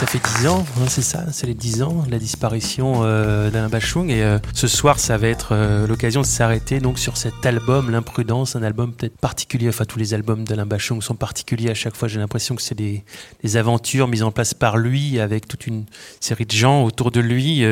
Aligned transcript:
Ça 0.00 0.06
fait 0.06 0.38
dix 0.38 0.46
ans, 0.46 0.64
hein, 0.78 0.86
c'est 0.88 1.02
ça, 1.02 1.26
c'est 1.30 1.46
les 1.46 1.52
dix 1.52 1.82
ans 1.82 2.04
de 2.06 2.10
la 2.10 2.18
disparition 2.18 3.02
euh, 3.04 3.50
d'Alain 3.50 3.68
Bachung. 3.68 4.08
Et 4.08 4.22
euh, 4.22 4.38
ce 4.54 4.66
soir, 4.66 4.98
ça 4.98 5.18
va 5.18 5.28
être 5.28 5.48
euh, 5.52 5.86
l'occasion 5.86 6.22
de 6.22 6.26
s'arrêter 6.26 6.80
donc 6.80 6.98
sur 6.98 7.18
cet 7.18 7.44
album, 7.44 7.90
L'Imprudence, 7.90 8.56
un 8.56 8.62
album 8.62 8.94
peut-être 8.94 9.18
particulier. 9.18 9.68
Enfin, 9.68 9.84
tous 9.84 9.98
les 9.98 10.14
albums 10.14 10.44
d'Alain 10.44 10.64
Bachung 10.64 11.02
sont 11.02 11.16
particuliers 11.16 11.68
à 11.68 11.74
chaque 11.74 11.94
fois. 11.94 12.08
J'ai 12.08 12.18
l'impression 12.18 12.56
que 12.56 12.62
c'est 12.62 12.74
des, 12.74 13.04
des, 13.44 13.58
aventures 13.58 14.08
mises 14.08 14.22
en 14.22 14.30
place 14.30 14.54
par 14.54 14.78
lui, 14.78 15.20
avec 15.20 15.46
toute 15.46 15.66
une 15.66 15.84
série 16.18 16.46
de 16.46 16.52
gens 16.52 16.82
autour 16.82 17.10
de 17.10 17.20
lui 17.20 17.62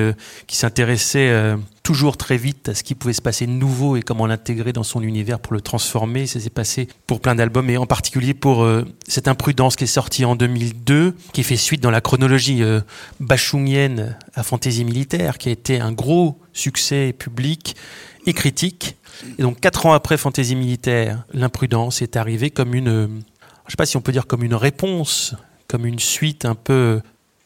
qui 0.46 0.56
s'intéressaient 0.58 1.56
toujours 1.88 2.18
très 2.18 2.36
vite 2.36 2.68
à 2.68 2.74
ce 2.74 2.82
qui 2.82 2.94
pouvait 2.94 3.14
se 3.14 3.22
passer 3.22 3.46
de 3.46 3.52
nouveau 3.52 3.96
et 3.96 4.02
comment 4.02 4.26
l'intégrer 4.26 4.74
dans 4.74 4.82
son 4.82 5.02
univers 5.02 5.40
pour 5.40 5.54
le 5.54 5.62
transformer. 5.62 6.26
Ça 6.26 6.38
s'est 6.38 6.50
passé 6.50 6.86
pour 7.06 7.18
plein 7.18 7.34
d'albums 7.34 7.70
et 7.70 7.78
en 7.78 7.86
particulier 7.86 8.34
pour 8.34 8.62
euh, 8.62 8.84
cette 9.06 9.26
imprudence 9.26 9.74
qui 9.74 9.84
est 9.84 9.86
sortie 9.86 10.26
en 10.26 10.36
2002, 10.36 11.16
qui 11.32 11.42
fait 11.42 11.56
suite 11.56 11.82
dans 11.82 11.90
la 11.90 12.02
chronologie 12.02 12.62
euh, 12.62 12.82
bachungienne 13.20 14.18
à 14.34 14.42
Fantaisie 14.42 14.84
militaire, 14.84 15.38
qui 15.38 15.48
a 15.48 15.52
été 15.52 15.80
un 15.80 15.90
gros 15.90 16.38
succès 16.52 17.14
public 17.18 17.74
et 18.26 18.34
critique. 18.34 18.98
Et 19.38 19.42
donc 19.42 19.58
quatre 19.58 19.86
ans 19.86 19.94
après 19.94 20.18
Fantaisie 20.18 20.56
militaire, 20.56 21.24
l'imprudence 21.32 22.02
est 22.02 22.16
arrivée 22.16 22.50
comme 22.50 22.74
une, 22.74 22.88
euh, 22.88 23.08
je 23.64 23.70
sais 23.70 23.76
pas 23.78 23.86
si 23.86 23.96
on 23.96 24.02
peut 24.02 24.12
dire 24.12 24.26
comme 24.26 24.42
une 24.42 24.54
réponse, 24.54 25.34
comme 25.68 25.86
une 25.86 26.00
suite 26.00 26.44
un 26.44 26.54
peu 26.54 27.00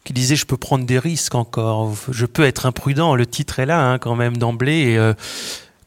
qui 0.04 0.12
disait 0.12 0.36
je 0.36 0.46
peux 0.46 0.56
prendre 0.56 0.84
des 0.84 0.98
risques 0.98 1.34
encore, 1.34 1.94
je 2.10 2.26
peux 2.26 2.44
être 2.44 2.66
imprudent. 2.66 3.14
Le 3.14 3.26
titre 3.26 3.58
est 3.58 3.66
là 3.66 3.92
hein, 3.92 3.98
quand 3.98 4.16
même 4.16 4.36
d'emblée. 4.36 4.96
Euh, 4.96 5.14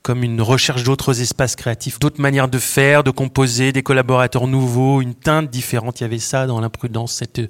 comme 0.02 0.24
une 0.24 0.40
recherche 0.40 0.84
d'autres 0.84 1.20
espaces 1.22 1.56
créatifs, 1.56 1.98
d'autres 1.98 2.22
manières 2.22 2.48
de 2.48 2.60
faire, 2.60 3.04
de 3.04 3.10
composer, 3.10 3.72
des 3.72 3.82
collaborateurs 3.82 4.46
nouveaux, 4.46 5.02
une 5.02 5.16
teinte 5.16 5.50
différente. 5.50 6.00
Il 6.00 6.04
y 6.04 6.06
avait 6.06 6.20
ça 6.20 6.46
dans 6.46 6.62
l'imprudence, 6.62 7.14
cette 7.14 7.42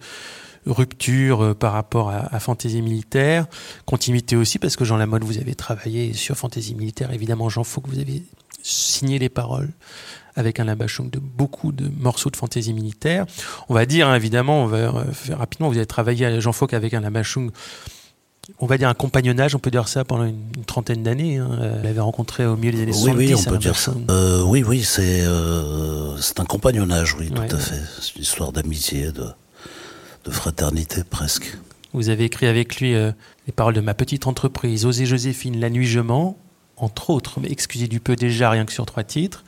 rupture 0.65 1.43
euh, 1.43 1.53
par 1.53 1.73
rapport 1.73 2.11
à, 2.11 2.33
à 2.33 2.39
Fantaisie 2.39 2.81
militaire. 2.81 3.45
Continuité 3.85 4.37
aussi, 4.37 4.57
parce 4.57 4.77
que 4.77 4.85
Jean 4.85 4.95
Lamotte, 4.95 5.25
vous 5.25 5.37
avez 5.37 5.53
travaillé 5.53 6.13
sur 6.13 6.37
Fantaisie 6.37 6.75
militaire. 6.75 7.11
Évidemment, 7.11 7.49
Jean 7.49 7.65
Faux, 7.65 7.83
vous 7.87 7.99
avez 7.99 8.23
signé 8.63 9.19
les 9.19 9.29
paroles 9.29 9.69
avec 10.35 10.59
un 10.59 10.65
labachung 10.65 11.09
de 11.09 11.19
beaucoup 11.19 11.71
de 11.71 11.89
morceaux 11.97 12.29
de 12.29 12.35
fantaisie 12.35 12.73
militaire. 12.73 13.25
On 13.69 13.73
va 13.73 13.85
dire, 13.85 14.07
hein, 14.07 14.15
évidemment, 14.15 14.63
on 14.63 14.67
va 14.67 14.77
euh, 14.77 15.11
faire 15.13 15.39
rapidement, 15.39 15.69
vous 15.69 15.77
avez 15.77 15.85
travaillé 15.85 16.25
à 16.25 16.39
Jean 16.39 16.51
Fauque 16.51 16.73
avec 16.73 16.93
un 16.93 17.01
labachung 17.01 17.51
on 18.59 18.67
va 18.67 18.77
dire 18.77 18.87
un 18.87 18.93
compagnonnage, 18.93 19.55
on 19.55 19.59
peut 19.59 19.71
dire 19.71 19.87
ça 19.87 20.03
pendant 20.03 20.25
une, 20.25 20.37
trentaine 20.67 21.01
d'années. 21.01 21.37
Hein. 21.37 21.49
Vous 21.49 21.83
l'avez 21.83 21.99
rencontré 21.99 22.45
au 22.45 22.55
milieu 22.55 22.73
des 22.73 22.83
années 22.83 22.91
oui, 22.91 23.29
70. 23.29 23.33
Oui, 23.33 23.35
on 23.35 23.49
peut 23.49 23.57
dire 23.57 23.75
ça. 23.75 23.93
Euh, 24.11 24.43
oui, 24.43 24.63
oui, 24.63 24.83
c'est 24.83 25.21
euh, 25.21 26.15
c'est 26.17 26.39
un 26.39 26.45
compagnonnage, 26.45 27.15
oui, 27.15 27.31
tout 27.31 27.41
à 27.41 27.57
fait. 27.57 27.81
C'est 27.99 28.15
une 28.17 28.21
histoire 28.21 28.51
d'amitié, 28.51 29.11
de, 29.11 29.25
de 30.25 30.31
fraternité 30.31 31.03
presque. 31.03 31.57
Vous 31.93 32.09
avez 32.09 32.25
écrit 32.25 32.45
avec 32.45 32.79
lui 32.79 32.93
les 32.93 33.53
paroles 33.55 33.73
de 33.73 33.81
ma 33.81 33.95
petite 33.95 34.27
entreprise, 34.27 34.85
Osez 34.85 35.07
Joséphine, 35.07 35.59
La 35.59 35.71
nuit 35.71 35.87
je 35.87 35.99
mens, 35.99 36.37
entre 36.77 37.09
autres, 37.09 37.39
mais 37.39 37.47
excusez 37.49 37.87
du 37.87 37.99
peu 37.99 38.15
déjà, 38.15 38.49
rien 38.49 38.65
que 38.65 38.73
sur 38.73 38.85
trois 38.85 39.03
titres. 39.03 39.43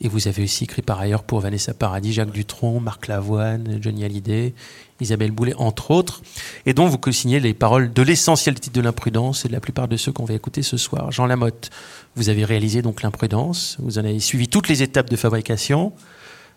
Et 0.00 0.08
vous 0.08 0.28
avez 0.28 0.44
aussi 0.44 0.64
écrit 0.64 0.82
par 0.82 1.00
ailleurs 1.00 1.24
pour 1.24 1.40
Vanessa 1.40 1.74
Paradis, 1.74 2.12
Jacques 2.12 2.30
Dutronc, 2.30 2.80
Marc 2.80 3.08
Lavoine, 3.08 3.78
Johnny 3.80 4.04
Hallyday, 4.04 4.54
Isabelle 5.00 5.32
Boulet, 5.32 5.54
entre 5.56 5.90
autres, 5.90 6.22
et 6.66 6.74
dont 6.74 6.86
vous 6.86 6.98
co-signez 6.98 7.40
les 7.40 7.54
paroles 7.54 7.92
de 7.92 8.02
l'essentiel 8.02 8.58
titre 8.60 8.76
de 8.76 8.80
l'imprudence 8.80 9.44
et 9.44 9.48
de 9.48 9.52
la 9.52 9.60
plupart 9.60 9.88
de 9.88 9.96
ceux 9.96 10.12
qu'on 10.12 10.24
va 10.24 10.34
écouter 10.34 10.62
ce 10.62 10.76
soir. 10.76 11.10
Jean 11.10 11.26
Lamotte, 11.26 11.70
vous 12.14 12.28
avez 12.28 12.44
réalisé 12.44 12.80
donc 12.82 13.02
l'imprudence, 13.02 13.76
vous 13.80 13.98
en 13.98 14.04
avez 14.04 14.20
suivi 14.20 14.48
toutes 14.48 14.68
les 14.68 14.82
étapes 14.82 15.10
de 15.10 15.16
fabrication, 15.16 15.92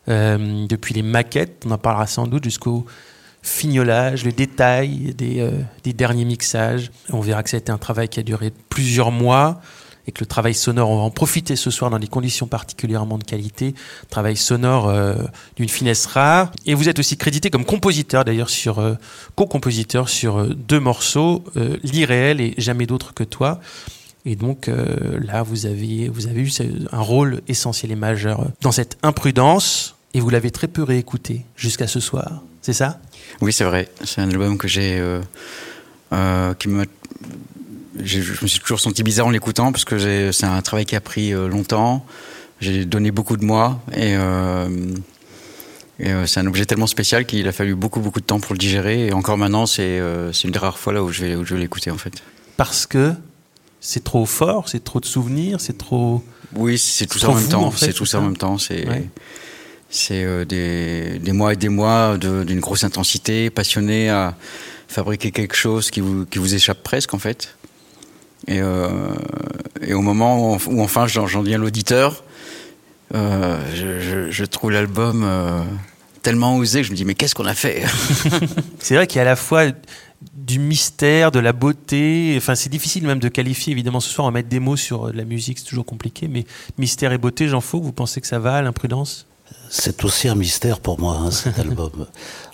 euh, 0.07 0.67
depuis 0.67 0.93
les 0.93 1.03
maquettes, 1.03 1.63
on 1.65 1.71
en 1.71 1.77
parlera 1.77 2.07
sans 2.07 2.27
doute, 2.27 2.43
jusqu'au 2.43 2.85
fignolage, 3.43 4.23
le 4.23 4.31
détail 4.31 5.15
des, 5.15 5.39
euh, 5.39 5.51
des 5.83 5.93
derniers 5.93 6.25
mixages. 6.25 6.91
On 7.09 7.21
verra 7.21 7.41
que 7.41 7.49
ça 7.49 7.57
a 7.57 7.59
été 7.59 7.71
un 7.71 7.79
travail 7.79 8.07
qui 8.07 8.19
a 8.19 8.23
duré 8.23 8.51
plusieurs 8.69 9.11
mois 9.11 9.61
et 10.07 10.11
que 10.11 10.19
le 10.21 10.25
travail 10.25 10.53
sonore, 10.53 10.89
on 10.89 10.97
va 10.97 11.03
en 11.03 11.11
profiter 11.11 11.55
ce 11.55 11.69
soir 11.69 11.91
dans 11.91 11.99
des 11.99 12.07
conditions 12.07 12.47
particulièrement 12.47 13.17
de 13.17 13.23
qualité, 13.23 13.75
travail 14.09 14.35
sonore 14.35 14.89
euh, 14.89 15.15
d'une 15.55 15.69
finesse 15.69 16.05
rare. 16.05 16.51
Et 16.65 16.73
vous 16.73 16.89
êtes 16.89 16.99
aussi 16.99 17.17
crédité 17.17 17.49
comme 17.49 17.65
compositeur 17.65 18.25
d'ailleurs 18.25 18.49
sur 18.49 18.79
euh, 18.79 18.95
co-compositeur 19.35 20.09
sur 20.09 20.39
euh, 20.39 20.49
deux 20.55 20.79
morceaux, 20.79 21.43
L'irréel 21.83 22.41
et 22.41 22.53
Jamais 22.57 22.85
d'autre 22.85 23.13
que 23.13 23.23
toi. 23.23 23.59
Et 24.25 24.35
donc 24.35 24.69
là, 24.69 25.41
vous 25.41 25.65
avez, 25.65 26.07
vous 26.07 26.27
avez 26.27 26.41
eu 26.41 26.51
un 26.91 26.99
rôle 26.99 27.41
essentiel 27.47 27.91
et 27.91 27.95
majeur 27.95 28.45
dans 28.61 28.71
cette 28.71 28.97
imprudence, 29.01 29.95
et 30.13 30.19
vous 30.19 30.29
l'avez 30.29 30.51
très 30.51 30.67
peu 30.67 30.83
réécouté 30.83 31.45
jusqu'à 31.55 31.87
ce 31.87 31.99
soir. 31.99 32.43
C'est 32.61 32.73
ça? 32.73 32.99
Oui, 33.41 33.51
c'est 33.51 33.63
vrai. 33.63 33.89
C'est 34.03 34.21
un 34.21 34.29
album 34.29 34.57
que 34.57 34.67
j'ai, 34.67 35.01
qui 36.11 36.67
m'a 36.67 36.83
je 37.99 38.19
me 38.41 38.47
suis 38.47 38.59
toujours 38.59 38.79
senti 38.79 39.03
bizarre 39.03 39.27
en 39.27 39.31
l'écoutant 39.31 39.71
parce 39.71 39.85
que 39.85 40.31
c'est 40.31 40.45
un 40.45 40.61
travail 40.61 40.85
qui 40.85 40.95
a 40.95 41.01
pris 41.01 41.33
euh, 41.33 41.47
longtemps. 41.47 42.05
J'ai 42.59 42.85
donné 42.85 43.11
beaucoup 43.11 43.37
de 43.37 43.43
moi 43.43 43.81
et, 43.91 44.15
euh, 44.15 44.69
euh, 46.01 46.25
c'est 46.25 46.39
un 46.39 46.47
objet 46.47 46.65
tellement 46.65 46.87
spécial 46.87 47.25
qu'il 47.25 47.47
a 47.47 47.51
fallu 47.51 47.75
beaucoup 47.75 47.99
beaucoup 47.99 48.19
de 48.19 48.25
temps 48.25 48.39
pour 48.39 48.53
le 48.53 48.59
digérer. 48.59 49.07
Et 49.07 49.13
encore 49.13 49.37
maintenant, 49.37 49.65
c'est 49.65 49.99
une 50.43 50.51
des 50.51 50.59
rares 50.59 50.77
fois 50.77 50.93
là 50.93 51.03
où 51.03 51.11
je 51.11 51.25
vais, 51.25 51.35
où 51.35 51.45
je 51.45 51.55
vais 51.55 51.61
l'écouter 51.61 51.91
en 51.91 51.97
fait. 51.97 52.23
Parce 52.57 52.85
que 52.85 53.13
c'est 53.79 54.03
trop 54.03 54.25
fort, 54.25 54.69
c'est 54.69 54.83
trop 54.83 54.99
de 54.99 55.05
souvenirs, 55.05 55.59
c'est 55.59 55.77
trop. 55.77 56.23
Oui, 56.55 56.77
c'est 56.77 57.07
tout 57.07 57.17
ça 57.17 57.29
en 57.29 57.35
même 57.35 57.47
temps. 57.47 57.71
C'est 57.75 57.93
tout 57.93 58.05
ça 58.05 58.19
en 58.19 58.23
même 58.23 58.37
temps. 58.37 58.57
C'est 58.57 58.85
c'est 59.93 60.45
des, 60.45 61.19
des, 61.19 61.31
mois 61.33 61.51
et 61.51 61.57
des 61.57 61.67
mois 61.67 62.17
d'une 62.17 62.61
grosse 62.61 62.85
intensité, 62.85 63.49
passionné 63.49 64.09
à 64.09 64.37
fabriquer 64.87 65.31
quelque 65.31 65.55
chose 65.55 65.91
qui 65.91 65.99
vous, 65.99 66.25
qui 66.25 66.39
vous 66.39 66.55
échappe 66.55 66.81
presque 66.81 67.13
en 67.13 67.19
fait. 67.19 67.55
Et, 68.47 68.61
euh, 68.61 68.87
et 69.81 69.93
au 69.93 70.01
moment 70.01 70.53
où, 70.55 70.81
enfin 70.81 71.07
j'en 71.07 71.25
deviens 71.41 71.57
l'auditeur, 71.57 72.23
euh, 73.13 74.29
je, 74.31 74.45
trouve 74.45 74.71
l'album 74.71 75.23
euh, 75.23 75.61
tellement 76.23 76.55
osé 76.55 76.81
que 76.81 76.87
je 76.87 76.91
me 76.91 76.95
dis 76.95 77.05
mais 77.05 77.13
qu'est-ce 77.13 77.35
qu'on 77.35 77.45
a 77.45 77.53
fait 77.53 77.83
C'est 78.79 78.95
vrai 78.95 79.05
qu'il 79.05 79.17
y 79.17 79.19
a 79.19 79.23
à 79.23 79.25
la 79.25 79.35
fois 79.35 79.65
du 80.35 80.59
mystère, 80.59 81.31
de 81.31 81.39
la 81.39 81.53
beauté. 81.53 82.35
Enfin, 82.37 82.55
c'est 82.55 82.69
difficile 82.69 83.05
même 83.05 83.19
de 83.19 83.27
qualifier. 83.27 83.71
Évidemment, 83.71 83.99
ce 83.99 84.09
soir, 84.09 84.25
on 84.25 84.29
va 84.29 84.33
mettre 84.35 84.49
des 84.49 84.59
mots 84.59 84.75
sur 84.75 85.11
la 85.11 85.23
musique, 85.23 85.59
c'est 85.59 85.65
toujours 85.65 85.85
compliqué. 85.85 86.27
Mais 86.27 86.45
mystère 86.77 87.11
et 87.11 87.17
beauté, 87.17 87.47
j'en 87.47 87.61
faut. 87.61 87.81
Vous 87.81 87.91
pensez 87.91 88.21
que 88.21 88.27
ça 88.27 88.39
va, 88.39 88.61
l'imprudence? 88.61 89.27
C'est 89.73 90.03
aussi 90.03 90.27
un 90.27 90.35
mystère 90.35 90.81
pour 90.81 90.99
moi, 90.99 91.15
hein, 91.15 91.31
cet 91.31 91.57
album. 91.65 92.05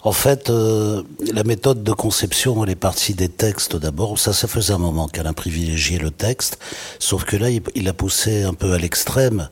En 0.04 0.12
fait, 0.12 0.50
euh, 0.50 1.02
la 1.34 1.44
méthode 1.44 1.84
de 1.84 1.92
conception, 1.92 2.64
elle 2.64 2.70
est 2.70 2.76
partie 2.76 3.16
des 3.16 3.28
textes 3.28 3.76
d'abord. 3.76 4.20
Ça, 4.20 4.34
ça 4.34 4.48
faisait 4.48 4.74
un 4.74 4.78
moment 4.78 5.08
qu'elle 5.08 5.26
a 5.26 5.34
privilégié 5.34 5.98
le 5.98 6.12
texte, 6.12 6.60
sauf 7.00 7.26
que 7.26 7.36
là, 7.36 7.50
il, 7.50 7.90
a 7.90 7.94
poussé 7.94 8.44
un 8.44 8.54
peu 8.54 8.72
à 8.74 8.78
l'extrême 8.78 9.50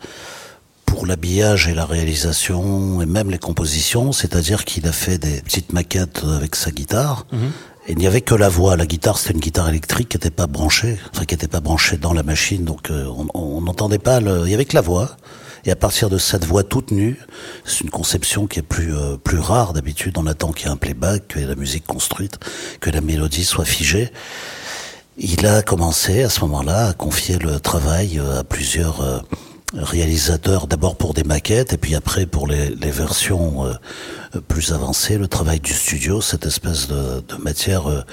pour 0.86 1.08
l'habillage 1.08 1.68
et 1.68 1.74
la 1.74 1.86
réalisation, 1.86 3.02
et 3.02 3.08
même 3.08 3.32
les 3.32 3.40
compositions, 3.40 4.12
c'est-à-dire 4.12 4.64
qu'il 4.64 4.88
a 4.88 4.92
fait 4.92 5.18
des 5.18 5.42
petites 5.42 5.74
maquettes 5.74 6.22
avec 6.24 6.56
sa 6.56 6.72
guitare, 6.72 7.26
mhm. 7.34 7.52
Et 7.88 7.92
il 7.92 8.00
n'y 8.00 8.08
avait 8.08 8.22
que 8.22 8.34
la 8.34 8.50
voix. 8.50 8.76
La 8.76 8.88
guitare, 8.88 9.20
c'était 9.20 9.36
une 9.36 9.40
guitare 9.40 9.70
électrique 9.70 10.10
qui 10.10 10.18
n'était 10.18 10.32
pas 10.32 10.48
branchée, 10.48 10.98
enfin 11.14 11.24
qui 11.26 11.36
n'était 11.36 11.48
pas 11.48 11.60
branchée 11.60 11.98
dans 11.98 12.14
la 12.14 12.24
machine, 12.24 12.66
donc 12.66 12.90
euh, 12.90 13.06
on 13.36 13.62
n'entendait 13.62 14.00
pas. 14.00 14.20
Le... 14.20 14.42
Il 14.46 14.50
y 14.50 14.56
avait 14.56 14.66
que 14.66 14.76
la 14.76 14.82
voix. 14.82 15.18
Et 15.66 15.72
à 15.72 15.76
partir 15.76 16.10
de 16.10 16.18
cette 16.18 16.46
voix 16.46 16.64
toute 16.64 16.92
nue, 16.92 17.20
c'est 17.66 17.82
une 17.82 17.90
conception 17.90 18.46
qui 18.46 18.60
est 18.60 18.64
plus 18.64 18.96
euh, 18.96 19.18
plus 19.18 19.40
rare 19.40 19.74
d'habitude. 19.74 20.18
On 20.18 20.28
attend 20.28 20.52
qu'il 20.52 20.68
y 20.68 20.70
ait 20.70 20.74
un 20.74 20.78
playback, 20.78 21.28
que 21.30 21.40
la 21.40 21.56
musique 21.56 21.88
construite, 21.88 22.38
que 22.80 22.92
la 22.92 23.02
mélodie 23.02 23.46
soit 23.46 23.66
figée. 23.66 24.12
Il 25.18 25.48
a 25.48 25.64
commencé 25.64 26.22
à 26.22 26.30
ce 26.30 26.42
moment-là 26.42 26.90
à 26.90 26.94
confier 26.94 27.40
le 27.40 27.60
travail 27.60 28.20
euh, 28.20 28.42
à 28.42 28.44
plusieurs 28.44 29.02
euh, 29.02 29.20
réalisateurs, 29.74 30.68
d'abord 30.68 30.98
pour 30.98 31.16
des 31.16 31.24
maquettes 31.24 31.74
et 31.74 31.78
puis 31.78 31.96
après 31.96 32.28
pour 32.28 32.48
les, 32.48 32.70
les 32.70 32.92
versions 32.92 33.66
plus 34.48 34.72
avancées, 34.72 35.18
le 35.18 35.28
travail 35.28 35.60
du 35.60 35.74
studio, 35.74 36.22
cette 36.22 36.46
espèce 36.46 36.88
de, 36.88 37.22
de 37.28 37.36
matière 37.42 38.06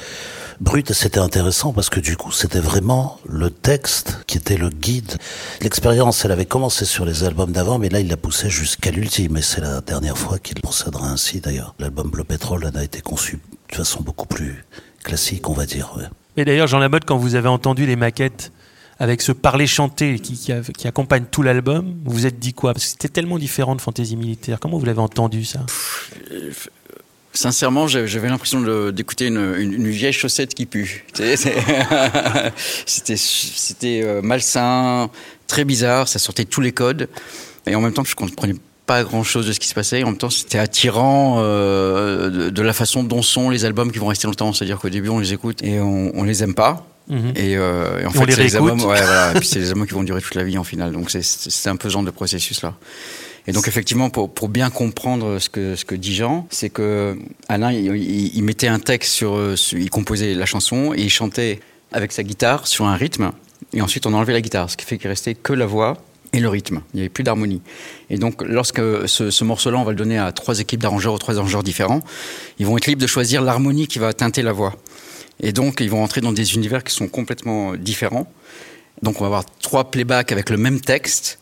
Brut, 0.63 0.93
c'était 0.93 1.19
intéressant 1.19 1.73
parce 1.73 1.91
que 1.91 1.99
du 1.99 2.17
coup, 2.17 2.31
c'était 2.31 2.61
vraiment 2.61 3.19
le 3.29 3.51
texte 3.51 4.21
qui 4.29 4.39
était 4.39 4.57
le 4.57 4.69
guide. 4.69 5.17
L'expérience, 5.61 6.25
elle 6.25 6.31
avait 6.31 6.47
commencé 6.47 6.85
sur 6.85 7.05
les 7.05 7.25
albums 7.25 7.51
d'avant, 7.51 7.81
mais 7.81 7.89
là, 7.89 7.99
il 7.99 8.07
l'a 8.07 8.17
poussé 8.17 8.49
jusqu'à 8.49 8.93
l'ultime. 8.93 9.37
Et 9.37 9.43
c'est 9.43 9.61
la 9.61 9.81
dernière 9.81 10.17
fois 10.17 10.39
qu'il 10.39 10.61
procédera 10.61 11.09
ainsi, 11.09 11.41
d'ailleurs. 11.41 11.75
L'album 11.81 12.11
Bleu 12.11 12.23
Pétrole 12.23 12.71
a 12.73 12.85
été 12.85 13.01
conçu 13.01 13.41
de 13.71 13.75
façon 13.75 14.05
beaucoup 14.05 14.29
plus 14.29 14.65
classique, 15.03 15.49
on 15.49 15.53
va 15.53 15.67
dire. 15.67 15.99
Et 16.37 16.45
d'ailleurs, 16.45 16.69
Jean 16.69 16.79
Lamotte, 16.79 17.07
quand 17.07 17.17
vous 17.17 17.35
avez 17.35 17.49
entendu 17.49 17.85
les 17.85 17.97
maquettes 17.97 18.53
avec 19.01 19.21
ce 19.21 19.33
parler 19.33 19.67
chanté 19.67 20.21
qui, 20.21 20.39
qui, 20.39 20.87
accompagne 20.87 21.25
tout 21.29 21.43
l'album, 21.43 21.97
vous 22.05 22.13
vous 22.13 22.27
êtes 22.27 22.39
dit 22.39 22.55
quoi? 22.55 22.73
Parce 22.73 22.85
que 22.85 22.91
c'était 22.93 23.09
tellement 23.09 23.39
différent 23.41 23.75
de 23.75 23.81
Fantaisie 23.81 24.15
Militaire. 24.15 24.61
Comment 24.61 24.79
vous 24.79 24.87
l'avez 24.87 25.01
entendu 25.01 25.45
ça? 25.45 25.59
Sincèrement, 27.35 27.89
j'avais 27.89 28.29
l'impression 28.29 28.91
d'écouter 28.91 29.27
une, 29.27 29.89
vieille 29.89 30.13
chaussette 30.13 30.55
qui 30.55 30.67
pue. 30.67 31.05
C'était 32.87 34.03
euh, 34.03 34.21
malsain, 34.23 35.09
très 35.47 35.65
bizarre, 35.65 36.09
ça 36.09 36.19
sortait 36.19 36.45
tous 36.45 36.61
les 36.61 36.73
codes. 36.73 37.09
Et 37.67 37.75
en 37.75 37.81
même 37.81 37.93
temps, 37.93 38.05
je 38.05 38.13
ne 38.13 38.17
comprenais 38.17 38.57
pas 38.85 39.03
grand-chose 39.05 39.47
de 39.47 39.53
ce 39.53 39.61
qui 39.61 39.69
se 39.69 39.75
passait. 39.75 40.03
En 40.03 40.09
même 40.09 40.19
temps, 40.19 40.31
c'était 40.31 40.59
attirant 40.59 41.37
euh, 41.39 42.51
de, 42.51 42.63
la 42.63 42.73
façon 42.73 43.03
dont 43.05 43.23
sont 43.23 43.49
les 43.49 43.65
albums 43.65 43.93
qui 43.93 43.99
vont 43.99 44.09
rester 44.09 44.27
longtemps. 44.27 44.53
C'est-à-dire 44.53 44.79
qu'au 44.79 44.91
début, 44.91 45.09
on 45.09 45.19
les 45.19 45.33
écoute 45.33 45.63
et 45.63 45.81
on, 45.81 46.13
on 46.15 46.25
les 46.25 46.43
aime 46.43 46.55
pas. 46.55 46.87
Mhm. 47.09 47.35
Euh, 47.37 48.01
et, 48.01 48.07
en 48.07 48.11
fait, 48.11 48.31
c'est 48.31 48.43
les 48.43 48.57
albums, 48.57 48.81
ouais, 48.81 49.01
voilà, 49.03 49.33
et 49.35 49.39
puis 49.39 49.49
c'est 49.49 49.59
les 49.59 49.69
albums 49.71 49.87
qui 49.87 49.95
vont 49.95 50.03
durer 50.03 50.21
toute 50.21 50.35
la 50.35 50.45
vie 50.45 50.59
en 50.59 50.65
finale. 50.65 50.93
Donc 50.93 51.11
c'est 51.11 51.69
un 51.69 51.77
peu 51.77 51.89
ce 51.89 51.95
genre 51.95 52.03
de 52.03 52.11
processus 52.11 52.63
là. 52.63 52.75
Et 53.47 53.53
donc 53.53 53.67
effectivement, 53.67 54.11
pour, 54.11 54.33
pour 54.33 54.49
bien 54.49 54.71
comprendre 54.71 55.39
ce 55.39 55.49
que, 55.49 55.75
ce 55.75 55.85
que 55.85 55.95
dit 55.95 56.15
Jean, 56.15 56.47
c'est 56.51 56.71
que 56.71 57.19
Alain, 57.49 57.73
il, 57.73 57.97
il, 58.37 58.43
mettait 58.45 58.69
un 58.69 58.79
texte 58.79 59.13
sur, 59.13 59.39
il 59.73 59.91
composait 59.91 60.35
la 60.35 60.47
chanson 60.47 60.95
et 60.95 61.03
il 61.03 61.11
chantait 61.11 61.61
avec 61.93 62.13
sa 62.13 62.23
guitare 62.23 62.67
sur 62.67 62.87
un 62.87 62.97
rythme. 62.97 63.33
Et 63.73 63.81
ensuite, 63.81 64.07
on 64.07 64.15
enlevait 64.15 64.33
la 64.33 64.41
guitare, 64.41 64.71
ce 64.71 64.77
qui 64.77 64.85
fait 64.85 64.99
qu'il 64.99 65.09
restait 65.09 65.35
que 65.35 65.53
la 65.53 65.67
voix 65.67 65.99
et 66.33 66.41
le 66.41 66.49
rythme. 66.49 66.83
Il 66.93 66.97
n'y 66.97 67.03
avait 67.03 67.09
plus 67.09 67.25
d'harmonie. 67.25 67.63
Et 68.11 68.17
donc, 68.17 68.43
lorsque 68.43 68.81
ce, 69.09 69.31
ce 69.31 69.45
morceau-là, 69.45 69.79
on 69.79 69.85
va 69.85 69.91
le 69.91 69.97
donner 69.97 70.19
à 70.19 70.33
trois 70.33 70.61
équipes 70.61 70.81
d'arrangeurs 70.81 71.15
ou 71.15 71.19
trois 71.19 71.39
arrangeurs 71.39 71.63
différents, 71.63 72.01
ils 72.59 72.67
vont 72.67 72.77
être 72.77 72.87
libres 72.87 73.03
de 73.03 73.07
choisir 73.07 73.43
l'harmonie 73.43 73.87
qui 73.87 73.99
va 73.99 74.13
teinter 74.13 74.43
la 74.43 74.53
voix. 74.53 74.75
Et 75.41 75.53
donc, 75.53 75.81
ils 75.81 75.91
vont 75.91 76.03
entrer 76.03 76.21
dans 76.21 76.33
des 76.33 76.55
univers 76.55 76.85
qui 76.85 76.95
sont 76.95 77.09
complètement 77.09 77.75
différents. 77.75 78.31
Donc, 79.03 79.21
on 79.21 79.25
va 79.25 79.27
avoir 79.27 79.45
trois 79.61 79.91
playbacks 79.91 80.33
avec 80.33 80.49
le 80.49 80.57
même 80.57 80.81
texte. 80.81 81.39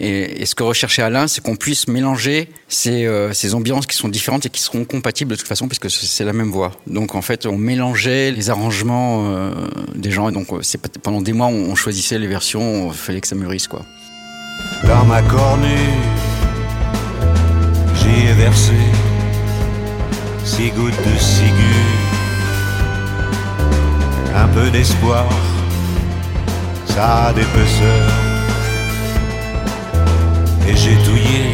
Et, 0.00 0.44
ce 0.44 0.54
que 0.54 0.62
recherchait 0.62 1.02
Alain, 1.02 1.28
c'est 1.28 1.42
qu'on 1.42 1.56
puisse 1.56 1.86
mélanger 1.86 2.48
ces, 2.68 3.06
euh, 3.06 3.32
ces, 3.32 3.54
ambiances 3.54 3.86
qui 3.86 3.96
sont 3.96 4.08
différentes 4.08 4.46
et 4.46 4.50
qui 4.50 4.60
seront 4.60 4.84
compatibles 4.84 5.30
de 5.30 5.36
toute 5.36 5.46
façon, 5.46 5.68
puisque 5.68 5.90
c'est 5.90 6.24
la 6.24 6.32
même 6.32 6.50
voix. 6.50 6.72
Donc, 6.86 7.14
en 7.14 7.22
fait, 7.22 7.46
on 7.46 7.56
mélangeait 7.56 8.32
les 8.32 8.50
arrangements 8.50 9.30
euh, 9.30 9.52
des 9.94 10.10
gens. 10.10 10.28
Et 10.28 10.32
donc, 10.32 10.52
euh, 10.52 10.60
pendant 11.02 11.22
des 11.22 11.32
mois, 11.32 11.46
on, 11.46 11.74
choisissait 11.74 12.18
les 12.18 12.26
versions. 12.26 12.88
Il 12.88 12.94
fallait 12.94 13.20
que 13.20 13.28
ça 13.28 13.36
mûrisse, 13.36 13.68
quoi. 13.68 13.82
Dans 14.84 15.04
ma 15.04 15.22
cornue, 15.22 15.68
j'y 17.96 18.28
ai 18.28 18.32
versé 18.32 18.72
six 20.44 20.70
gouttes 20.70 20.92
de 20.92 21.18
ciguë 21.18 22.14
un 24.34 24.48
peu 24.48 24.70
d'espoir, 24.70 25.28
ça 26.86 27.26
a 27.26 27.32
des 27.32 27.44
pesseurs. 27.44 28.33
J'ai 30.84 30.96
douillé. 30.96 31.44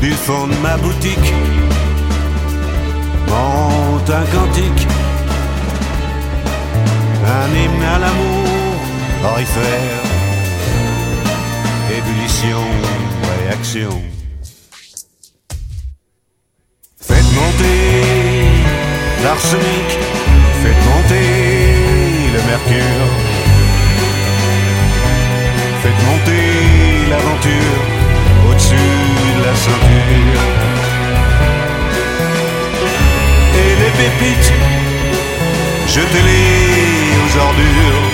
Du 0.00 0.12
fond 0.12 0.46
de 0.46 0.54
ma 0.62 0.76
boutique, 0.76 1.34
monte 3.28 4.08
un 4.08 4.26
cantique, 4.36 4.86
un 7.26 7.48
hymne 7.56 7.82
à 7.82 7.98
l'amour, 7.98 8.76
orifère, 9.24 10.02
ébullition, 11.90 12.62
réaction. 13.40 14.14
l'arsenic, 19.24 19.88
faites 20.62 20.84
monter 20.86 21.43
mercure. 22.54 23.10
Faites 25.82 26.02
monter 26.10 26.46
l'aventure 27.10 27.80
au-dessus 28.48 28.94
de 29.36 29.42
la 29.48 29.54
ceinture. 29.64 30.42
Et 33.62 33.72
les 33.80 33.92
pépites, 34.00 34.52
jetez-les 35.94 36.48
aux 37.20 37.32
ordures. 37.48 38.06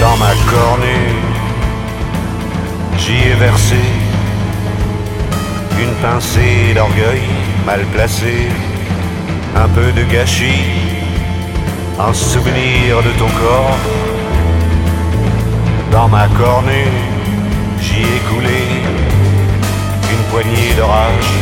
Dans 0.00 0.16
ma 0.24 0.34
cornée, 0.52 1.08
j'y 2.98 3.18
ai 3.30 3.36
versé 3.46 3.82
une 5.82 5.94
pincée 6.04 6.74
d'orgueil 6.74 7.22
mal 7.64 7.82
placée, 7.94 8.48
un 9.54 9.68
peu 9.68 9.92
de 9.92 10.04
gâchis, 10.04 10.64
un 11.98 12.14
souvenir 12.14 13.02
de 13.02 13.10
ton 13.18 13.28
corps. 13.28 13.78
Dans 15.90 16.08
ma 16.08 16.26
cornée, 16.28 16.90
j'y 17.80 18.00
ai 18.00 18.20
coulé 18.30 18.62
une 20.10 20.24
poignée 20.30 20.74
de 20.76 20.82
rage. 20.82 21.32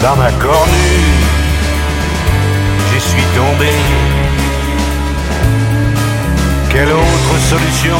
Dans 0.00 0.16
ma 0.16 0.30
cornue, 0.32 1.04
j'y 2.92 3.00
suis 3.00 3.28
tombé. 3.36 3.72
Quelle 6.70 6.92
autre 6.92 7.38
solution 7.50 7.98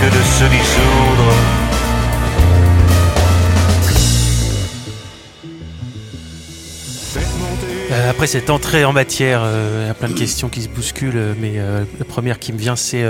que 0.00 0.06
de 0.06 0.22
se 0.22 0.44
dissoudre? 0.44 1.59
Après 8.10 8.26
cette 8.26 8.50
entrée 8.50 8.84
en 8.84 8.92
matière, 8.92 9.40
euh, 9.44 9.84
il 9.84 9.86
y 9.86 9.90
a 9.90 9.94
plein 9.94 10.08
de 10.08 10.18
questions 10.18 10.48
qui 10.48 10.62
se 10.62 10.68
bousculent, 10.68 11.36
mais 11.40 11.54
euh, 11.56 11.84
la 11.98 12.04
première 12.04 12.40
qui 12.40 12.52
me 12.52 12.58
vient, 12.58 12.76
c'est 12.76 13.04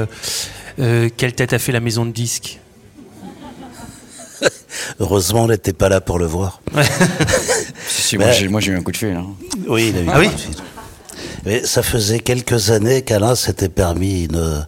quelle 0.77 1.35
tête 1.35 1.53
a 1.53 1.59
fait 1.59 1.73
la 1.73 1.81
maison 1.81 2.05
de 2.05 2.13
disques? 2.13 2.61
Heureusement, 5.01 5.45
on 5.45 5.49
n'était 5.49 5.73
pas 5.73 5.89
là 5.89 6.01
pour 6.01 6.19
le 6.19 6.27
voir. 6.27 6.61
si, 7.89 8.19
moi, 8.19 8.31
j'ai 8.31 8.73
eu 8.73 8.77
un 8.77 8.83
coup 8.83 8.93
de 8.93 8.97
fil. 8.97 9.09
Hein. 9.09 9.27
Oui, 9.67 9.89
il 9.89 9.99
a 9.99 10.03
eu 10.03 10.07
ah 10.09 10.19
un 10.19 10.25
coup 10.25 10.35
de 10.35 10.41
fil. 10.41 10.55
Mais 11.47 11.65
ça 11.65 11.83
faisait 11.83 12.21
quelques 12.21 12.71
années 12.71 13.03
qu'Alain 13.03 13.35
s'était 13.35 13.71
permis 13.71 14.25
une, 14.25 14.67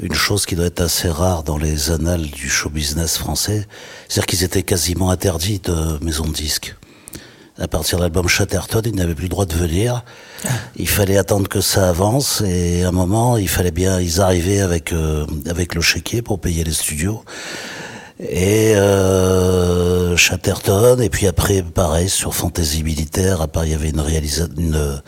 une 0.00 0.14
chose 0.14 0.46
qui 0.46 0.54
doit 0.54 0.66
être 0.66 0.80
assez 0.80 1.08
rare 1.08 1.42
dans 1.42 1.58
les 1.58 1.90
annales 1.90 2.26
du 2.26 2.48
show 2.48 2.70
business 2.70 3.16
français, 3.18 3.66
c'est-à-dire 4.08 4.26
qu'ils 4.26 4.44
étaient 4.44 4.62
quasiment 4.62 5.10
interdits 5.10 5.58
de 5.58 6.02
maison 6.04 6.24
de 6.24 6.32
disques. 6.32 6.76
À 7.60 7.66
partir 7.66 7.98
de 7.98 8.04
l'album 8.04 8.28
Chatterton, 8.28 8.82
ils 8.84 8.94
n'avaient 8.94 9.16
plus 9.16 9.24
le 9.24 9.30
droit 9.30 9.46
de 9.46 9.54
venir. 9.54 10.04
Il 10.76 10.88
fallait 10.88 11.18
attendre 11.18 11.48
que 11.48 11.60
ça 11.60 11.88
avance 11.88 12.40
et 12.46 12.84
à 12.84 12.88
un 12.88 12.92
moment, 12.92 13.36
il 13.36 13.48
fallait 13.48 13.72
bien, 13.72 14.00
ils 14.00 14.20
arrivaient 14.20 14.60
avec 14.60 14.92
euh, 14.92 15.26
avec 15.48 15.74
le 15.74 15.80
chéquier 15.80 16.22
pour 16.22 16.40
payer 16.40 16.62
les 16.62 16.72
studios. 16.72 17.24
Et 18.20 18.74
euh, 18.76 20.16
Chatterton, 20.16 21.00
et 21.00 21.08
puis 21.08 21.26
après, 21.26 21.62
pareil, 21.62 22.08
sur 22.08 22.34
Fantasy 22.34 22.82
Militaire, 22.82 23.42
à 23.42 23.48
part, 23.48 23.64
il 23.64 23.72
y 23.72 23.74
avait 23.74 23.90
une 23.90 24.00
réalisation, 24.00 24.48
une, 24.56 25.00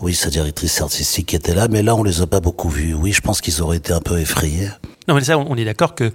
oui, 0.00 0.14
sa 0.14 0.28
directrice 0.28 0.80
artistique 0.80 1.34
était 1.34 1.54
là, 1.54 1.68
mais 1.68 1.82
là, 1.82 1.94
on 1.94 2.02
les 2.02 2.20
a 2.20 2.26
pas 2.26 2.40
beaucoup 2.40 2.68
vus. 2.68 2.94
Oui, 2.94 3.12
je 3.12 3.20
pense 3.20 3.40
qu'ils 3.40 3.62
auraient 3.62 3.78
été 3.78 3.92
un 3.92 4.00
peu 4.00 4.18
effrayés. 4.18 4.68
Non, 5.08 5.14
mais 5.14 5.24
ça, 5.24 5.38
on 5.38 5.56
est 5.56 5.64
d'accord 5.64 5.94
que 5.94 6.12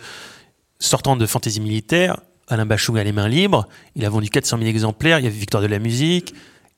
sortant 0.79 1.15
de 1.15 1.25
Fantaisie 1.25 1.61
militaire, 1.61 2.17
Alain 2.51 2.65
Bachung 2.65 2.97
a 2.97 3.03
les 3.03 3.11
mains 3.11 3.27
libres, 3.27 3.67
il 3.95 4.05
a 4.05 4.09
vendu 4.09 4.29
400 4.29 4.57
000 4.57 4.69
exemplaires, 4.69 5.19
il 5.19 5.23
y 5.23 5.27
avait 5.27 5.37
Victoire 5.37 5.63
de 5.63 5.67
la 5.67 5.79
musique, 5.79 6.33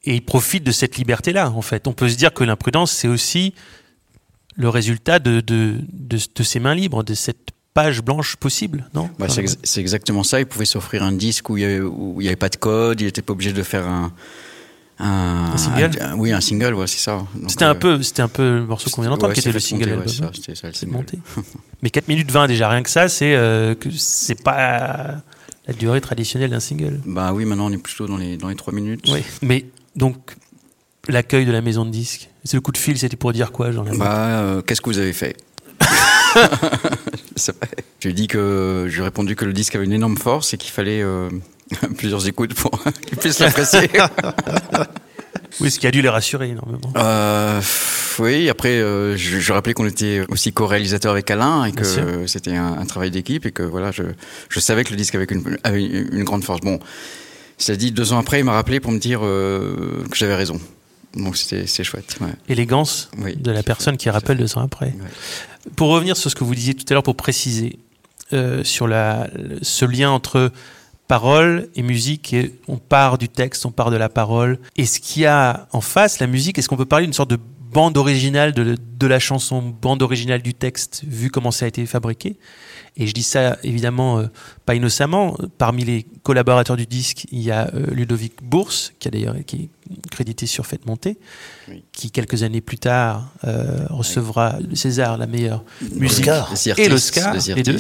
et 0.06 0.16
il 0.16 0.22
profite 0.24 0.64
de 0.64 0.72
cette 0.72 0.98
liberté-là, 0.98 1.52
en 1.52 1.62
fait. 1.62 1.88
On 1.88 1.94
peut 1.94 2.10
se 2.10 2.16
dire 2.16 2.34
que 2.34 2.44
l'imprudence, 2.44 2.92
c'est 2.92 3.08
aussi 3.08 3.54
le 4.56 4.70
résultat 4.70 5.20
de, 5.20 5.42
de, 5.42 5.80
de, 5.92 6.44
ses 6.44 6.60
mains 6.60 6.76
libres, 6.76 7.04
de 7.04 7.14
cette 7.14 7.50
page 7.74 8.02
blanche 8.02 8.36
possible, 8.36 8.88
non? 8.94 9.10
Bah, 9.18 9.28
C'est 9.30 9.82
exactement 9.82 10.24
ça. 10.24 10.40
Il 10.40 10.46
pouvait 10.46 10.66
s'offrir 10.66 11.04
un 11.04 11.12
disque 11.12 11.50
où 11.50 11.58
il 11.58 11.66
n'y 11.66 12.28
avait, 12.28 12.36
pas 12.36 12.50
de 12.50 12.58
code, 12.58 13.02
il 13.02 13.06
n'était 13.06 13.22
pas 13.22 13.34
obligé 13.34 13.52
de 13.52 13.64
faire 13.64 13.88
un, 13.88 14.14
un, 15.00 15.58
single? 15.58 15.92
Oui, 16.18 16.32
un 16.32 16.42
single, 16.42 16.76
ouais, 16.76 16.88
c'est 16.88 17.00
ça. 17.00 17.26
C'était 17.48 17.66
un, 17.66 17.72
euh, 17.72 17.74
peu, 17.74 18.04
c'était 18.04 18.22
un 18.22 18.28
peu 18.28 18.58
le 18.58 18.66
morceau 18.66 18.90
qu'on 18.92 19.02
vient 19.02 19.12
d'entendre 19.12 19.34
qui 19.34 19.40
était 19.40 19.52
le 19.52 19.60
single. 19.60 20.04
ça, 20.08 20.30
le 20.82 20.92
Monté. 20.92 21.18
Mais 21.82 21.90
4 21.90 22.08
minutes 22.08 22.32
20, 22.32 22.48
déjà, 22.48 22.70
rien 22.70 22.84
que 22.84 22.90
ça, 22.90 23.10
c'est 23.10 23.36
euh, 23.36 23.74
que 23.74 23.90
c'est 23.90 24.42
pas 24.42 25.24
la 25.68 25.74
durée 25.74 26.02
traditionnelle 26.02 26.52
d'un 26.52 26.60
single. 26.60 27.00
Bah 27.06 27.32
oui, 27.34 27.46
maintenant 27.46 27.68
on 27.68 27.72
est 27.72 27.78
plutôt 27.78 28.08
dans 28.08 28.18
les, 28.18 28.38
dans 28.38 28.50
les 28.50 28.56
3 28.56 28.74
minutes. 28.74 29.06
Oui, 29.12 29.24
mais 29.42 29.66
donc 29.96 30.36
l'accueil 31.08 31.46
de 31.46 31.52
la 31.52 31.62
maison 31.62 31.86
de 31.86 31.92
disques 31.92 32.30
C'est 32.44 32.58
le 32.58 32.62
coup 32.62 32.72
de 32.72 32.78
fil, 32.78 32.98
c'était 32.98 33.18
pour 33.18 33.34
dire 33.34 33.52
quoi, 33.52 33.72
Jean 33.72 33.84
Bah, 33.98 34.62
qu'est-ce 34.66 34.82
que 34.82 34.90
vous 34.90 35.00
avez 35.00 35.14
fait? 35.14 35.38
Je 37.36 37.52
lui 38.04 38.10
ai 38.10 38.14
dit 38.14 38.28
que 38.28 38.88
j'ai 38.90 39.02
répondu 39.02 39.36
que 39.36 39.46
le 39.46 39.54
disque 39.54 39.76
avait 39.76 39.86
une 39.86 39.94
énorme 39.94 40.18
force 40.18 40.54
et 40.54 40.58
qu'il 40.58 40.72
fallait 40.72 41.04
plusieurs 41.98 42.28
écoutes 42.28 42.54
pour 42.54 42.72
qu'ils 43.08 43.18
puissent 43.18 43.40
l'apprécier. 43.40 43.90
oui, 45.60 45.72
ce 45.72 45.80
qui 45.80 45.88
a 45.88 45.92
dû 45.92 46.02
les 46.02 46.10
rassurer 46.10 46.50
énormément. 46.50 46.92
Euh, 46.98 47.62
oui, 48.20 48.50
après, 48.50 48.80
euh, 48.80 49.16
je, 49.16 49.40
je, 49.40 49.54
rappelais 49.54 49.74
qu'on 49.74 49.86
était 49.86 50.22
aussi 50.30 50.54
co-réalisateur 50.54 51.12
avec 51.12 51.30
Alain 51.32 51.66
et 51.66 51.72
que 51.72 52.28
c'était 52.28 52.56
un, 52.56 52.86
travail 52.86 53.12
d'équipe 53.12 53.46
et 53.46 53.52
que 53.52 53.64
voilà, 53.64 53.92
je, 53.92 54.04
je, 54.50 54.60
savais 54.60 54.84
que 54.84 54.92
le 54.92 54.96
disque 54.98 55.16
avait 55.16 55.26
une, 55.26 55.58
avait 55.64 55.84
une 55.84 56.24
grande 56.24 56.44
force. 56.44 56.62
Bon, 56.62 56.80
cest 57.58 57.80
dit, 57.80 57.92
deux 57.92 58.14
ans 58.14 58.20
après, 58.20 58.40
il 58.40 58.44
m'a 58.44 58.54
rappelé 58.54 58.80
pour 58.80 58.92
me 58.92 59.00
dire 59.00 59.22
euh, 59.24 60.04
que 60.10 60.18
j'avais 60.18 60.36
raison. 60.36 60.60
Donc 61.16 61.38
c'était 61.38 61.84
chouette. 61.84 62.18
Ouais. 62.22 62.30
Élégance 62.50 63.12
de 63.36 63.52
la 63.52 63.62
personne 63.62 63.98
qui 63.98 64.10
rappelle 64.10 64.38
deux 64.38 64.58
ans 64.58 64.64
après. 64.64 64.96
Pour 65.76 65.90
revenir 65.90 66.18
sur 66.18 66.32
ce 66.32 66.36
que 66.36 66.44
vous 66.44 66.56
disiez 66.56 66.74
tout 66.74 66.86
à 66.90 66.94
l'heure, 66.94 67.04
pour 67.04 67.16
préciser 67.16 67.78
sur 68.64 68.88
la, 68.88 69.30
ce 69.62 69.86
lien 69.86 70.10
entre 70.10 70.52
parole 71.08 71.70
et 71.76 71.84
musique, 71.84 72.34
et 72.34 72.54
on 72.68 72.78
part 72.78 73.18
du 73.18 73.30
texte, 73.30 73.66
on 73.66 73.72
part 73.72 73.92
de 73.92 73.98
la 73.98 74.10
parole. 74.10 74.60
Et 74.76 74.86
ce 74.86 75.00
qu'il 75.00 75.24
y 75.24 75.26
a 75.26 75.68
en 75.72 75.82
face, 75.82 76.20
la 76.20 76.28
musique, 76.28 76.58
est-ce 76.58 76.70
qu'on 76.70 76.78
peut 76.78 76.86
parler 76.86 77.06
d'une 77.06 77.14
sorte 77.14 77.30
de 77.30 77.40
bande 77.74 77.98
originale 77.98 78.54
de, 78.54 78.78
de, 78.78 79.08
la 79.08 79.20
chanson, 79.20 79.62
bande 79.62 80.02
originale 80.04 80.42
du 80.42 80.54
texte, 80.54 81.04
vu 81.06 81.30
comment 81.30 81.52
ça 81.52 81.66
a 81.66 81.68
été 81.68 81.86
fabriqué? 81.86 82.38
Et 82.96 83.08
je 83.08 83.14
dis 83.14 83.24
ça 83.24 83.58
évidemment 83.64 84.20
euh, 84.20 84.28
pas 84.66 84.76
innocemment. 84.76 85.36
Parmi 85.58 85.84
les 85.84 86.06
collaborateurs 86.22 86.78
du 86.78 86.86
disque, 86.86 87.26
il 87.32 87.42
y 87.42 87.50
a 87.50 87.72
euh, 87.74 87.88
Ludovic 87.92 88.44
Bourse, 88.44 88.94
qui 89.00 89.08
a 89.08 89.12
d'ailleurs 89.12 89.36
qui 89.48 89.56
est 89.56 89.70
crédité 90.12 90.46
sur 90.46 90.68
Fête 90.68 90.86
Montée, 90.86 91.18
qui 91.92 92.12
quelques 92.12 92.44
années 92.44 92.62
plus 92.62 92.78
tard 92.78 93.32
euh, 93.46 93.86
recevra 93.90 94.58
le 94.60 94.76
César, 94.76 95.18
la 95.18 95.26
meilleure 95.26 95.64
musique 95.96 96.30
et 96.78 96.88
l'Oscar, 96.88 97.36
les 97.56 97.64
deux, 97.64 97.78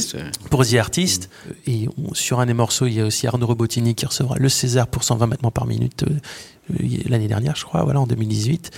pour 0.49 0.65
The 0.65 0.75
Artist. 0.75 1.29
Et 1.67 1.87
sur 2.13 2.39
un 2.39 2.47
des 2.47 2.53
morceaux, 2.53 2.87
il 2.87 2.93
y 2.93 3.01
a 3.01 3.05
aussi 3.05 3.27
Arnaud 3.27 3.47
Robotini 3.47 3.93
qui 3.93 4.05
recevra 4.07 4.37
le 4.37 4.49
César 4.49 4.87
pour 4.87 5.03
120 5.03 5.27
battements 5.27 5.51
par 5.51 5.67
minute 5.67 6.05
l'année 7.07 7.27
dernière, 7.27 7.55
je 7.55 7.65
crois, 7.65 7.83
voilà, 7.83 7.99
en 7.99 8.07
2018. 8.07 8.71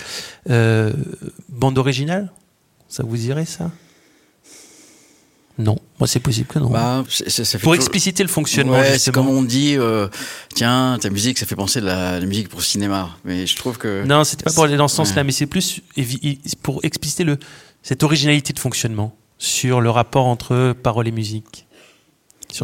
bande 1.48 1.78
originale, 1.78 2.30
ça 2.88 3.04
vous 3.04 3.26
irait 3.26 3.46
ça? 3.46 3.70
Non, 5.58 5.78
moi 5.98 6.06
c'est 6.06 6.20
possible 6.20 6.46
que 6.46 6.58
non. 6.58 6.68
Bah, 6.68 7.04
pour 7.62 7.74
expliciter 7.74 8.22
le 8.22 8.28
fonctionnement. 8.28 8.82
c'est 8.98 9.12
comme 9.12 9.28
on 9.28 9.42
dit, 9.42 9.76
euh, 9.76 10.08
tiens, 10.54 10.98
ta 11.00 11.08
musique, 11.08 11.38
ça 11.38 11.46
fait 11.46 11.56
penser 11.56 11.80
de 11.80 11.86
la, 11.86 12.20
musique 12.20 12.48
pour 12.48 12.60
le 12.60 12.64
cinéma. 12.64 13.10
Mais 13.24 13.46
je 13.46 13.56
trouve 13.56 13.78
que. 13.78 14.04
Non, 14.04 14.24
c'était 14.24 14.44
pas 14.44 14.52
pour 14.52 14.64
aller 14.64 14.76
dans 14.76 14.88
ce 14.88 14.96
sens-là, 14.96 15.24
mais 15.24 15.32
c'est 15.32 15.46
plus 15.46 15.80
pour 16.62 16.84
expliciter 16.84 17.24
le, 17.24 17.38
cette 17.82 18.02
originalité 18.02 18.52
de 18.52 18.58
fonctionnement 18.58 19.16
sur 19.38 19.80
le 19.80 19.90
rapport 19.90 20.26
entre 20.26 20.74
parole 20.82 21.08
et 21.08 21.12
musique. 21.12 21.66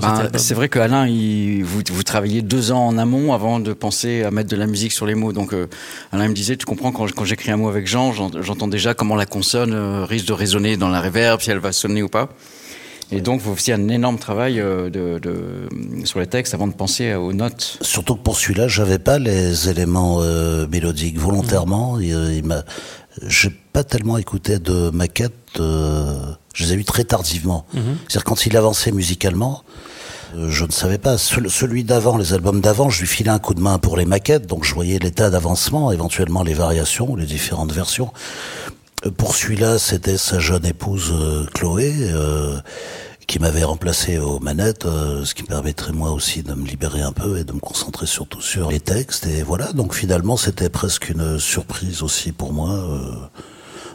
Bah, 0.00 0.28
c'est 0.36 0.54
vrai 0.54 0.68
que 0.68 0.78
Alain, 0.78 1.06
il, 1.06 1.64
vous, 1.64 1.82
vous 1.90 2.02
travaillez 2.02 2.40
deux 2.40 2.72
ans 2.72 2.86
en 2.86 2.98
amont 2.98 3.34
avant 3.34 3.60
de 3.60 3.72
penser 3.72 4.22
à 4.22 4.30
mettre 4.30 4.48
de 4.48 4.56
la 4.56 4.66
musique 4.66 4.92
sur 4.92 5.06
les 5.06 5.14
mots. 5.14 5.32
Donc 5.32 5.52
euh, 5.52 5.66
Alain 6.12 6.28
me 6.28 6.34
disait, 6.34 6.56
tu 6.56 6.64
comprends, 6.64 6.92
quand, 6.92 7.10
quand 7.12 7.24
j'écris 7.24 7.50
un 7.50 7.56
mot 7.56 7.68
avec 7.68 7.86
Jean, 7.86 8.12
j'entends 8.12 8.68
déjà 8.68 8.94
comment 8.94 9.16
la 9.16 9.26
consonne 9.26 9.74
euh, 9.74 10.04
risque 10.04 10.26
de 10.26 10.32
résonner 10.32 10.76
dans 10.76 10.88
la 10.88 11.00
réverb, 11.00 11.40
si 11.40 11.50
elle 11.50 11.58
va 11.58 11.72
sonner 11.72 12.02
ou 12.02 12.08
pas. 12.08 12.30
Et 13.10 13.20
donc, 13.20 13.40
vous 13.40 13.54
faisiez 13.54 13.74
un 13.74 13.88
énorme 13.88 14.18
travail 14.18 14.60
euh, 14.60 14.88
de, 14.88 15.18
de, 15.18 15.68
sur 16.04 16.20
les 16.20 16.26
textes 16.26 16.54
avant 16.54 16.66
de 16.66 16.72
penser 16.72 17.14
aux 17.14 17.32
notes. 17.32 17.78
Surtout 17.80 18.14
que 18.14 18.22
pour 18.22 18.38
celui-là, 18.38 18.68
j'avais 18.68 18.98
pas 18.98 19.18
les 19.18 19.68
éléments 19.68 20.18
euh, 20.20 20.66
mélodiques 20.68 21.18
volontairement. 21.18 21.96
Mmh. 21.96 22.02
Il, 22.02 22.34
il 22.36 22.44
m'a, 22.44 22.62
j'ai 23.26 23.50
pas 23.50 23.84
tellement 23.84 24.18
écouté 24.18 24.58
de 24.58 24.90
maquettes. 24.90 25.32
Euh, 25.60 26.14
je 26.54 26.64
les 26.64 26.72
ai 26.72 26.76
eues 26.76 26.84
très 26.84 27.04
tardivement. 27.04 27.66
Mmh. 27.74 27.80
C'est-à-dire 28.08 28.24
quand 28.24 28.46
il 28.46 28.56
avançait 28.56 28.92
musicalement. 28.92 29.62
Je 30.34 30.64
ne 30.64 30.70
savais 30.72 30.96
pas. 30.96 31.18
Celui 31.18 31.84
d'avant, 31.84 32.16
les 32.16 32.32
albums 32.32 32.62
d'avant, 32.62 32.88
je 32.88 33.00
lui 33.00 33.06
filais 33.06 33.28
un 33.28 33.38
coup 33.38 33.52
de 33.52 33.60
main 33.60 33.78
pour 33.78 33.98
les 33.98 34.06
maquettes, 34.06 34.46
donc 34.46 34.64
je 34.64 34.72
voyais 34.72 34.98
l'état 34.98 35.28
d'avancement, 35.28 35.92
éventuellement 35.92 36.42
les 36.42 36.54
variations, 36.54 37.14
les 37.16 37.26
différentes 37.26 37.70
versions. 37.70 38.10
Pour 39.10 39.34
celui-là, 39.34 39.78
c'était 39.78 40.16
sa 40.16 40.38
jeune 40.38 40.64
épouse 40.64 41.12
Chloé. 41.54 41.92
Euh, 42.12 42.58
qui 43.26 43.38
m'avait 43.38 43.64
remplacé 43.64 44.18
aux 44.18 44.40
manettes, 44.40 44.84
euh, 44.84 45.24
ce 45.24 45.34
qui 45.34 45.42
permettrait 45.42 45.92
moi 45.92 46.10
aussi 46.10 46.42
de 46.42 46.52
me 46.52 46.66
libérer 46.66 47.00
un 47.00 47.12
peu 47.12 47.38
et 47.38 47.44
de 47.44 47.52
me 47.52 47.60
concentrer 47.60 48.04
surtout 48.04 48.42
sur 48.42 48.70
les 48.70 48.80
textes. 48.80 49.26
Et 49.26 49.42
voilà, 49.42 49.72
donc 49.72 49.94
finalement 49.94 50.36
c'était 50.36 50.68
presque 50.68 51.08
une 51.08 51.38
surprise 51.38 52.02
aussi 52.02 52.32
pour 52.32 52.52
moi. 52.52 52.70
Euh. 52.70 53.14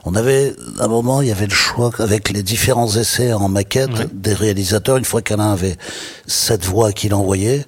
on 0.06 0.16
avait, 0.16 0.56
à 0.80 0.86
un 0.86 0.88
moment, 0.88 1.22
il 1.22 1.28
y 1.28 1.32
avait 1.32 1.46
le 1.46 1.54
choix 1.54 1.92
avec 2.00 2.30
les 2.30 2.42
différents 2.42 2.92
essais 2.96 3.32
en 3.34 3.48
maquette 3.48 4.20
des 4.20 4.34
réalisateurs. 4.34 4.98
Une 4.98 5.06
fois 5.06 5.22
qu'Alain 5.22 5.52
avait 5.52 5.78
cette 6.26 6.66
voix 6.66 6.92
qu'il 6.92 7.14
envoyait, 7.14 7.66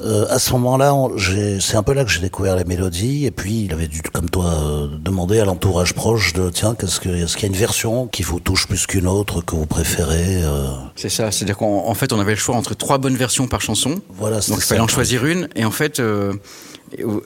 euh, 0.00 0.26
à 0.28 0.40
ce 0.40 0.52
moment-là, 0.54 0.92
c'est 1.60 1.76
un 1.76 1.84
peu 1.84 1.92
là 1.92 2.04
que 2.04 2.10
j'ai 2.10 2.20
découvert 2.20 2.56
les 2.56 2.64
mélodies. 2.64 3.26
Et 3.26 3.30
puis, 3.30 3.64
il 3.64 3.72
avait 3.72 3.86
dû, 3.86 4.02
comme 4.02 4.28
toi, 4.28 4.46
euh, 4.46 4.88
demander 4.98 5.38
à 5.38 5.44
l'entourage 5.44 5.94
proche 5.94 6.32
de 6.32 6.50
tiens, 6.50 6.74
qu'est-ce 6.74 6.98
que, 6.98 7.08
est-ce 7.08 7.36
qu'il 7.36 7.44
y 7.44 7.46
a 7.46 7.54
une 7.54 7.60
version 7.60 8.08
qui 8.08 8.24
vous 8.24 8.40
touche 8.40 8.66
plus 8.66 8.86
qu'une 8.86 9.06
autre 9.06 9.40
que 9.42 9.54
vous 9.54 9.66
préférez 9.66 10.42
euh... 10.42 10.66
C'est 10.96 11.08
ça. 11.08 11.30
C'est-à-dire 11.30 11.56
qu'en 11.56 11.94
fait, 11.94 12.12
on 12.12 12.18
avait 12.18 12.32
le 12.32 12.38
choix 12.38 12.56
entre 12.56 12.74
trois 12.74 12.98
bonnes 12.98 13.16
versions 13.16 13.46
par 13.46 13.60
chanson. 13.60 14.00
Voilà. 14.10 14.40
Donc, 14.40 14.58
il 14.58 14.64
fallait 14.64 14.80
en 14.80 14.88
choisir 14.88 15.24
une. 15.26 15.48
Et 15.54 15.64
en 15.64 15.70
fait, 15.70 16.02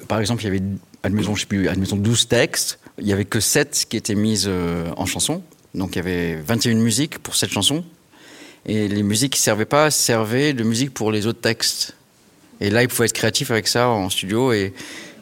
par 0.06 0.20
exemple, 0.20 0.42
il 0.42 0.44
y 0.44 0.48
avait, 0.48 0.62
admettons, 1.02 1.34
je 1.34 1.40
sais 1.40 1.46
plus, 1.46 1.68
admettons 1.68 1.96
12 1.96 2.28
textes. 2.28 2.80
Il 2.98 3.06
y 3.06 3.14
avait 3.14 3.25
que 3.25 3.40
7 3.40 3.87
qui 3.88 3.96
étaient 3.96 4.14
mises 4.14 4.50
en 4.96 5.06
chanson. 5.06 5.42
Donc, 5.75 5.96
il 5.96 5.96
y 5.96 6.00
avait 6.00 6.37
21 6.37 6.75
musiques 6.75 7.18
pour 7.18 7.34
cette 7.34 7.50
chanson. 7.50 7.82
Et 8.66 8.88
les 8.88 9.02
musiques 9.02 9.32
qui 9.32 9.40
servaient 9.40 9.64
pas 9.64 9.90
servaient 9.90 10.52
de 10.52 10.64
musique 10.64 10.92
pour 10.92 11.10
les 11.10 11.26
autres 11.26 11.40
textes. 11.40 11.94
Et 12.60 12.70
là, 12.70 12.82
il 12.82 12.90
faut 12.90 13.04
être 13.04 13.12
créatif 13.12 13.50
avec 13.50 13.68
ça 13.68 13.88
en 13.88 14.10
studio 14.10 14.52
et, 14.52 14.72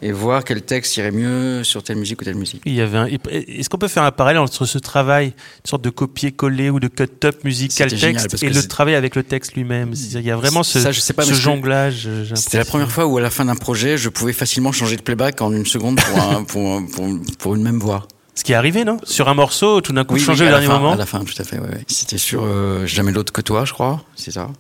et 0.02 0.12
voir 0.12 0.45
quel 0.45 0.62
texte 0.62 0.97
irait 0.97 1.11
mieux 1.11 1.64
sur 1.64 1.83
telle 1.83 1.97
musique 1.97 2.21
ou 2.21 2.25
telle 2.25 2.35
musique. 2.35 2.62
Il 2.64 2.75
y 2.75 2.81
avait 2.81 3.19
Est-ce 3.31 3.69
qu'on 3.69 3.78
peut 3.78 3.88
faire 3.88 4.05
un 4.05 4.11
parallèle 4.11 4.40
entre 4.40 4.64
ce 4.64 4.78
travail, 4.78 5.26
une 5.26 5.69
sorte 5.69 5.83
de 5.83 5.90
copier-coller 5.90 6.71
ou 6.71 6.81
de 6.81 6.88
cut-up 6.88 7.45
musical 7.45 7.90
texte 7.90 8.43
et 8.43 8.49
le 8.49 8.62
travail 8.62 8.95
avec 8.95 9.16
le 9.16 9.23
texte 9.23 9.55
lui-même? 9.55 9.93
Il 9.95 10.23
y 10.23 10.31
a 10.31 10.37
vraiment 10.37 10.62
ce, 10.62 10.81
ça, 10.81 10.93
je 10.93 11.00
sais 11.00 11.12
pas, 11.12 11.25
ce 11.25 11.35
jonglage. 11.35 12.09
C'était 12.35 12.59
la 12.59 12.64
première 12.64 12.90
fois 12.90 13.07
où 13.07 13.19
à 13.19 13.21
la 13.21 13.31
fin 13.31 13.45
d'un 13.45 13.57
projet, 13.57 13.99
je 13.99 14.09
pouvais 14.09 14.33
facilement 14.33 14.73
changer 14.73 14.97
de 14.97 15.02
playback 15.02 15.40
en 15.43 15.52
une 15.52 15.66
seconde 15.66 16.00
pour, 16.00 16.47
pour, 16.47 16.83
pour, 16.87 17.09
pour 17.38 17.55
une 17.55 17.62
même 17.62 17.78
voix. 17.78 18.07
Ce 18.37 18.45
qui 18.45 18.52
est 18.52 18.55
arrivé, 18.55 18.85
non? 18.85 18.99
Sur 19.02 19.28
un 19.28 19.35
morceau, 19.35 19.81
tout 19.81 19.95
d'un 19.95 20.05
coup, 20.05 20.19
changer 20.19 20.45
au 20.45 20.49
dernier 20.49 20.69
moment 20.69 20.93
À 20.93 20.97
la 20.97 21.07
fin, 21.07 21.25
tout 21.25 21.35
à 21.38 21.45
fait, 21.45 21.59
ouais, 21.59 21.69
ouais. 21.69 21.85
C'était 21.88 22.19
sur 22.19 22.45
euh, 22.45 22.87
Jamais 22.87 23.11
l'autre 23.11 23.33
que 23.33 23.40
toi, 23.40 23.64
je 23.64 23.73
crois, 23.73 24.02
c'est 24.14 24.31
ça? 24.31 24.50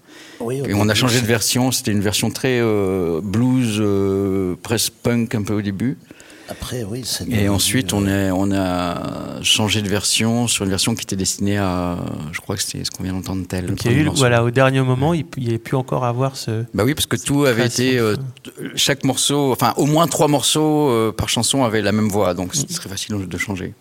Oui, 0.40 0.62
Et 0.66 0.72
on 0.72 0.88
a 0.88 0.94
changé 0.94 1.20
de 1.20 1.26
version, 1.26 1.70
c'était 1.72 1.92
une 1.92 2.00
version 2.00 2.30
très 2.30 2.58
euh, 2.58 3.20
blues, 3.22 3.76
euh, 3.78 4.54
presse 4.62 4.88
punk 4.88 5.34
un 5.34 5.42
peu 5.42 5.54
au 5.54 5.60
début. 5.62 5.98
Après, 6.48 6.84
oui, 6.84 7.02
c'est. 7.04 7.28
Et 7.28 7.48
ensuite, 7.48 7.92
on, 7.92 8.06
est, 8.06 8.30
on 8.30 8.52
a 8.52 9.42
changé 9.42 9.82
de 9.82 9.88
version 9.88 10.46
sur 10.46 10.64
une 10.64 10.70
version 10.70 10.94
qui 10.94 11.02
était 11.02 11.16
destinée 11.16 11.58
à. 11.58 11.96
Je 12.32 12.40
crois 12.40 12.56
que 12.56 12.62
c'était 12.62 12.84
ce 12.84 12.90
qu'on 12.90 13.02
vient 13.02 13.12
d'entendre 13.12 13.46
tel. 13.46 13.66
Donc, 13.66 13.84
il 13.84 13.92
y 13.92 13.94
a 13.94 13.98
eu, 13.98 14.08
voilà, 14.14 14.44
au 14.44 14.50
dernier 14.50 14.80
moment, 14.80 15.12
il 15.14 15.24
n'y 15.38 15.48
avait 15.48 15.58
plus 15.58 15.76
encore 15.76 16.04
avoir 16.04 16.36
ce. 16.36 16.64
Bah 16.74 16.84
oui, 16.84 16.94
parce 16.94 17.06
que 17.06 17.16
tout 17.16 17.44
avait 17.44 17.66
été. 17.66 18.00
chaque 18.74 19.04
morceau, 19.04 19.52
enfin, 19.52 19.74
au 19.76 19.86
moins 19.86 20.06
trois 20.06 20.28
morceaux 20.28 21.12
par 21.16 21.28
chanson 21.28 21.64
avaient 21.64 21.82
la 21.82 21.92
même 21.92 22.08
voix, 22.08 22.34
donc 22.34 22.54
c'était 22.54 22.74
très 22.74 22.88
facile 22.88 23.26
de 23.26 23.38
changer. 23.38 23.74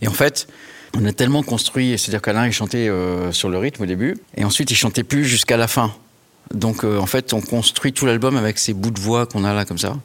Et 0.00 0.08
en 0.08 0.12
fait, 0.12 0.48
on 0.96 1.04
a 1.04 1.12
tellement 1.12 1.42
construit, 1.42 1.98
c'est-à-dire 1.98 2.22
qu'Alain 2.22 2.46
il 2.46 2.52
chantait 2.52 2.88
euh, 2.88 3.32
sur 3.32 3.48
le 3.48 3.58
rythme 3.58 3.82
au 3.82 3.86
début, 3.86 4.16
et 4.36 4.44
ensuite 4.44 4.70
il 4.70 4.74
chantait 4.74 5.04
plus 5.04 5.24
jusqu'à 5.24 5.56
la 5.56 5.68
fin. 5.68 5.92
Donc 6.54 6.84
euh, 6.84 6.98
en 6.98 7.06
fait, 7.06 7.32
on 7.32 7.40
construit 7.40 7.92
tout 7.92 8.06
l'album 8.06 8.36
avec 8.36 8.58
ces 8.58 8.72
bouts 8.72 8.90
de 8.90 9.00
voix 9.00 9.26
qu'on 9.26 9.44
a 9.44 9.52
là 9.52 9.64
comme 9.64 9.78
ça. 9.78 9.96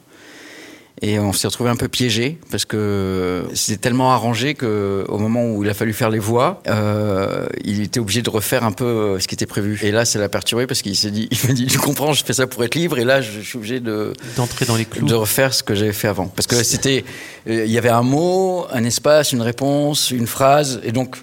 Et 1.02 1.18
on 1.18 1.32
s'est 1.32 1.48
retrouvé 1.48 1.70
un 1.70 1.76
peu 1.76 1.88
piégé 1.88 2.38
parce 2.50 2.64
que 2.64 3.44
c'était 3.52 3.80
tellement 3.80 4.12
arrangé 4.12 4.54
que 4.54 5.04
au 5.08 5.18
moment 5.18 5.44
où 5.44 5.64
il 5.64 5.68
a 5.68 5.74
fallu 5.74 5.92
faire 5.92 6.08
les 6.08 6.20
voix, 6.20 6.62
euh, 6.68 7.46
il 7.64 7.82
était 7.82 7.98
obligé 7.98 8.22
de 8.22 8.30
refaire 8.30 8.62
un 8.64 8.70
peu 8.70 8.84
euh, 8.84 9.18
ce 9.18 9.26
qui 9.26 9.34
était 9.34 9.46
prévu. 9.46 9.78
Et 9.82 9.90
là, 9.90 10.04
ça 10.04 10.20
l'a 10.20 10.28
perturbé 10.28 10.66
parce 10.66 10.82
qu'il 10.82 10.96
s'est 10.96 11.10
dit, 11.10 11.28
il 11.30 11.48
m'a 11.48 11.52
dit, 11.52 11.66
tu 11.66 11.78
comprends, 11.78 12.12
je 12.12 12.24
fais 12.24 12.32
ça 12.32 12.46
pour 12.46 12.62
être 12.62 12.76
libre. 12.76 12.98
Et 12.98 13.04
là, 13.04 13.20
je 13.20 13.40
suis 13.40 13.58
obligé 13.58 13.80
de 13.80 14.12
d'entrer 14.36 14.66
dans 14.66 14.76
les 14.76 14.84
clous, 14.84 15.06
de 15.06 15.14
refaire 15.14 15.52
ce 15.52 15.64
que 15.64 15.74
j'avais 15.74 15.92
fait 15.92 16.08
avant. 16.08 16.28
Parce 16.28 16.46
que 16.46 16.62
c'était, 16.62 17.04
euh, 17.48 17.64
il 17.64 17.72
y 17.72 17.78
avait 17.78 17.88
un 17.88 18.02
mot, 18.02 18.66
un 18.72 18.84
espace, 18.84 19.32
une 19.32 19.42
réponse, 19.42 20.12
une 20.12 20.28
phrase, 20.28 20.80
et 20.84 20.92
donc 20.92 21.16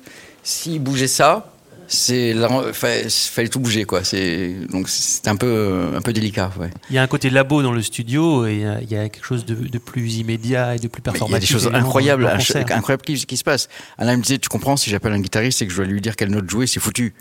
s'il 0.43 0.81
bougeait 0.81 1.07
ça, 1.07 1.50
c'est 1.91 2.33
fallait 2.73 3.49
tout 3.49 3.59
bouger 3.59 3.83
quoi. 3.83 4.03
C'est 4.05 4.55
donc 4.69 4.87
c'est 4.87 5.27
un 5.27 5.35
peu 5.35 5.91
un 5.93 6.01
peu 6.01 6.13
délicat 6.13 6.49
ouais. 6.57 6.69
il 6.89 6.95
y 6.95 6.97
a 6.97 7.03
un 7.03 7.07
côté 7.07 7.29
labo 7.29 7.61
dans 7.61 7.73
le 7.73 7.81
studio 7.81 8.45
et 8.45 8.65
il 8.81 8.89
y 8.89 8.95
a 8.95 9.09
quelque 9.09 9.25
chose 9.25 9.45
de, 9.45 9.55
de 9.55 9.77
plus 9.77 10.15
immédiat 10.15 10.75
et 10.75 10.79
de 10.79 10.87
plus 10.87 11.01
performatif 11.01 11.31
il 11.49 11.53
y 11.53 11.55
a 11.55 11.59
des 11.59 11.65
choses 11.65 11.73
incroyables 11.73 12.25
incroyables 12.25 13.03
qui, 13.03 13.25
qui, 13.25 13.37
se 13.37 13.43
passent. 13.43 13.67
Alain 13.97 14.15
me 14.15 14.21
disait 14.21 14.37
tu 14.37 14.47
comprends 14.47 14.77
si 14.77 14.89
j'appelle 14.89 15.11
un 15.11 15.19
guitariste 15.19 15.61
et 15.61 15.67
que 15.67 15.71
je 15.71 15.77
dois 15.77 15.85
lui 15.85 15.99
dire 15.99 16.15
quelle 16.15 16.31
note 16.31 16.49
jouer 16.49 16.65
c'est 16.65 16.79
foutu. 16.79 17.13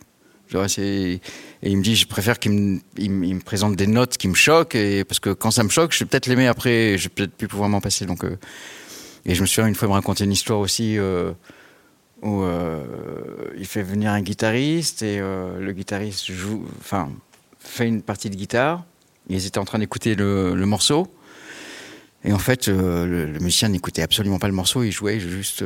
Et 0.78 1.20
il 1.62 1.76
me 1.76 1.82
dit 1.82 1.96
je 1.96 2.06
préfère 2.06 2.38
qu'il 2.38 2.52
me, 2.52 2.80
il 2.96 3.10
me, 3.10 3.40
présente 3.40 3.74
des 3.74 3.86
notes 3.88 4.16
qui 4.16 4.28
me 4.28 4.34
choquent 4.34 4.76
et 4.76 5.04
parce 5.04 5.18
que 5.18 5.30
quand 5.30 5.50
ça 5.50 5.64
me 5.64 5.68
choque 5.68 5.92
je 5.92 6.00
vais 6.00 6.04
peut-être 6.06 6.26
l'aimer 6.26 6.46
après 6.46 6.96
je 6.96 7.04
vais 7.04 7.08
peut-être 7.08 7.32
plus 7.32 7.48
pouvoir 7.48 7.68
m'en 7.68 7.80
passer. 7.80 8.06
Donc 8.06 8.24
euh, 8.24 8.38
Et 9.26 9.34
je 9.34 9.40
me 9.42 9.46
souviens 9.46 9.66
une 9.66 9.74
fois 9.74 9.88
me 9.88 9.94
raconter 9.94 10.24
une 10.24 10.32
histoire 10.32 10.60
aussi 10.60 10.96
où 12.22 12.44
il 13.56 13.66
fait 13.66 13.82
venir 13.82 14.10
un 14.10 14.20
guitariste 14.20 15.02
et 15.02 15.18
le 15.18 15.72
guitariste 15.72 16.30
joue, 16.30 16.66
enfin, 16.78 17.08
fait 17.58 17.88
une 17.88 18.02
partie 18.02 18.30
de 18.30 18.36
guitare. 18.36 18.84
Ils 19.28 19.46
étaient 19.46 19.58
en 19.58 19.64
train 19.64 19.78
d'écouter 19.78 20.14
le, 20.14 20.54
morceau. 20.66 21.06
Et 22.24 22.32
en 22.32 22.38
fait, 22.38 22.68
le, 22.68 23.38
musicien 23.40 23.68
n'écoutait 23.68 24.02
absolument 24.02 24.38
pas 24.38 24.48
le 24.48 24.54
morceau, 24.54 24.82
il 24.82 24.92
jouait 24.92 25.18
juste. 25.18 25.64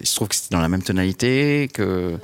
il 0.00 0.06
se 0.06 0.14
trouve 0.16 0.28
que 0.28 0.34
c'était 0.34 0.54
dans 0.54 0.60
la 0.60 0.68
même 0.68 0.82
tonalité, 0.82 1.70
que 1.72 2.18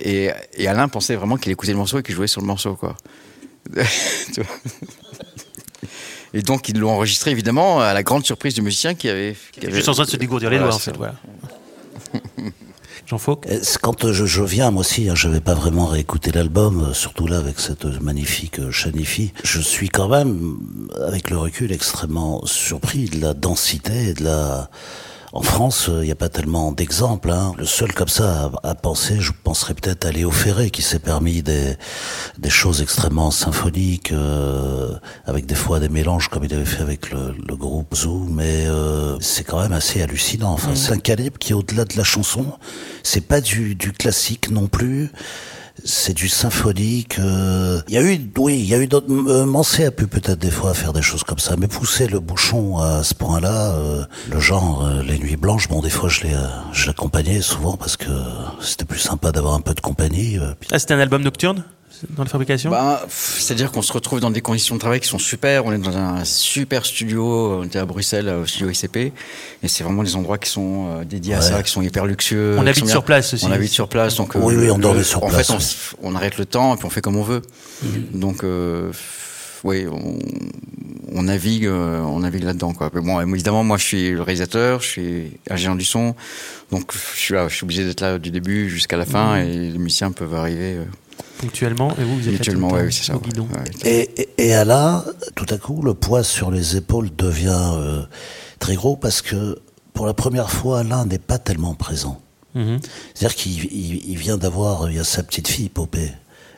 et, 0.00 0.30
Alain 0.66 0.88
pensait 0.88 1.16
vraiment 1.16 1.36
qu'il 1.36 1.52
écoutait 1.52 1.72
le 1.72 1.78
morceau 1.78 1.98
et 1.98 2.02
qu'il 2.02 2.14
jouait 2.14 2.26
sur 2.26 2.40
le 2.40 2.46
morceau, 2.46 2.74
quoi. 2.74 2.96
et 6.32 6.40
donc 6.40 6.70
ils 6.70 6.78
l'ont 6.78 6.92
enregistré 6.92 7.32
évidemment 7.32 7.80
à 7.80 7.92
la 7.92 8.02
grande 8.02 8.24
surprise 8.24 8.54
du 8.54 8.62
musicien 8.62 8.94
qui 8.94 9.10
avait. 9.10 9.36
Qui 9.52 9.66
avait... 9.66 9.74
Juste 9.74 9.90
en 9.90 9.92
train 9.92 10.04
de 10.04 10.10
se 10.10 10.16
dégourdir 10.16 10.48
les 10.50 10.58
doigts, 10.58 10.74
en 10.74 10.78
fait. 10.78 10.96
Voilà. 10.96 11.16
Fauque? 13.16 13.46
Quand 13.80 14.12
je, 14.12 14.42
viens, 14.42 14.70
moi 14.70 14.80
aussi, 14.80 15.08
hein, 15.08 15.14
je 15.14 15.28
vais 15.28 15.40
pas 15.40 15.54
vraiment 15.54 15.86
réécouter 15.86 16.30
l'album, 16.30 16.92
surtout 16.92 17.26
là 17.26 17.38
avec 17.38 17.58
cette 17.58 17.86
magnifique 18.02 18.70
Chanifi. 18.70 19.32
Je 19.42 19.60
suis 19.60 19.88
quand 19.88 20.08
même, 20.08 20.58
avec 21.06 21.30
le 21.30 21.38
recul, 21.38 21.72
extrêmement 21.72 22.44
surpris 22.44 23.06
de 23.06 23.20
la 23.20 23.32
densité 23.32 24.08
et 24.08 24.14
de 24.14 24.24
la 24.24 24.68
en 25.32 25.42
France, 25.42 25.86
il 25.88 25.94
euh, 25.94 26.04
n'y 26.04 26.10
a 26.10 26.16
pas 26.16 26.28
tellement 26.28 26.72
d'exemples. 26.72 27.30
Hein. 27.30 27.52
Le 27.58 27.66
seul 27.66 27.92
comme 27.92 28.08
ça 28.08 28.50
à, 28.62 28.74
penser, 28.74 29.20
je 29.20 29.32
penserais 29.32 29.74
peut-être 29.74 30.06
à 30.06 30.10
Léo 30.10 30.30
Ferré, 30.30 30.70
qui 30.70 30.82
s'est 30.82 30.98
permis 30.98 31.42
des, 31.42 31.76
des 32.38 32.50
choses 32.50 32.80
extrêmement 32.80 33.30
symphoniques, 33.30 34.12
euh, 34.12 34.96
avec 35.26 35.44
des 35.44 35.54
fois 35.54 35.80
des 35.80 35.90
mélanges 35.90 36.28
comme 36.28 36.44
il 36.44 36.54
avait 36.54 36.64
fait 36.64 36.82
avec 36.82 37.10
le, 37.10 37.34
le 37.46 37.56
groupe 37.56 37.94
Zoo, 37.94 38.26
mais 38.30 38.66
euh, 38.66 39.18
c'est 39.20 39.44
quand 39.44 39.60
même 39.60 39.72
assez 39.72 40.00
hallucinant. 40.00 40.52
Enfin, 40.52 40.72
mm. 40.72 40.76
c'est 40.76 40.92
un 40.92 40.98
calibre 40.98 41.38
qui, 41.38 41.52
au-delà 41.52 41.84
de 41.84 41.96
la 41.96 42.04
chanson, 42.04 42.46
c'est 43.02 43.26
pas 43.26 43.40
du, 43.40 43.74
du 43.74 43.92
classique 43.92 44.50
non 44.50 44.66
plus 44.66 45.10
c'est 45.84 46.14
du 46.14 46.28
symphonique. 46.28 47.18
Euh, 47.18 47.80
il 47.88 47.94
y 47.94 47.98
a 47.98 48.02
eu, 48.02 48.20
oui, 48.38 48.58
il 48.58 48.66
y 48.66 48.74
a 48.74 48.78
eu 48.78 48.86
d'autres. 48.86 49.06
Euh, 49.10 49.44
Mancé 49.44 49.84
a 49.84 49.90
pu 49.90 50.06
peut-être 50.06 50.38
des 50.38 50.50
fois 50.50 50.74
faire 50.74 50.92
des 50.92 51.02
choses 51.02 51.24
comme 51.24 51.38
ça, 51.38 51.56
mais 51.56 51.68
pousser 51.68 52.06
le 52.06 52.20
bouchon 52.20 52.78
à 52.78 53.02
ce 53.02 53.14
point-là, 53.14 53.74
euh, 53.74 54.04
le 54.30 54.40
genre 54.40 54.88
les 55.04 55.18
nuits 55.18 55.36
blanches. 55.36 55.68
Bon, 55.68 55.80
des 55.80 55.90
fois 55.90 56.08
je 56.08 56.22
l'ai, 56.22 56.36
je 56.72 56.86
l'accompagnais 56.86 57.40
souvent 57.40 57.76
parce 57.76 57.96
que 57.96 58.10
c'était 58.60 58.84
plus 58.84 58.98
sympa 58.98 59.32
d'avoir 59.32 59.54
un 59.54 59.60
peu 59.60 59.74
de 59.74 59.80
compagnie. 59.80 60.38
Ah, 60.70 60.78
c'était 60.78 60.94
un 60.94 61.00
album 61.00 61.22
nocturne? 61.22 61.64
Dans 62.10 62.24
la 62.24 62.28
fabrication? 62.28 62.70
Bah, 62.70 63.04
C'est-à-dire 63.08 63.72
qu'on 63.72 63.82
se 63.82 63.92
retrouve 63.92 64.20
dans 64.20 64.30
des 64.30 64.40
conditions 64.40 64.74
de 64.74 64.80
travail 64.80 65.00
qui 65.00 65.08
sont 65.08 65.18
super. 65.18 65.66
On 65.66 65.72
est 65.72 65.78
dans 65.78 65.96
un 65.96 66.24
super 66.24 66.84
studio. 66.84 67.58
On 67.60 67.64
était 67.64 67.78
à 67.78 67.86
Bruxelles, 67.86 68.28
au 68.28 68.46
studio 68.46 68.70
ICP. 68.70 68.96
Et 69.62 69.68
c'est 69.68 69.84
vraiment 69.84 70.02
des 70.02 70.16
endroits 70.16 70.38
qui 70.38 70.50
sont 70.50 70.86
euh, 70.88 71.04
dédiés 71.04 71.34
à 71.34 71.40
ça, 71.40 71.62
qui 71.62 71.70
sont 71.70 71.82
hyper 71.82 72.06
luxueux. 72.06 72.56
On 72.58 72.66
habite 72.66 72.86
sur 72.86 73.04
place 73.04 73.34
aussi. 73.34 73.44
On 73.46 73.52
habite 73.52 73.72
sur 73.72 73.88
place. 73.88 74.16
Donc, 74.16 74.34
oui, 74.34 74.54
oui, 74.56 74.70
on 74.70 74.78
dormait 74.78 75.02
sur 75.04 75.20
place. 75.20 75.50
En 75.50 75.58
fait, 75.58 75.96
on, 76.02 76.14
arrête 76.14 76.38
le 76.38 76.46
temps 76.46 76.74
et 76.74 76.76
puis 76.76 76.86
on 76.86 76.90
fait 76.90 77.00
comme 77.00 77.16
on 77.16 77.22
veut. 77.22 77.42
Mhm. 77.82 78.20
Donc, 78.20 78.44
euh, 78.44 78.92
oui, 79.64 79.86
on, 79.90 80.18
on, 81.12 81.22
navigue, 81.22 81.66
euh, 81.66 82.00
on 82.00 82.20
navigue 82.20 82.44
là-dedans. 82.44 82.72
Quoi. 82.72 82.90
bon, 82.90 83.20
évidemment, 83.20 83.64
moi, 83.64 83.76
je 83.76 83.84
suis 83.84 84.10
le 84.10 84.22
réalisateur, 84.22 84.80
je 84.80 84.86
suis 84.86 85.32
ingénieur 85.50 85.76
du 85.76 85.84
son. 85.84 86.14
Donc, 86.70 86.92
je 87.14 87.18
suis, 87.18 87.34
là, 87.34 87.48
je 87.48 87.54
suis 87.54 87.64
obligé 87.64 87.84
d'être 87.84 88.00
là 88.00 88.18
du 88.18 88.30
début 88.30 88.68
jusqu'à 88.68 88.96
la 88.96 89.04
fin. 89.04 89.36
Mhm. 89.36 89.48
Et 89.48 89.70
les 89.70 89.78
musiciens 89.78 90.12
peuvent 90.12 90.34
arriver 90.34 90.78
Ponctuellement, 91.38 91.94
et 91.98 92.04
vous, 92.04 92.16
vous 92.16 92.28
êtes 92.28 92.48
oui, 92.48 92.92
c'est 92.92 93.04
ça. 93.04 93.20
et, 93.84 94.28
et, 94.38 94.54
à 94.54 94.64
là, 94.64 95.04
tout 95.36 95.46
à 95.50 95.56
coup, 95.56 95.82
le 95.82 95.94
poids 95.94 96.24
sur 96.24 96.50
les 96.50 96.76
épaules 96.76 97.10
devient 97.16 97.70
euh, 97.74 98.02
très 98.58 98.74
gros 98.74 98.96
parce 98.96 99.22
que 99.22 99.58
pour 99.94 100.06
la 100.06 100.14
première 100.14 100.50
fois, 100.50 100.80
Alain 100.80 101.06
n'est 101.06 101.18
pas 101.18 101.38
tellement 101.38 101.74
présent. 101.74 102.20
Mhm. 102.54 102.80
C'est-à-dire 103.14 103.36
qu'il 103.36 104.18
vient 104.18 104.36
d'avoir, 104.36 104.90
il 104.90 104.96
y 104.96 104.98
a 104.98 105.04
sa 105.04 105.22
petite 105.22 105.46
fille, 105.46 105.68
Popée. 105.68 106.10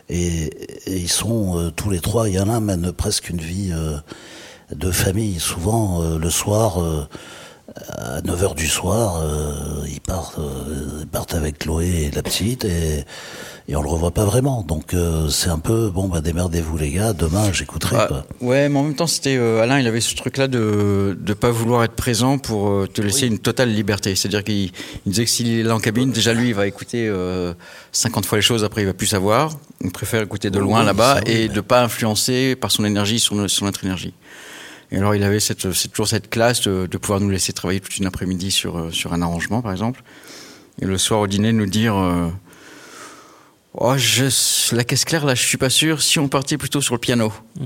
Et, 0.08 0.50
ils 0.86 1.10
sont 1.10 1.58
euh, 1.58 1.70
tous 1.70 1.90
les 1.90 2.00
trois, 2.00 2.28
il 2.28 2.36
y 2.36 2.40
en 2.40 2.48
a 2.48 2.54
un 2.54 2.60
mène 2.60 2.90
presque 2.92 3.28
une 3.28 3.40
vie 3.40 3.70
euh, 3.72 3.98
de 4.74 4.90
famille. 4.90 5.38
Souvent, 5.40 6.16
le 6.16 6.30
soir, 6.30 6.78
à 7.88 8.20
9h 8.20 8.54
du 8.54 8.66
soir, 8.66 9.22
ils, 9.86 10.00
partent, 10.00 10.40
ils 11.00 11.06
partent 11.06 11.34
avec 11.34 11.58
Chloé 11.58 12.04
et 12.04 12.10
la 12.10 12.22
petite. 12.22 12.64
Et 12.64 13.04
et 13.70 13.76
on 13.76 13.82
le 13.82 13.88
revoit 13.88 14.10
pas 14.10 14.24
vraiment. 14.24 14.62
Donc 14.62 14.94
euh, 14.94 15.28
c'est 15.28 15.48
un 15.48 15.58
peu 15.60 15.90
bon 15.90 16.08
bah 16.08 16.20
démerdez-vous 16.20 16.76
les 16.76 16.90
gars, 16.90 17.12
demain 17.12 17.52
j'écouterai. 17.52 17.96
Ah, 17.98 18.24
ouais, 18.40 18.68
mais 18.68 18.78
en 18.78 18.82
même 18.82 18.96
temps 18.96 19.06
c'était 19.06 19.36
euh, 19.36 19.62
Alain, 19.62 19.78
il 19.78 19.86
avait 19.86 20.00
ce 20.00 20.14
truc 20.16 20.36
là 20.38 20.48
de 20.48 21.16
de 21.18 21.34
pas 21.34 21.50
vouloir 21.50 21.84
être 21.84 21.94
présent 21.94 22.38
pour 22.38 22.68
euh, 22.68 22.88
te 22.92 23.00
laisser 23.00 23.28
une 23.28 23.38
totale 23.38 23.72
liberté. 23.72 24.16
C'est-à-dire 24.16 24.42
qu'il 24.42 24.72
disait 25.06 25.24
que 25.24 25.30
s'il 25.30 25.60
est 25.60 25.62
là 25.62 25.76
en 25.76 25.78
cabine, 25.78 26.10
déjà 26.10 26.34
lui 26.34 26.48
il 26.48 26.54
va 26.54 26.66
écouter 26.66 27.10
50 27.92 28.26
fois 28.26 28.38
les 28.38 28.42
choses, 28.42 28.64
après 28.64 28.82
il 28.82 28.86
va 28.86 28.94
plus 28.94 29.06
savoir. 29.06 29.52
Il 29.82 29.92
préfère 29.92 30.22
écouter 30.22 30.50
de 30.50 30.58
loin 30.58 30.82
là-bas 30.82 31.20
et 31.26 31.48
de 31.48 31.60
pas 31.60 31.84
influencer 31.84 32.56
par 32.56 32.72
son 32.72 32.84
énergie 32.84 33.20
sur, 33.20 33.48
sur 33.48 33.64
notre 33.64 33.84
énergie. 33.84 34.14
Et 34.92 34.98
alors 34.98 35.14
il 35.14 35.22
avait 35.22 35.40
cette, 35.40 35.72
c'est 35.72 35.88
toujours 35.88 36.08
cette 36.08 36.30
classe 36.30 36.62
de, 36.62 36.86
de, 36.86 36.98
pouvoir 36.98 37.20
nous 37.20 37.30
laisser 37.30 37.52
travailler 37.52 37.80
toute 37.80 37.96
une 37.98 38.06
après-midi 38.06 38.50
sur 38.50 38.92
sur 38.92 39.12
un 39.12 39.22
arrangement 39.22 39.62
par 39.62 39.72
exemple. 39.72 40.02
Et 40.82 40.84
le 40.84 40.98
soir 40.98 41.20
au 41.20 41.26
dîner 41.26 41.52
nous 41.52 41.66
dire 41.66 41.94
Oh, 43.74 43.96
je, 43.96 44.74
la 44.74 44.82
caisse 44.82 45.04
claire, 45.04 45.24
là, 45.24 45.34
je 45.36 45.42
suis 45.42 45.56
pas 45.56 45.70
sûr. 45.70 46.02
Si 46.02 46.18
on 46.18 46.28
partait 46.28 46.58
plutôt 46.58 46.80
sur 46.80 46.94
le 46.94 46.98
piano. 46.98 47.32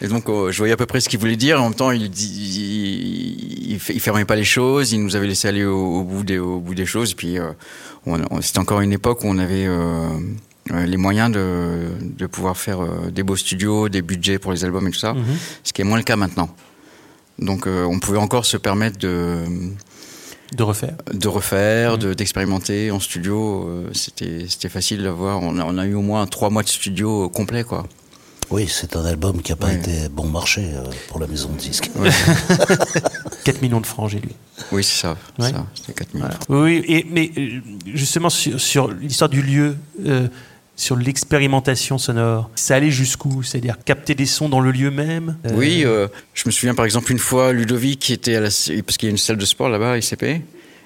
et 0.00 0.08
donc, 0.08 0.28
oh, 0.28 0.50
je 0.50 0.58
voyais 0.58 0.72
à 0.72 0.76
peu 0.76 0.86
près 0.86 1.00
ce 1.00 1.08
qu'il 1.08 1.20
voulait 1.20 1.36
dire. 1.36 1.60
En 1.62 1.68
même 1.68 1.74
temps, 1.74 1.92
il, 1.92 2.06
il, 2.06 3.74
il, 3.74 3.78
fermait 4.00 4.24
pas 4.24 4.34
les 4.34 4.42
choses. 4.42 4.90
Il 4.92 5.04
nous 5.04 5.14
avait 5.14 5.28
laissé 5.28 5.46
aller 5.46 5.64
au, 5.64 6.02
bout, 6.02 6.24
des, 6.24 6.38
au 6.38 6.58
bout 6.58 6.74
des 6.74 6.86
choses. 6.86 7.12
Et 7.12 7.14
puis, 7.14 7.38
euh, 7.38 7.52
c'était 8.40 8.58
encore 8.58 8.80
une 8.80 8.92
époque 8.92 9.22
où 9.22 9.28
on 9.28 9.38
avait 9.38 9.66
euh, 9.66 10.08
euh, 10.08 10.18
les 10.70 10.96
moyens 10.96 11.30
de, 11.30 11.88
de 12.00 12.26
pouvoir 12.26 12.56
faire 12.56 12.80
des 13.10 13.22
beaux 13.22 13.36
studios, 13.36 13.88
des 13.88 14.02
budgets 14.02 14.38
pour 14.38 14.52
les 14.52 14.64
albums 14.64 14.86
et 14.88 14.90
tout 14.90 14.98
ça. 14.98 15.12
Mm-hmm. 15.12 15.36
Ce 15.64 15.72
qui 15.72 15.82
est 15.82 15.84
moins 15.84 15.98
le 15.98 16.04
cas 16.04 16.16
maintenant. 16.16 16.48
Donc, 17.38 17.66
on 17.66 17.98
pouvait 18.00 18.18
encore 18.18 18.44
se 18.44 18.56
permettre 18.56 18.98
de 18.98 19.44
de 20.52 20.62
refaire 20.62 20.94
De 21.12 21.28
refaire, 21.28 21.98
mmh. 21.98 22.14
d'expérimenter 22.14 22.90
en 22.90 23.00
studio. 23.00 23.68
Euh, 23.68 23.90
C'était 23.92 24.68
facile 24.68 25.02
d'avoir. 25.02 25.42
On, 25.42 25.58
on, 25.58 25.78
a 25.78 25.86
eu 25.86 25.94
au 25.94 26.02
moins 26.02 26.26
trois 26.26 26.50
mois 26.50 26.62
de 26.62 26.68
studio 26.68 27.28
complet, 27.28 27.64
quoi. 27.64 27.86
Oui, 28.50 28.66
c'est 28.66 28.96
un 28.96 29.04
album 29.04 29.42
qui 29.42 29.52
n'a 29.52 29.56
pas 29.56 29.74
été 29.74 30.08
bon 30.08 30.26
marché 30.26 30.70
euh, 30.72 30.82
pour 31.08 31.20
la 31.20 31.26
maison 31.26 31.50
de 31.50 31.58
disques. 31.58 31.90
4 33.44 33.60
millions 33.62 33.80
de 33.80 33.86
francs, 33.86 34.08
j'ai 34.08 34.20
lu. 34.20 34.30
Oui, 34.72 34.82
c'est 34.82 35.02
ça. 35.02 35.18
C'était 35.74 35.92
4 35.92 36.14
millions. 36.14 36.28
Oui, 36.48 36.82
et, 36.88 37.06
mais 37.10 37.30
euh, 37.36 37.60
justement, 37.94 38.30
sur, 38.30 38.58
sur 38.58 38.90
l'histoire 38.90 39.28
du 39.28 39.42
lieu, 39.42 39.76
sur 40.78 40.96
l'expérimentation 40.96 41.98
sonore. 41.98 42.48
Ça 42.54 42.76
allait 42.76 42.90
jusqu'où? 42.90 43.42
C'est-à-dire 43.42 43.76
capter 43.84 44.14
des 44.14 44.26
sons 44.26 44.48
dans 44.48 44.60
le 44.60 44.70
lieu 44.70 44.90
même? 44.90 45.36
Euh, 45.44 45.50
Oui, 45.54 45.82
euh, 45.84 46.06
je 46.32 46.44
me 46.46 46.52
souviens 46.52 46.74
par 46.74 46.84
exemple 46.86 47.12
une 47.12 47.18
fois 47.18 47.52
Ludovic 47.52 47.98
qui 47.98 48.12
était 48.14 48.36
à 48.36 48.40
la 48.40 48.48
parce 48.48 48.96
qu'il 48.96 49.08
y 49.08 49.10
a 49.10 49.10
une 49.10 49.18
salle 49.18 49.36
de 49.36 49.44
sport 49.44 49.68
là-bas, 49.68 49.98
ICP. 49.98 50.22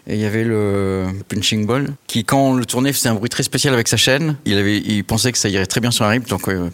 Et 0.08 0.14
il 0.14 0.18
y 0.18 0.24
avait 0.24 0.42
le 0.42 1.06
punching 1.28 1.64
ball 1.64 1.90
qui, 2.08 2.24
quand 2.24 2.48
on 2.48 2.54
le 2.54 2.64
tournait, 2.64 2.92
faisait 2.92 3.10
un 3.10 3.14
bruit 3.14 3.30
très 3.30 3.44
spécial 3.44 3.72
avec 3.72 3.86
sa 3.86 3.96
chaîne. 3.96 4.36
Il 4.46 4.58
avait, 4.58 4.78
il 4.78 5.04
pensait 5.04 5.30
que 5.30 5.38
ça 5.38 5.48
irait 5.48 5.66
très 5.66 5.80
bien 5.80 5.92
sur 5.92 6.04
un 6.04 6.08
rythme, 6.08 6.28
donc 6.28 6.48
euh, 6.48 6.70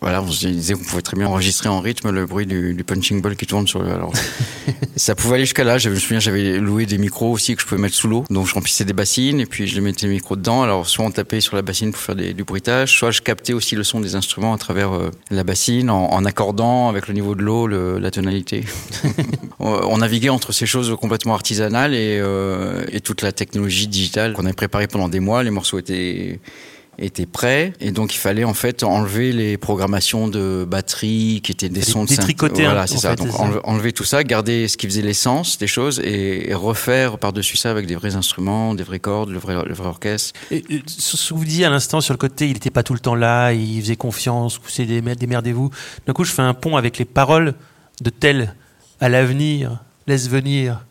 voilà, 0.00 0.22
on 0.22 0.30
se 0.30 0.46
disait 0.46 0.74
qu'on 0.74 0.84
pouvait 0.84 1.02
très 1.02 1.16
bien 1.16 1.26
enregistrer 1.26 1.68
en 1.68 1.80
rythme 1.80 2.10
le 2.10 2.26
bruit 2.26 2.46
du, 2.46 2.74
du 2.74 2.84
punching 2.84 3.20
ball 3.20 3.36
qui 3.36 3.46
tourne 3.46 3.66
sur 3.66 3.82
le. 3.82 3.90
Alors, 3.92 4.12
ça 4.96 5.14
pouvait 5.14 5.34
aller 5.34 5.44
jusqu'à 5.44 5.64
là. 5.64 5.78
Je 5.78 5.90
me 5.90 5.96
souviens, 5.96 6.20
j'avais 6.20 6.58
loué 6.58 6.86
des 6.86 6.98
micros 6.98 7.30
aussi 7.30 7.54
que 7.54 7.62
je 7.62 7.66
pouvais 7.66 7.80
mettre 7.80 7.94
sous 7.94 8.08
l'eau. 8.08 8.24
Donc, 8.30 8.46
je 8.46 8.54
remplissais 8.54 8.84
des 8.84 8.92
bassines 8.92 9.40
et 9.40 9.46
puis 9.46 9.66
je 9.66 9.80
mettais 9.80 10.06
les 10.06 10.12
micros 10.12 10.36
dedans. 10.36 10.62
Alors, 10.62 10.88
soit 10.88 11.04
on 11.04 11.10
tapait 11.10 11.40
sur 11.40 11.56
la 11.56 11.62
bassine 11.62 11.92
pour 11.92 12.00
faire 12.00 12.14
des, 12.14 12.32
du 12.32 12.44
bruitage, 12.44 12.96
soit 12.98 13.10
je 13.10 13.20
captais 13.20 13.52
aussi 13.52 13.74
le 13.74 13.84
son 13.84 14.00
des 14.00 14.14
instruments 14.14 14.54
à 14.54 14.58
travers 14.58 14.92
euh, 14.92 15.10
la 15.30 15.44
bassine 15.44 15.90
en, 15.90 16.10
en, 16.10 16.24
accordant 16.24 16.88
avec 16.88 17.08
le 17.08 17.14
niveau 17.14 17.34
de 17.34 17.42
l'eau 17.42 17.66
la 17.66 18.10
tonalité. 18.10 18.64
on 19.58 19.98
naviguait 19.98 20.28
entre 20.30 20.52
ces 20.52 20.66
choses 20.66 20.96
complètement 21.00 21.34
artisanales 21.34 21.94
et, 21.94 22.18
euh, 22.20 22.84
et 22.92 23.00
toute 23.00 23.22
la 23.22 23.32
technologie 23.32 23.86
digitale 23.86 24.32
qu'on 24.32 24.44
avait 24.44 24.54
préparée 24.54 24.86
pendant 24.86 25.08
des 25.08 25.20
mois. 25.20 25.42
Les 25.42 25.50
morceaux 25.50 25.78
étaient 25.78 26.40
était 27.00 27.26
prêt. 27.26 27.72
Et 27.80 27.90
donc 27.90 28.14
il 28.14 28.18
fallait 28.18 28.44
en 28.44 28.54
fait 28.54 28.82
enlever 28.82 29.32
les 29.32 29.56
programmations 29.56 30.28
de 30.28 30.66
batterie 30.68 31.40
qui 31.42 31.52
étaient 31.52 31.68
des 31.68 31.82
sons 31.82 32.04
de 32.04 32.14
tricoter 32.14 32.64
voilà 32.64 32.86
c'est 32.86 32.98
ça. 32.98 33.16
donc 33.16 33.28
enlever, 33.64 33.92
tout 33.92 34.04
ça 34.04 34.22
garder 34.22 34.68
ce 34.68 34.76
qui 34.76 34.86
faisait 34.86 35.02
l'essence 35.02 35.58
des 35.58 35.66
choses 35.66 36.00
et, 36.00 36.52
refaire 36.54 37.18
par 37.18 37.32
dessus 37.32 37.56
ça 37.56 37.70
avec 37.70 37.86
des 37.86 37.94
vrais 37.94 38.16
instruments 38.16 38.74
des 38.74 38.82
vraies 38.82 38.98
cordes 38.98 39.30
le 39.30 39.38
vrai, 39.38 39.56
le 39.64 39.74
vrai 39.74 39.88
orchestre. 39.88 40.38
Et, 40.50 40.62
ce 40.86 41.28
que 41.30 41.34
vous 41.34 41.44
disiez 41.44 41.64
à 41.64 41.70
l'instant 41.70 42.00
sur 42.00 42.14
le 42.14 42.18
côté 42.18 42.46
il 42.46 42.54
n'était 42.54 42.70
pas 42.70 42.82
tout 42.82 42.94
le 42.94 43.00
temps 43.00 43.14
là 43.14 43.52
il 43.52 43.80
faisait 43.80 43.96
confiance 43.96 44.60
c'est 44.68 44.86
des 44.86 45.00
démerdez-vous. 45.00 45.70
D'un 46.06 46.12
coup 46.12 46.24
je 46.24 46.32
fais 46.32 46.42
un 46.42 46.54
pont 46.54 46.76
avec 46.76 46.98
les 46.98 47.04
paroles 47.04 47.54
de 48.00 48.10
tel 48.10 48.54
à 49.00 49.08
l'avenir 49.08 49.82
laisse 50.06 50.28
venir 50.28 50.84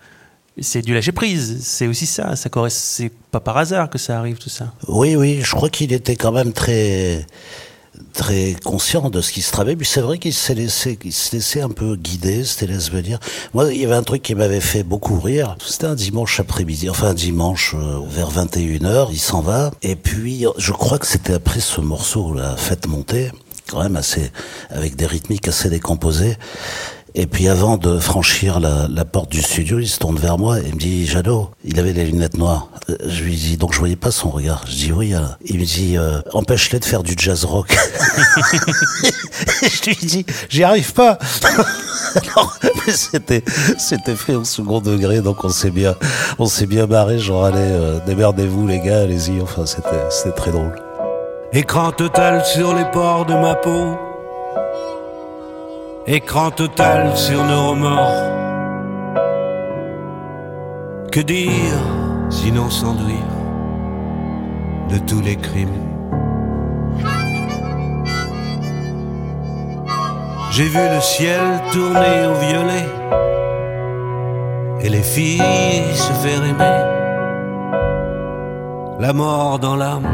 c'est 0.62 0.82
du 0.82 0.94
lâcher 0.94 1.12
prise. 1.12 1.60
C'est 1.62 1.88
aussi 1.88 2.06
ça. 2.06 2.36
Ça 2.36 2.50
c'est 2.70 3.12
pas 3.32 3.40
par 3.40 3.58
hasard 3.58 3.90
que 3.90 3.98
ça 3.98 4.18
arrive 4.18 4.38
tout 4.38 4.50
ça. 4.50 4.74
Oui, 4.88 5.16
oui. 5.16 5.42
Je 5.44 5.52
crois 5.56 5.70
qu'il 5.70 5.94
était 5.94 6.16
quand 6.16 6.32
même 6.32 6.54
très 6.54 7.26
très 8.14 8.56
conscient 8.64 9.10
de 9.10 9.22
ce 9.22 9.32
qui 9.32 9.42
se 9.42 9.52
travaille. 9.52 9.76
Puis 9.76 9.88
c'est 9.88 10.02
vrai 10.02 10.18
qu'il 10.18 10.34
s'est 10.34 10.56
laissé, 10.56 10.98
il 11.04 11.14
s'est 11.14 11.38
laissé 11.38 11.62
un 11.62 11.70
peu 11.70 11.96
guider, 11.96 12.44
c'était 12.44 12.68
laisse 12.68 12.92
venir. 12.92 13.20
Moi, 13.54 13.74
il 13.74 13.82
y 13.82 13.86
avait 13.86 13.96
un 13.96 14.04
truc 14.04 14.22
qui 14.22 14.36
m'avait 14.36 14.60
fait 14.60 14.84
beaucoup 14.84 15.20
rire. 15.20 15.56
C'était 15.66 15.88
un 15.88 15.96
dimanche 15.96 16.40
après-midi, 16.40 16.90
enfin 16.90 17.10
un 17.10 17.14
dimanche 17.14 17.76
euh, 17.78 18.00
vers 18.10 18.32
21h, 18.32 19.10
il 19.12 19.20
s'en 19.20 19.42
va. 19.42 19.72
Et 19.82 19.96
puis, 19.96 20.46
je 20.58 20.72
crois 20.72 20.98
que 20.98 21.08
c'était 21.08 21.34
après 21.34 21.60
ce 21.60 21.82
morceau, 21.82 22.34
la 22.34 22.56
fête 22.56 22.88
montée, 22.88 23.32
quand 23.70 23.82
même 23.82 23.96
assez, 23.96 24.32
avec 24.70 24.96
des 24.96 25.06
rythmiques 25.06 25.48
assez 25.48 25.70
décomposées. 25.70 26.38
Et 27.20 27.28
puis 27.28 27.50
avant 27.50 27.76
de 27.76 28.00
franchir 28.00 28.62
la, 28.62 28.88
la, 28.88 29.04
porte 29.04 29.30
du 29.30 29.42
studio, 29.42 29.78
il 29.80 29.90
se 29.90 30.00
tourne 30.00 30.16
vers 30.16 30.38
moi 30.38 30.60
et 30.60 30.72
me 30.72 30.78
dit 30.78 31.06
Jado, 31.06 31.50
il 31.66 31.78
avait 31.78 31.92
les 31.92 32.06
lunettes 32.06 32.38
noires. 32.38 32.70
Euh, 32.90 32.96
je 33.06 33.24
lui 33.26 33.36
dis 33.36 33.58
donc 33.58 33.74
je 33.74 33.80
voyais 33.80 33.98
pas 33.98 34.10
son 34.10 34.30
regard. 34.30 34.64
Je 34.68 34.72
dis 34.72 34.92
oui. 34.94 35.14
Euh. 35.14 35.20
Il 35.44 35.60
me 35.60 35.66
dit 35.66 35.98
euh, 35.98 36.22
empêche-les 36.32 36.80
de 36.80 36.86
faire 36.86 37.04
du 37.04 37.16
jazz 37.18 37.44
rock. 37.44 37.78
je 39.62 39.90
lui 39.90 39.98
dis 39.98 40.26
j'y 40.48 40.64
arrive 40.64 40.94
pas. 40.94 41.20
Alors, 42.16 42.58
c'était 42.88 43.44
c'était 43.78 44.16
fait 44.16 44.36
au 44.36 44.46
second 44.46 44.80
degré 44.80 45.20
donc 45.20 45.44
on 45.44 45.50
s'est 45.50 45.72
bien 45.72 45.96
on 46.38 46.46
s'est 46.46 46.68
bien 46.68 46.88
barré. 46.88 47.20
Genre 47.20 47.44
allez 47.44 48.00
démerdez-vous 48.06 48.66
les 48.66 48.80
gars, 48.80 49.02
allez-y. 49.02 49.42
Enfin 49.42 49.66
c'était 49.66 49.90
c'était 50.10 50.36
très 50.38 50.52
drôle. 50.52 50.74
Écran 51.52 51.92
total 51.92 52.46
sur 52.46 52.74
les 52.74 52.86
pores 52.94 53.26
de 53.26 53.34
ma 53.34 53.56
peau 53.56 54.09
Écran 56.12 56.50
total 56.50 57.16
sur 57.16 57.46
nos 57.46 57.70
remords. 57.70 58.24
Que 61.12 61.20
dire 61.20 61.78
sinon 62.32 62.68
s'enduire 62.72 63.36
de 64.90 64.98
tous 64.98 65.22
les 65.22 65.36
crimes? 65.36 65.70
J'ai 70.50 70.64
vu 70.64 70.80
le 70.80 71.00
ciel 71.00 71.42
tourner 71.72 72.26
au 72.26 72.34
violet 72.48 72.88
et 74.82 74.90
les 74.90 75.04
filles 75.04 75.94
se 75.94 76.12
faire 76.24 76.44
aimer. 76.44 76.86
La 79.00 79.14
mort 79.14 79.60
dans 79.60 79.76
l'âme, 79.76 80.08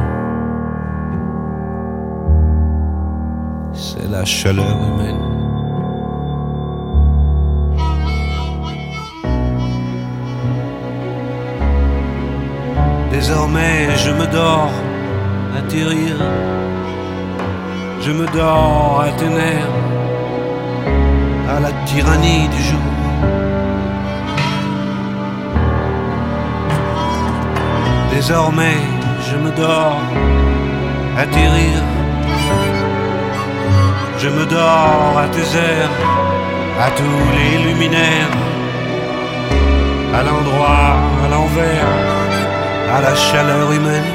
c'est 3.71 4.09
la 4.11 4.25
chaleur 4.25 4.75
humaine. 4.89 5.44
Désormais 13.17 13.95
je 13.95 14.11
me 14.11 14.27
dors 14.27 14.75
à 15.53 15.59
atterrir, 15.59 16.15
je 18.01 18.11
me 18.11 18.25
dors 18.27 19.03
à 19.07 19.09
ténèbres, 19.21 19.83
à 21.55 21.61
la 21.61 21.71
tyrannie 21.85 22.49
du 22.55 22.61
jour. 22.69 22.91
Désormais 28.13 28.81
je 29.27 29.37
me 29.37 29.51
dors 29.63 30.01
à 31.17 31.21
atterrir, 31.21 31.77
je 34.17 34.27
me 34.27 34.45
dors 34.45 35.15
à 35.23 35.27
tes 35.35 35.47
airs, 35.69 35.95
à 36.85 36.89
tous 36.99 37.21
les 37.37 37.53
luminaires, 37.65 38.35
à 40.13 40.21
l'endroit, 40.21 40.97
à 41.23 41.27
l'envers 41.29 42.14
à 42.95 43.01
la 43.01 43.13
chaleur 43.13 43.71
humaine. 43.73 44.11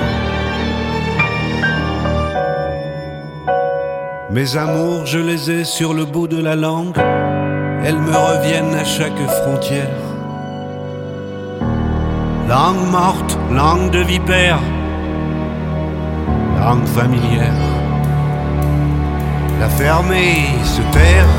Mes 4.31 4.57
amours, 4.57 5.05
je 5.05 5.19
les 5.19 5.51
ai 5.51 5.65
sur 5.65 5.93
le 5.93 6.07
bout 6.07 6.29
de 6.29 6.41
la 6.41 6.57
langue, 6.57 6.99
elles 7.85 7.99
me 7.99 8.17
reviennent 8.17 8.75
à 8.75 8.85
chaque 8.85 9.23
frontière. 9.43 10.01
Langue 12.49 12.87
morte, 12.91 13.39
langue 13.53 13.91
de 13.91 13.99
vipère, 13.99 14.61
langue 16.59 16.87
familière. 16.87 17.61
La 19.61 19.69
fermer, 19.69 20.37
se 20.65 20.83
taire, 20.97 21.33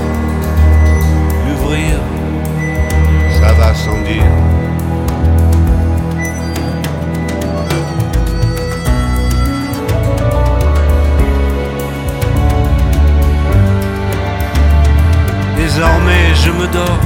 l'ouvrir, 1.47 1.97
ça 3.39 3.51
va 3.54 3.73
sans 3.73 3.99
dire. 4.04 4.50
Désormais 15.73 16.36
je 16.36 16.51
me 16.51 16.67
dors, 16.67 16.99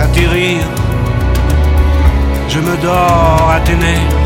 atterrir, 0.00 0.64
je 2.48 2.58
me 2.58 2.74
dors 2.78 3.50
à 3.50 3.60
nerfs 3.60 4.16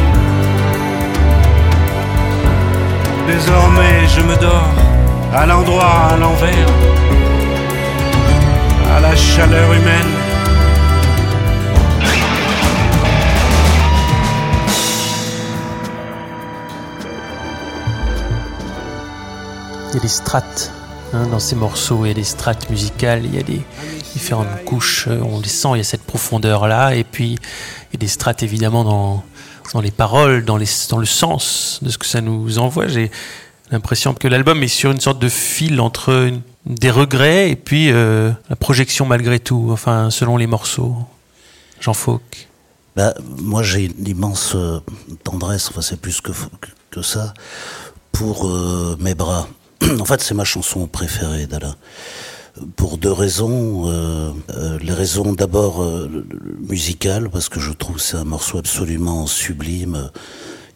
Désormais 3.27 4.07
je 4.07 4.21
me 4.21 4.37
dors 4.37 4.75
à 5.35 5.47
l'endroit, 5.47 6.11
à 6.13 6.17
l'envers, 6.17 6.69
à 8.95 9.01
la 9.01 9.17
chaleur 9.17 9.73
humaine. 9.73 10.13
Il 19.93 20.05
Hein, 21.15 21.27
dans 21.27 21.39
ces 21.39 21.57
morceaux, 21.57 22.07
il 22.07 22.09
y 22.09 22.11
a 22.11 22.15
des 22.15 22.25
strates 22.25 22.71
musicales, 22.71 23.27
il 23.27 23.35
y 23.35 23.39
a 23.39 23.43
des 23.43 23.61
différentes 24.15 24.65
couches, 24.65 25.09
euh, 25.09 25.21
on 25.21 25.41
les 25.41 25.49
sent, 25.49 25.69
il 25.75 25.77
y 25.77 25.81
a 25.81 25.85
cette 25.85 26.05
profondeur-là, 26.05 26.95
et 26.95 27.05
puis 27.05 27.33
il 27.33 27.93
y 27.93 27.97
a 27.97 27.99
des 27.99 28.09
strates 28.09 28.43
évidemment 28.43 28.83
dans, 28.83 29.23
dans 29.75 29.83
les 29.83 29.91
paroles, 29.91 30.47
dans, 30.47 30.57
les, 30.57 30.67
dans 30.89 30.97
le 30.97 31.05
sens 31.05 31.81
de 31.83 31.91
ce 31.91 31.99
que 31.99 32.07
ça 32.07 32.23
nous 32.23 32.59
envoie. 32.59 32.89
J'ai 32.89 33.11
l'impression 33.71 34.15
que 34.15 34.27
l'album 34.27 34.63
est 34.63 34.69
sur 34.69 34.91
une 34.91 35.01
sorte 35.01 35.19
de 35.19 35.29
fil 35.29 35.83
entre 35.83 36.31
des 36.65 36.91
regrets 36.91 37.51
et 37.51 37.57
puis 37.57 37.91
euh, 37.91 38.33
la 38.49 38.57
projection 38.57 39.05
malgré 39.05 39.39
tout, 39.39 39.69
enfin 39.71 40.11
selon 40.11 40.39
les 40.39 40.47
morceaux. 40.47 40.97
Jean 41.79 41.93
Fauque. 41.93 42.49
Bah, 42.97 43.13
moi 43.39 43.63
j'ai 43.63 43.85
une 43.85 44.09
immense 44.09 44.53
euh, 44.55 44.81
tendresse, 45.25 45.69
enfin 45.69 45.83
c'est 45.83 46.01
plus 46.01 46.23
que, 46.23 46.33
que 46.91 47.03
ça, 47.03 47.35
pour 48.13 48.51
mes 48.99 49.15
bras. 49.15 49.47
En 50.01 50.05
fait, 50.05 50.21
c'est 50.21 50.35
ma 50.35 50.45
chanson 50.45 50.87
préférée 50.87 51.47
d'Alain. 51.47 51.77
Pour 52.77 52.99
deux 52.99 53.13
raisons. 53.13 53.85
Euh, 53.87 54.31
euh, 54.51 54.79
les 54.81 54.93
raisons 54.93 55.33
d'abord 55.33 55.83
euh, 55.83 56.27
musicales, 56.69 57.31
parce 57.31 57.49
que 57.49 57.61
je 57.61 57.73
trouve 57.73 57.99
c'est 57.99 58.17
un 58.17 58.25
morceau 58.25 58.59
absolument 58.59 59.27
sublime 59.27 60.11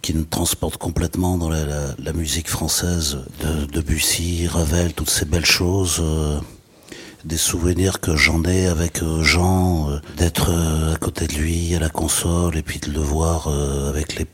qui 0.01 0.14
nous 0.14 0.25
transporte 0.25 0.77
complètement 0.79 1.37
dans 1.37 1.51
la, 1.51 2.12
musique 2.14 2.49
française 2.49 3.19
de, 3.42 3.66
de, 3.66 3.81
Bussy, 3.81 4.47
Ravel, 4.47 4.92
toutes 4.92 5.11
ces 5.11 5.25
belles 5.25 5.45
choses 5.45 6.01
des 7.27 7.37
souvenirs 7.37 8.01
que 8.01 8.15
j'en 8.15 8.45
ai 8.45 8.67
avec 8.67 9.03
euh, 9.03 9.23
Jean, 9.23 9.91
euh, 9.91 9.99
d'être 10.17 10.51
euh, 10.51 10.95
à 10.95 10.97
côté 10.97 11.27
de 11.27 11.35
lui 11.35 11.75
à 11.75 11.81
la 11.81 11.89
console 11.89 12.57
et 12.57 12.62
puis 12.62 12.79
de 12.79 12.91
le 12.93 13.01
voir 13.01 13.49
avec 13.89 14.17
les, 14.17 14.27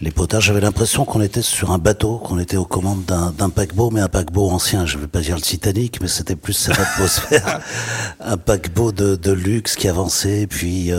les, 0.00 0.10
potages. 0.10 0.44
J'avais 0.44 0.60
l'impression 0.60 1.04
qu'on 1.04 1.22
était 1.22 1.42
sur 1.42 1.70
un 1.70 1.78
bateau, 1.78 2.18
qu'on 2.18 2.38
était 2.38 2.58
aux 2.58 2.66
commandes 2.66 3.04
d'un 3.04 3.50
paquebot, 3.50 3.90
mais 3.90 4.00
un 4.00 4.08
paquebot 4.08 4.50
ancien. 4.50 4.84
Je 4.84 4.98
vais 4.98 5.06
pas 5.06 5.20
dire 5.20 5.36
le 5.36 5.42
Titanic, 5.42 6.00
mais 6.00 6.08
c'était 6.08 6.36
plus 6.36 6.52
cette 6.52 6.78
atmosphère. 6.78 7.60
un 8.20 8.36
paquebot 8.36 8.92
de, 8.92 9.16
de, 9.16 9.32
luxe 9.32 9.74
qui 9.74 9.88
avançait, 9.88 10.46
puis 10.46 10.90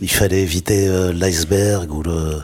il 0.00 0.10
fallait 0.10 0.42
éviter 0.42 1.12
l'iceberg 1.12 1.92
ou 1.92 2.02
le... 2.02 2.40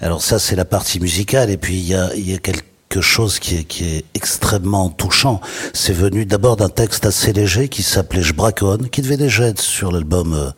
Alors 0.00 0.22
ça, 0.22 0.38
c'est 0.38 0.56
la 0.56 0.64
partie 0.64 1.00
musicale, 1.00 1.50
et 1.50 1.56
puis 1.56 1.76
il 1.76 1.86
y 1.86 1.94
a, 1.94 2.14
il 2.14 2.30
y 2.30 2.34
a 2.34 2.38
quelques 2.38 2.73
chose 3.00 3.38
qui 3.38 3.56
est, 3.56 3.64
qui 3.64 3.84
est 3.84 4.04
extrêmement 4.14 4.88
touchant. 4.88 5.40
C'est 5.72 5.92
venu 5.92 6.26
d'abord 6.26 6.56
d'un 6.56 6.68
texte 6.68 7.06
assez 7.06 7.32
léger 7.32 7.68
qui 7.68 7.82
s'appelait 7.82 8.22
Je 8.22 8.32
braconne, 8.32 8.88
qui 8.88 9.02
devait 9.02 9.16
déjà 9.16 9.46
être 9.46 9.60
sur 9.60 9.92
l'album 9.92 10.32
euh, 10.32 10.50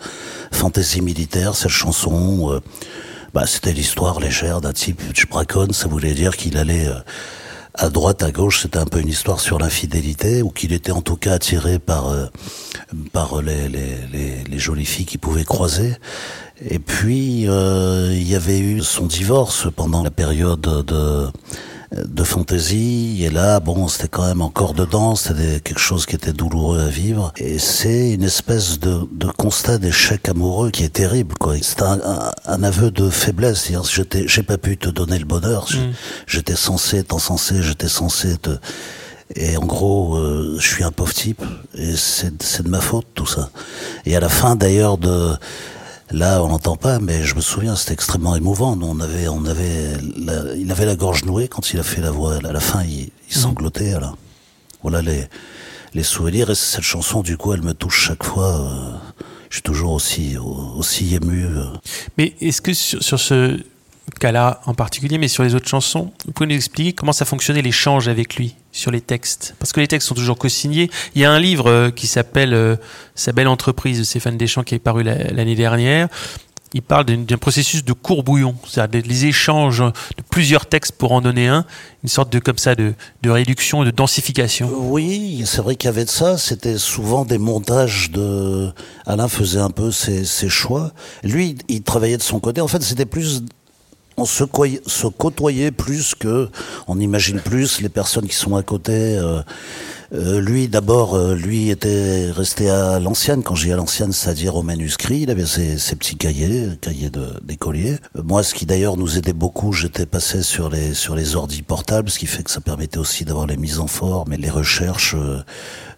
Fantasy 0.53 1.01
militaire, 1.01 1.55
cette 1.55 1.71
chanson. 1.71 2.53
Euh, 2.53 2.61
bah, 3.35 3.47
c'était 3.47 3.73
l'histoire 3.73 4.21
légère 4.21 4.61
d'un 4.61 4.73
type, 4.73 5.01
je 5.15 5.27
braconne, 5.27 5.73
ça 5.73 5.89
voulait 5.89 6.15
dire 6.15 6.37
qu'il 6.37 6.57
allait... 6.59 6.89
Euh, 6.89 6.99
à 7.79 7.91
droite, 7.91 8.23
à 8.23 8.31
gauche, 8.31 8.63
c'était 8.63 8.79
un 8.79 8.87
peu 8.87 9.01
une 9.01 9.09
histoire 9.09 9.39
sur 9.39 9.59
l'infidélité, 9.59 10.41
ou 10.41 10.49
qu'il 10.49 10.73
était 10.73 10.93
en 10.93 11.03
tout 11.03 11.17
cas 11.17 11.35
attiré 11.35 11.79
par 11.79 12.11
par 13.13 13.43
les, 13.43 13.69
les, 13.69 14.59
jolies 14.59 14.87
filles 14.87 15.05
qui 15.05 15.19
pouvaient 15.19 15.45
croiser. 15.45 15.93
Et 16.71 16.79
puis 16.79 17.43
il 17.43 18.23
y 18.27 18.35
avait 18.35 18.61
eu 18.61 18.81
son 18.81 19.05
divorce 19.05 19.69
pendant 19.77 20.03
la 20.03 20.11
période 20.11 20.63
de 20.63 21.27
de 21.93 22.25
fantaisie. 22.25 23.23
Et 23.25 23.31
là, 23.31 23.61
bon, 23.61 23.89
c'était 23.89 24.09
quand 24.09 24.27
même 24.27 24.43
encore 24.43 24.75
dedans, 24.75 25.15
c'était 25.15 25.61
quelque 25.61 25.79
chose 25.79 26.07
qui 26.07 26.15
était 26.15 26.33
douloureux 26.33 26.81
à 26.81 26.89
vivre. 26.89 27.33
Et 27.37 27.59
c'est 27.59 28.11
une 28.11 28.25
espèce 28.25 28.79
de, 28.79 29.01
de 29.13 29.29
constat 29.29 29.79
d'échec 29.79 30.29
amoureux 30.29 30.71
qui 30.71 30.85
est 30.85 30.93
terrible, 30.93 31.35
quoi. 31.39 31.55
C'est 31.61 31.83
un, 31.83 32.01
un, 32.47 32.63
aveu 32.63 32.91
de 32.91 33.09
faiblesse. 33.11 33.71
J'ai 34.27 34.43
pas 34.43 34.59
pu 34.59 34.77
te 34.77 34.89
donner 34.89 35.19
le 35.19 35.25
bonheur. 35.25 35.67
Mm. 35.73 35.93
J'étais 36.27 36.57
censé 36.57 37.05
t'en 37.05 37.19
censé, 37.19 37.63
j'étais 37.63 37.89
censé 37.89 38.37
te... 38.37 38.51
Et 39.35 39.57
en 39.57 39.67
gros, 39.67 40.17
euh, 40.17 40.57
je 40.59 40.67
suis 40.67 40.85
un 40.85 40.93
pauvre 40.93 41.13
type, 41.13 41.43
et 41.75 41.97
c'est 41.97 42.63
de 42.63 42.69
ma 42.69 42.81
faute 42.81 43.07
tout 43.15 43.27
ça. 43.27 43.51
Et 44.05 44.15
à 44.15 44.21
la 44.21 44.29
fin 44.29 44.55
d'ailleurs 44.55 44.99
de 44.99 45.33
Là, 46.11 46.43
on 46.43 46.49
n'entend 46.49 46.77
pas, 46.77 46.99
mais 46.99 47.25
je 47.25 47.35
me 47.35 47.41
souviens, 47.41 47.75
c'était 47.75 47.95
extrêmement 47.95 48.37
émouvant. 48.37 48.79
On 48.81 49.01
avait, 49.01 49.29
on 49.29 49.45
avait, 49.45 49.93
il 50.57 50.71
avait 50.71 50.87
la 50.87 50.97
gorge 50.97 51.25
nouée 51.25 51.49
quand 51.49 51.73
il 51.73 51.81
a 51.81 51.83
fait 51.83 52.01
la 52.01 52.11
voix. 52.11 52.37
À 52.37 52.53
la 52.53 52.61
fin, 52.61 52.83
il, 52.85 53.11
il 53.29 53.35
sanglotait. 53.35 53.93
Alors. 53.93 54.17
Voilà 54.83 55.03
les, 55.03 55.25
les 55.95 56.05
souvenirs. 56.05 56.49
Et 56.51 56.55
cette 56.55 56.83
chanson, 56.83 57.23
du 57.23 57.37
coup, 57.37 57.53
elle 57.53 57.63
me 57.63 57.75
touche 57.75 58.07
chaque 58.07 58.23
fois. 58.23 58.61
Euh, 58.61 58.93
je 59.51 59.57
suis 59.57 59.63
toujours 59.63 59.93
aussi, 59.93 60.37
aussi 60.39 61.15
ému. 61.17 61.45
Euh. 61.45 61.65
Mais 62.19 62.35
est-ce 62.41 62.63
que 62.63 62.73
sur, 62.73 63.03
sur 63.03 63.19
ce 63.19 63.61
cas-là 64.21 64.61
en 64.67 64.75
particulier, 64.75 65.19
mais 65.19 65.27
sur 65.27 65.43
les 65.43 65.57
autres 65.57 65.67
chansons, 65.67 66.13
vous 66.25 66.33
pouvez 66.33 66.47
nous 66.47 66.55
expliquer 66.55 66.93
comment 66.93 67.13
ça 67.13 67.25
fonctionnait 67.25 67.63
l'échange 67.63 68.07
avec 68.07 68.37
lui? 68.37 68.55
Sur 68.77 68.91
les 68.91 69.01
textes 69.01 69.55
Parce 69.59 69.73
que 69.73 69.81
les 69.81 69.89
textes 69.89 70.09
sont 70.09 70.15
toujours 70.15 70.39
co-signés. 70.39 70.91
Il 71.15 71.23
y 71.23 71.25
a 71.25 71.33
un 71.33 71.41
livre 71.41 71.71
euh, 71.71 71.91
qui 71.91 72.07
s'appelle 72.07 72.53
euh, 72.53 72.77
Sa 73.15 73.33
belle 73.33 73.49
entreprise 73.49 73.99
de 73.99 74.05
Stéphane 74.05 74.37
Deschamps 74.37 74.65
qui 74.65 74.75
est 74.75 74.79
paru 74.79 75.03
l'année 75.03 75.55
dernière. 75.55 76.09
Il 76.75 76.83
parle 76.83 77.07
d'un 77.07 77.39
processus 77.39 77.85
de 77.85 77.95
courbouillon, 77.95 78.55
c'est-à-dire 78.69 79.03
les 79.07 79.25
échanges 79.25 79.79
de 79.79 80.23
plusieurs 80.29 80.67
textes 80.67 80.93
pour 80.93 81.13
en 81.13 81.23
donner 81.23 81.49
un, 81.49 81.65
une 82.03 82.09
sorte 82.11 82.31
de 82.31 82.39
comme 82.39 82.59
ça 82.59 82.75
de, 82.75 82.95
réduction, 83.25 83.83
de 83.83 83.91
densification. 83.91 84.69
Oui, 84.77 85.45
c'est 85.47 85.63
vrai 85.63 85.77
qu'il 85.77 85.89
y 85.89 85.93
avait 85.93 86.05
de 86.05 86.11
ça. 86.11 86.37
C'était 86.37 86.77
souvent 86.77 87.25
des 87.25 87.39
montages 87.39 88.11
de. 88.11 88.69
Alain 89.07 89.29
faisait 89.29 89.61
un 89.61 89.71
peu 89.71 89.91
ses 89.91 90.49
choix. 90.49 90.93
Lui, 91.23 91.57
il 91.69 91.83
travaillait 91.83 92.19
de 92.19 92.23
son 92.23 92.41
côté. 92.41 92.61
En 92.61 92.69
fait, 92.69 92.83
c'était 92.83 93.07
plus 93.07 93.43
on 94.17 94.25
se, 94.25 94.45
côtoyait 95.07 95.71
plus 95.71 96.15
que, 96.15 96.49
on 96.89 96.99
imagine 96.99 97.41
plus 97.41 97.81
les 97.81 97.89
personnes 97.89 98.27
qui 98.27 98.35
sont 98.35 98.57
à 98.57 98.63
côté. 98.63 98.93
Euh, 98.93 99.43
euh, 100.15 100.41
lui, 100.41 100.69
d'abord, 100.69 101.17
euh, 101.17 101.35
lui 101.35 101.69
était 101.69 102.31
resté 102.31 102.71
à 102.71 103.01
l'ancienne. 103.01 103.43
Quand 103.43 103.57
j'ai 103.57 103.73
à 103.73 103.77
l'ancienne, 103.77 104.13
c'est-à-dire 104.13 104.55
au 104.55 104.63
manuscrit, 104.63 105.23
il 105.23 105.31
avait 105.31 105.45
ses, 105.45 105.79
ses 105.79 105.97
petits 105.97 106.17
cahiers, 106.17 106.69
cahiers 106.81 107.11
d'écolier. 107.43 107.97
moi, 108.15 108.43
ce 108.43 108.55
qui 108.55 108.67
d'ailleurs 108.67 108.97
nous 108.97 109.19
aidait 109.19 109.33
beaucoup, 109.33 109.73
j'étais 109.73 110.07
passé 110.07 110.43
sur 110.43 110.71
les 110.71 110.95
sur 110.95 111.17
les 111.17 111.35
ordis 111.35 111.63
portables, 111.63 112.09
ce 112.09 112.19
qui 112.19 112.27
fait 112.27 112.45
que 112.45 112.51
ça 112.51 112.61
permettait 112.61 112.99
aussi 112.99 113.25
d'avoir 113.25 113.47
les 113.47 113.57
mises 113.57 113.81
en 113.81 113.89
forme 113.89 114.33
et 114.33 114.37
les 114.37 114.51
recherches 114.51 115.17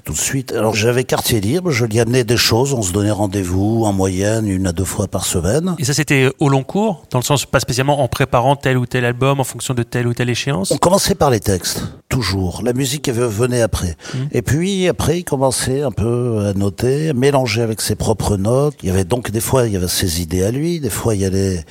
tout 0.09 0.15
de 0.15 0.19
suite. 0.19 0.53
Alors 0.53 0.75
j'avais 0.75 1.05
quartier 1.05 1.39
libre, 1.39 1.71
je 1.71 1.85
lui 1.85 2.01
amenais 2.01 2.25
des 2.25 2.39
choses, 2.39 2.73
on 2.73 2.81
se 2.81 2.95
donnait 2.95 3.11
rendez-vous 3.11 3.83
en 3.85 3.93
moyenne 3.93 4.49
une 4.49 4.67
à 4.67 4.73
deux 4.73 4.87
fois 4.87 5.07
par 5.07 5.27
semaine. 5.27 5.77
Et 5.79 5.85
ça 5.85 5.93
c'était 5.93 6.31
au 6.39 6.49
long 6.49 6.63
cours, 6.63 7.05
dans 7.11 7.19
le 7.19 7.25
sens 7.25 7.45
pas 7.45 7.61
spécialement 7.61 8.01
en 8.01 8.09
préparant 8.09 8.57
tel 8.57 8.79
ou 8.79 8.87
tel 8.87 9.05
album 9.05 9.39
en 9.39 9.45
fonction 9.45 9.75
de 9.75 9.83
telle 9.83 10.07
ou 10.07 10.15
telle 10.15 10.31
échéance? 10.31 10.71
On 10.71 10.79
commençait 10.79 11.15
par 11.15 11.29
les 11.29 11.41
textes, 11.41 11.85
toujours. 12.09 12.63
La 12.65 12.73
musique 12.73 13.11
venait 13.11 13.61
après. 13.61 13.97
Mmh. 14.15 14.19
Et 14.33 14.41
puis 14.41 14.89
après 14.89 15.19
il 15.19 15.25
commençait 15.25 15.83
un 15.83 15.93
peu 15.93 16.47
à 16.47 16.55
noter, 16.55 17.11
à 17.11 17.13
mélanger 17.13 17.61
avec 17.61 17.83
ses 17.83 17.95
propres 17.95 18.39
notes. 18.39 18.77
Il 18.83 18.89
y 18.89 18.91
avait 18.91 19.05
donc 19.05 19.31
des 19.31 19.41
fois 19.41 19.67
il 19.67 19.75
y 19.75 19.77
avait 19.77 19.89
ses 19.89 20.23
idées 20.23 20.43
à 20.43 20.51
lui, 20.51 20.81
des 20.81 20.89
fois 20.89 21.17
il 21.17 21.21
y 21.21 21.27
avait 21.27 21.67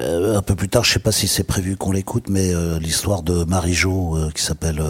euh, 0.00 0.38
un 0.38 0.42
peu 0.42 0.54
plus 0.54 0.68
tard, 0.68 0.84
je 0.84 0.92
sais 0.92 1.00
pas 1.00 1.10
si 1.10 1.26
c'est 1.26 1.42
prévu 1.42 1.76
qu'on 1.76 1.90
l'écoute, 1.90 2.26
mais 2.28 2.54
euh, 2.54 2.78
l'histoire 2.78 3.24
de 3.24 3.42
Marie-Jo 3.42 4.18
euh, 4.18 4.30
qui 4.32 4.44
s'appelle 4.44 4.80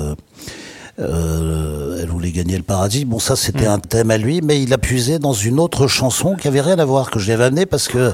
euh, 0.99 1.99
elle 2.01 2.09
voulait 2.09 2.33
gagner 2.33 2.57
le 2.57 2.63
paradis. 2.63 3.05
Bon, 3.05 3.19
ça, 3.19 3.37
c'était 3.37 3.67
mm. 3.67 3.73
un 3.73 3.79
thème 3.79 4.11
à 4.11 4.19
lui, 4.19 4.41
mais 4.43 4.63
il 4.63 4.73
a 4.73 4.79
puisé 4.79 5.19
dans 5.19 5.33
une 5.33 5.59
autre 5.59 5.87
chanson 5.87 6.37
qui 6.37 6.49
avait 6.49 6.61
rien 6.61 6.79
à 6.79 6.85
voir, 6.85 7.11
que 7.11 7.19
je 7.19 7.27
lui 7.27 7.33
avais 7.33 7.45
amené 7.45 7.67
parce 7.67 7.89
que, 7.89 8.13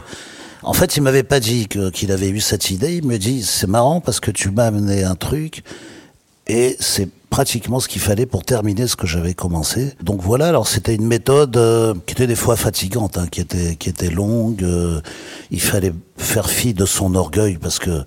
en 0.62 0.72
fait, 0.72 0.96
il 0.96 1.02
m'avait 1.02 1.22
pas 1.22 1.40
dit 1.40 1.68
qu'il 1.68 2.12
avait 2.12 2.28
eu 2.28 2.40
cette 2.40 2.70
idée. 2.70 2.96
Il 2.96 3.06
me 3.06 3.18
dit, 3.18 3.42
c'est 3.42 3.66
marrant 3.66 4.00
parce 4.00 4.20
que 4.20 4.30
tu 4.30 4.50
m'as 4.50 4.66
amené 4.66 5.04
un 5.04 5.14
truc 5.14 5.62
et 6.46 6.76
c'est 6.80 7.08
pratiquement 7.30 7.78
ce 7.78 7.88
qu'il 7.88 8.00
fallait 8.00 8.26
pour 8.26 8.42
terminer 8.42 8.86
ce 8.86 8.96
que 8.96 9.06
j'avais 9.06 9.34
commencé. 9.34 9.92
Donc 10.02 10.22
voilà, 10.22 10.48
alors 10.48 10.66
c'était 10.66 10.94
une 10.94 11.06
méthode 11.06 11.56
euh, 11.56 11.94
qui 12.06 12.14
était 12.14 12.26
des 12.26 12.34
fois 12.34 12.56
fatigante, 12.56 13.18
hein, 13.18 13.26
qui 13.30 13.40
était 13.40 13.76
qui 13.76 13.88
était 13.90 14.10
longue. 14.10 14.62
Euh, 14.62 15.00
il 15.50 15.60
fallait 15.60 15.92
faire 16.16 16.48
fi 16.48 16.72
de 16.72 16.86
son 16.86 17.14
orgueil 17.14 17.58
parce 17.58 17.78
que 17.78 18.02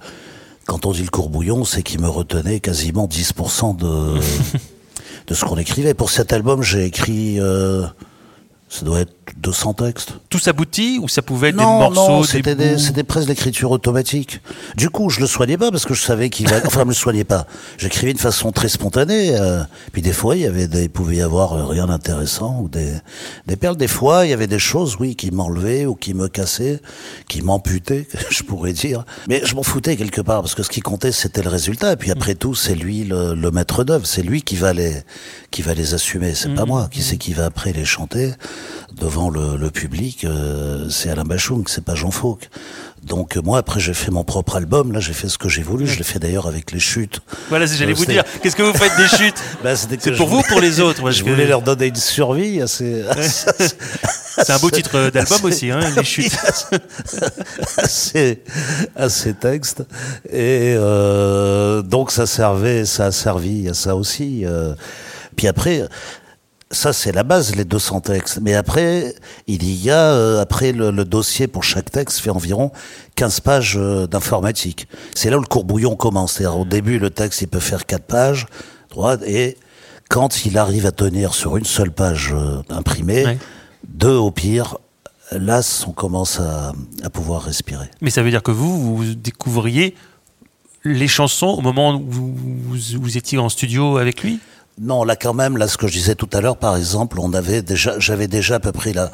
quand 0.72 0.86
on 0.86 0.94
dit 0.94 1.04
le 1.04 1.10
courbouillon, 1.10 1.66
c'est 1.66 1.84
qu'il 1.84 2.00
me 2.00 2.08
retenait 2.08 2.62
quasiment 2.62 3.06
10% 3.06 3.76
de, 3.76 4.18
de 5.28 5.34
ce 5.34 5.44
qu'on 5.44 5.58
écrivait. 5.58 5.94
Pour 5.94 6.10
cet 6.10 6.32
album, 6.32 6.64
j'ai 6.64 6.86
écrit, 6.86 7.42
euh, 7.42 7.86
ça 8.70 8.86
doit 8.86 9.02
être 9.02 9.21
200 9.38 9.74
textes. 9.74 10.14
Tout 10.30 10.40
s'aboutit 10.40 11.00
ou 11.02 11.08
ça 11.08 11.22
pouvait 11.22 11.50
être 11.50 11.58
des 11.58 11.64
morceaux 11.64 11.94
Non, 11.94 12.24
c'était 12.24 12.78
c'était 12.78 13.04
presque 13.04 13.28
l'écriture 13.28 13.72
automatique. 13.72 14.42
Du 14.76 14.90
coup, 14.90 15.10
je 15.10 15.20
le 15.20 15.28
soignais 15.28 15.58
pas 15.58 15.72
parce 15.72 15.86
que 15.86 15.94
je 15.94 16.02
savais 16.02 16.30
qu'il 16.30 16.50
va. 16.50 16.58
Enfin, 16.66 16.82
je 16.84 16.88
le 16.90 16.94
soignais 16.94 17.24
pas. 17.24 17.48
J'écrivais 17.78 18.14
de 18.14 18.20
façon 18.20 18.52
très 18.52 18.70
spontanée. 18.70 19.36
Euh, 19.36 19.64
puis 19.92 20.02
des 20.02 20.14
fois, 20.14 20.36
il 20.36 20.44
y 20.44 20.46
avait 20.46 20.68
des, 20.68 20.84
il 20.84 20.90
pouvait 20.90 21.18
y 21.18 21.22
avoir 21.22 21.54
euh, 21.54 21.66
rien 21.66 21.88
d'intéressant 21.88 22.60
ou 22.62 22.70
des 22.70 22.94
des 23.48 23.56
perles. 23.56 23.78
Des 23.78 23.88
fois, 23.88 24.26
il 24.26 24.30
y 24.30 24.34
avait 24.34 24.48
des 24.48 24.60
choses, 24.60 24.98
oui, 25.00 25.16
qui 25.16 25.32
m'enlevaient 25.32 25.86
ou 25.86 25.96
qui 25.96 26.14
me 26.14 26.28
cassaient, 26.28 26.80
qui 27.28 27.42
m'amputaient, 27.42 28.08
je 28.30 28.44
pourrais 28.44 28.74
dire. 28.74 29.06
Mais 29.28 29.42
je 29.44 29.56
m'en 29.56 29.64
foutais 29.64 29.98
quelque 29.98 30.22
part 30.22 30.42
parce 30.42 30.56
que 30.56 30.64
ce 30.64 30.70
qui 30.70 30.82
comptait, 30.82 31.12
c'était 31.12 31.44
le 31.44 31.50
résultat. 31.50 31.94
Et 31.94 31.98
puis 31.98 32.12
après 32.12 32.36
tout, 32.36 32.56
c'est 32.56 32.76
lui 32.76 33.04
le, 33.04 33.34
le 33.34 33.52
maître 33.52 33.84
d'œuvre. 33.84 34.06
C'est 34.06 34.24
lui 34.24 34.42
qui 34.42 34.56
va 34.56 34.74
les 34.74 35.04
qui 35.52 35.62
va 35.62 35.74
les 35.74 35.94
assumer. 35.94 36.34
C'est 36.36 36.54
pas 36.54 36.66
mmh. 36.66 36.70
moi. 36.70 36.88
Qui 36.92 37.02
c'est 37.02 37.18
qui 37.18 37.34
va 37.34 37.46
après 37.46 37.74
les 37.74 37.86
chanter 37.86 38.32
devant 38.96 39.21
le, 39.30 39.70
public, 39.70 40.26
euh, 40.26 40.90
c'est 40.90 41.10
Alain 41.10 41.24
Bachung, 41.24 41.64
c'est 41.68 41.84
pas 41.84 41.96
Jean 41.96 42.12
Fauque. 42.12 42.50
Donc 43.04 43.36
moi 43.38 43.58
après 43.58 43.80
j'ai 43.80 43.96
fait 43.96 44.12
mon 44.12 44.24
propre 44.24 44.58
album, 44.58 44.92
là 44.92 45.00
j'ai 45.00 45.14
fait 45.14 45.28
ce 45.28 45.40
que 45.40 45.50
j'ai 45.50 45.64
voulu, 45.64 45.88
je 45.88 45.98
l'ai 45.98 46.04
fait 46.04 46.20
d'ailleurs 46.20 46.46
avec 46.46 46.72
les 46.72 46.80
chutes. 46.80 47.20
Voilà, 47.50 47.66
j'allais 47.66 47.94
vous 47.94 48.06
dire, 48.06 48.24
qu'est-ce 48.44 48.56
que 48.56 48.62
vous 48.62 48.74
faites 48.74 48.96
des 48.96 49.08
chutes 49.08 49.42
bah, 49.64 49.76
C'est 49.76 50.16
pour 50.16 50.28
vous 50.28 50.40
ou 50.40 50.44
pour 50.44 50.62
les 50.62 50.80
autres 50.80 51.10
Je 51.10 51.24
voulais 51.24 51.48
leur 51.48 51.64
donner 51.64 51.88
une 51.88 51.96
survie 51.96 52.62
assez... 52.62 53.04
c'est 54.38 54.52
un 54.52 54.60
beau 54.60 54.70
titre 54.70 55.10
d'album 55.10 55.40
aussi, 55.44 55.72
hein, 55.72 55.80
les 55.96 56.04
chutes. 56.04 56.38
à, 58.96 59.10
ces, 59.10 59.34
textes. 59.34 59.84
Et 60.30 60.76
euh, 60.78 61.82
donc 61.82 62.12
ça 62.12 62.26
servait, 62.26 62.86
ça 62.86 63.06
a 63.06 63.12
servi 63.12 63.68
à 63.68 63.74
ça 63.74 63.96
aussi. 63.96 64.46
Euh. 64.46 64.74
Puis 65.36 65.48
après, 65.48 65.84
ça, 66.72 66.94
c'est 66.94 67.12
la 67.12 67.24
base, 67.24 67.56
les 67.56 67.66
200 67.66 68.02
textes. 68.02 68.40
Mais 68.42 68.56
après, 68.56 69.14
il 69.48 69.70
y 69.70 69.90
a, 69.90 70.14
euh, 70.14 70.42
après, 70.42 70.72
le, 70.72 70.92
dossier 71.06 71.48
pour 71.48 71.64
chaque 71.64 71.92
texte 71.92 72.20
fait 72.20 72.30
environ 72.30 72.72
15 73.16 73.40
pages 73.42 73.78
euh, 73.78 74.08
d'informatique. 74.08 74.88
C'est 75.14 75.30
là 75.30 75.38
où 75.38 75.42
le 75.42 75.48
courbouillon 75.48 75.96
commence. 75.96 76.34
C'est-à-dire, 76.34 76.60
au 76.60 76.66
début, 76.66 77.00
le 77.00 77.10
texte, 77.10 77.42
il 77.42 77.48
peut 77.48 77.60
faire 77.60 77.86
4 77.86 78.04
pages, 78.04 78.48
droite, 78.90 79.22
et 79.26 79.58
quand 80.10 80.46
il 80.46 80.58
arrive 80.58 80.86
à 80.86 80.92
tenir 80.92 81.34
sur 81.34 81.58
une 81.58 81.66
seule 81.66 81.92
page 81.92 82.34
euh, 82.34 82.62
imprimée, 82.70 83.38
deux 83.88 84.16
au 84.16 84.32
pire, 84.32 84.78
là, 85.32 85.62
on 85.88 85.92
commence 85.92 86.40
à, 86.40 86.74
à 87.04 87.10
pouvoir 87.10 87.44
respirer. 87.44 87.90
Mais 88.02 88.10
ça 88.10 88.24
veut 88.24 88.30
dire 88.30 88.44
que 88.44 88.52
vous, 88.52 88.96
vous 88.98 89.16
découvriez 89.16 89.96
les 90.84 91.08
chansons 91.08 91.48
au 91.48 91.62
moment 91.62 91.96
où 91.96 92.36
vous 92.74 93.18
étiez 93.18 93.38
en 93.38 93.50
studio 93.50 93.98
avec 93.98 94.24
lui? 94.24 94.40
Non, 94.80 95.04
là 95.04 95.16
quand 95.16 95.34
même, 95.34 95.58
là 95.58 95.68
ce 95.68 95.78
que 95.78 95.88
je 95.88 95.94
disais 95.94 96.16
tout 96.16 96.30
à 96.34 96.42
l'heure, 96.42 96.58
par 96.58 96.78
exemple, 96.78 97.20
on 97.20 97.34
avait 97.34 97.62
déjà, 97.62 98.00
j'avais 98.00 98.28
déjà 98.28 98.56
à 98.56 98.60
peu 98.60 98.72
près 98.72 98.94
la 98.94 99.12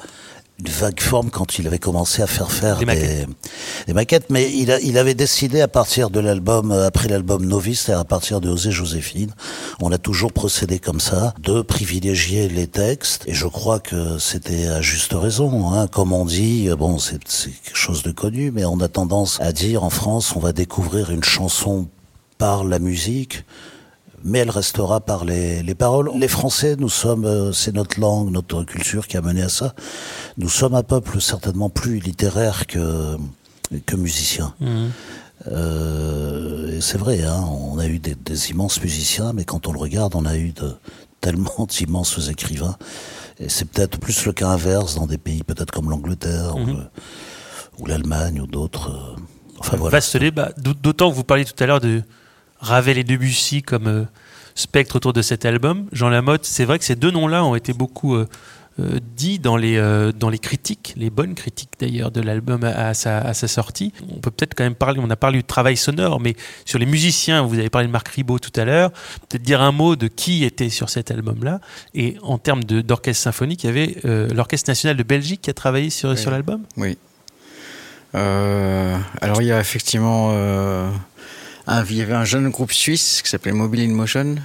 une 0.60 0.70
vague 0.70 1.00
forme 1.00 1.30
quand 1.30 1.60
il 1.60 1.68
avait 1.68 1.78
commencé 1.78 2.24
à 2.24 2.28
faire 2.28 2.52
faire 2.52 2.80
des, 2.80 3.94
maquettes. 3.94 4.30
mais 4.32 4.52
il, 4.52 4.72
a, 4.72 4.80
il 4.80 4.98
avait 4.98 5.14
décidé 5.14 5.62
à 5.62 5.68
partir 5.68 6.10
de 6.10 6.20
l'album, 6.20 6.72
euh, 6.72 6.88
après 6.88 7.08
l'album 7.08 7.46
Novice, 7.46 7.90
à 7.90 8.04
partir 8.04 8.42
de 8.42 8.50
Osée 8.50 8.72
Joséphine, 8.72 9.32
on 9.82 9.92
a 9.92 10.00
toujours 10.00 10.34
procédé 10.34 10.80
comme 10.80 11.00
ça, 11.00 11.36
de 11.40 11.62
privilégier 11.62 12.50
les 12.50 12.66
textes, 12.66 13.24
et 13.28 13.36
je 13.36 13.46
crois 13.46 13.80
que 13.80 14.18
c'était 14.18 14.68
à 14.68 14.82
juste 14.82 15.14
raison, 15.14 15.72
hein. 15.72 15.88
comme 15.88 16.12
on 16.12 16.26
dit, 16.26 16.70
bon 16.78 16.98
c'est 16.98 17.20
quelque 17.20 17.78
chose 17.78 18.02
de 18.02 18.12
connu, 18.12 18.50
mais 18.50 18.66
on 18.66 18.80
a 18.80 18.88
tendance 18.88 19.40
à 19.40 19.52
dire 19.52 19.84
en 19.84 19.92
France, 19.92 20.36
on 20.36 20.40
va 20.40 20.54
découvrir 20.54 21.12
une 21.12 21.24
chanson 21.24 21.88
par 22.40 22.64
la 22.64 22.80
musique, 22.80 23.46
mais 24.24 24.40
elle 24.40 24.50
restera 24.50 25.00
par 25.00 25.26
les, 25.26 25.64
les 25.64 25.76
paroles. 25.76 26.12
Les 26.16 26.28
Français, 26.28 26.76
nous 26.78 26.90
sommes, 26.90 27.26
euh, 27.26 27.52
c'est 27.52 27.74
notre 27.74 28.00
langue, 28.00 28.32
notre 28.32 28.64
culture 28.64 29.08
qui 29.08 29.18
a 29.18 29.22
mené 29.22 29.44
à 29.44 29.50
ça. 29.50 29.74
Nous 30.38 30.50
sommes 30.50 30.76
un 30.76 30.84
peuple 30.84 31.22
certainement 31.22 31.70
plus 31.70 32.00
littéraire 32.00 32.68
que, 32.68 33.18
que 33.86 33.96
musicien. 33.96 34.54
Mhm. 34.60 34.92
Euh, 35.52 36.78
et 36.78 36.82
c'est 36.82 36.98
vrai, 36.98 37.24
hein, 37.24 37.44
on 37.72 37.78
a 37.78 37.86
eu 37.86 38.00
des, 38.00 38.16
des, 38.16 38.50
immenses 38.50 38.82
musiciens, 38.82 39.34
mais 39.34 39.46
quand 39.46 39.68
on 39.68 39.72
le 39.72 39.80
regarde, 39.80 40.16
on 40.16 40.26
a 40.26 40.36
eu 40.36 40.52
de, 40.52 40.74
tellement 41.22 41.68
d'immenses 41.68 42.30
écrivains. 42.30 42.78
Et 43.40 43.50
c'est 43.50 43.66
peut-être 43.66 44.00
plus 44.00 44.26
le 44.26 44.34
cas 44.34 44.48
inverse 44.48 44.96
dans 44.96 45.06
des 45.06 45.20
pays 45.20 45.44
peut-être 45.44 45.72
comme 45.72 45.92
l'Angleterre 45.92 46.56
ou, 46.56 47.82
ou 47.82 47.86
l'Allemagne 47.86 48.42
ou 48.42 48.48
d'autres. 48.48 48.90
Euh, 48.90 49.22
enfin 49.60 49.78
voilà. 49.78 49.98
Vaste 49.98 50.18
débat. 50.18 50.52
D'autant 50.58 51.12
que 51.12 51.16
vous 51.16 51.24
parliez 51.24 51.46
tout 51.46 51.64
à 51.64 51.68
l'heure 51.68 51.80
de 51.80 52.02
Ravel 52.60 52.98
et 52.98 53.04
Debussy 53.04 53.62
comme 53.62 54.08
spectre 54.56 54.96
autour 54.96 55.14
de 55.14 55.22
cet 55.22 55.46
album. 55.46 55.88
Jean 55.92 56.10
Lamotte, 56.10 56.46
c'est 56.46 56.66
vrai 56.66 56.80
que 56.80 56.86
ces 56.86 56.96
deux 56.96 57.12
noms-là 57.12 57.44
ont 57.44 57.56
été 57.56 57.74
beaucoup 57.74 58.16
euh, 58.80 59.00
dit 59.16 59.40
dans 59.40 59.58
les, 59.58 59.78
euh, 59.78 60.12
dans 60.12 60.30
les 60.30 60.38
critiques, 60.38 60.94
les 60.98 61.10
bonnes 61.10 61.34
critiques 61.34 61.72
d'ailleurs 61.80 62.12
de 62.12 62.22
l'album 62.22 62.64
à, 62.64 62.94
sa, 62.94 63.18
à 63.18 63.34
sa 63.34 63.48
sortie. 63.48 63.92
On 64.12 64.20
peut 64.20 64.30
peut-être 64.30 64.54
quand 64.54 64.64
même 64.64 64.76
parler, 64.76 65.00
on 65.04 65.10
a 65.10 65.16
parlé 65.16 65.40
du 65.40 65.44
travail 65.44 65.76
sonore, 65.76 66.20
mais 66.20 66.36
sur 66.64 66.78
les 66.78 66.86
musiciens, 66.86 67.42
vous 67.42 67.58
avez 67.58 67.72
parlé 67.72 67.88
de 67.88 67.92
Marc 67.92 68.08
Ribot 68.10 68.38
tout 68.38 68.52
à 68.56 68.66
l'heure, 68.66 68.92
peut-être 69.28 69.42
dire 69.42 69.64
un 69.64 69.72
mot 69.72 69.96
de 69.96 70.08
qui 70.08 70.44
était 70.44 70.70
sur 70.70 70.92
cet 70.92 71.10
album-là. 71.10 71.60
Et 71.96 72.18
en 72.22 72.38
termes 72.38 72.64
d'orchestre 72.64 73.24
symphonique, 73.24 73.64
il 73.64 73.68
y 73.68 73.70
avait 73.70 73.98
euh, 74.06 74.30
l'Orchestre 74.32 74.70
national 74.70 74.96
de 74.96 75.02
Belgique 75.04 75.42
qui 75.42 75.50
a 75.50 75.56
travaillé 75.56 75.90
sur, 75.90 76.16
sur 76.16 76.30
l'album? 76.30 76.62
Oui. 76.76 77.00
alors 78.14 79.42
il 79.42 79.48
y 79.48 79.52
a 79.52 79.60
effectivement... 79.60 80.32
Un, 81.68 81.84
il 81.84 81.98
y 81.98 82.02
avait 82.02 82.14
un 82.14 82.26
jeune 82.26 82.50
groupe 82.50 82.72
suisse 82.72 83.22
qui 83.22 83.30
s'appelait 83.30 83.52
Mobile 83.52 83.90
in 83.90 83.94
Motion, 83.94 84.36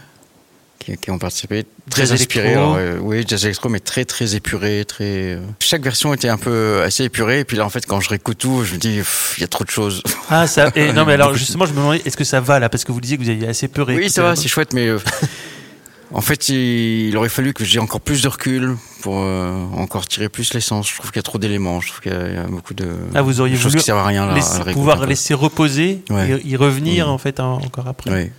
qui, 0.80 1.10
ont 1.10 1.18
participé. 1.18 1.64
Très 1.88 2.10
inspiré. 2.10 2.54
Euh, 2.56 2.98
oui, 3.00 3.24
jazz 3.26 3.44
électro, 3.44 3.68
mais 3.68 3.78
très 3.78 4.04
très 4.04 4.34
épuré. 4.34 4.84
Très... 4.84 5.34
Euh, 5.34 5.40
chaque 5.60 5.82
version 5.82 6.12
était 6.12 6.28
un 6.28 6.36
peu 6.36 6.82
assez 6.82 7.04
épurée. 7.04 7.40
Et 7.40 7.44
puis 7.44 7.56
là, 7.56 7.64
en 7.64 7.68
fait, 7.68 7.86
quand 7.86 8.00
je 8.00 8.08
réécoute 8.08 8.38
tout, 8.38 8.64
je 8.64 8.74
me 8.74 8.78
dis, 8.78 9.00
il 9.36 9.40
y 9.40 9.44
a 9.44 9.48
trop 9.48 9.62
de 9.64 9.70
choses. 9.70 10.02
Ah, 10.28 10.48
ça. 10.48 10.72
Et 10.74 10.92
non, 10.94 11.04
mais 11.04 11.12
alors 11.12 11.34
justement, 11.34 11.64
je 11.64 11.72
me 11.72 11.76
demandais, 11.76 12.02
est-ce 12.04 12.16
que 12.16 12.24
ça 12.24 12.40
va 12.40 12.58
là? 12.58 12.68
Parce 12.68 12.84
que 12.84 12.90
vous 12.90 13.00
disiez 13.00 13.16
que 13.16 13.22
vous 13.22 13.30
aviez 13.30 13.46
assez 13.46 13.68
peu 13.68 13.82
Oui, 13.82 14.10
ça 14.10 14.22
va, 14.22 14.36
c'est 14.36 14.48
chouette, 14.48 14.72
mais. 14.72 14.88
Euh, 16.12 16.16
en 16.16 16.20
fait, 16.20 16.48
il, 16.48 17.16
aurait 17.16 17.28
fallu 17.28 17.54
que 17.54 17.64
j'ai 17.64 17.78
encore 17.78 18.00
plus 18.00 18.22
de 18.22 18.28
recul 18.28 18.76
pour 19.00 19.14
encore 19.14 20.06
tirer 20.06 20.28
plus 20.28 20.54
l'essence. 20.54 20.88
Je 20.88 20.96
trouve 20.96 21.10
qu'il 21.10 21.18
y 21.18 21.20
a 21.20 21.24
trop 21.24 21.38
d'éléments. 21.38 21.80
Je 21.80 21.88
trouve 21.88 22.00
qu'il 22.00 22.12
y, 22.12 22.36
a 22.36 22.44
beaucoup 22.44 22.74
de 22.74 22.88
ah, 23.14 23.22
vous 23.22 23.40
auriez 23.40 23.56
choses 23.56 23.72
voulu 23.72 23.78
qui 23.78 23.84
servent 23.84 23.98
à 23.98 24.06
rien 24.06 24.26
là. 24.26 24.34
à 24.34 24.72
pouvoir 24.72 25.06
laisser 25.06 25.34
reposer 25.34 26.02
et 26.10 26.46
y 26.46 26.56
revenir 26.56 27.06
mm. 27.06 27.10
en 27.10 27.18
fait 27.18 27.40
encore 27.40 27.88
après. 27.88 28.10
Oui. 28.10 28.30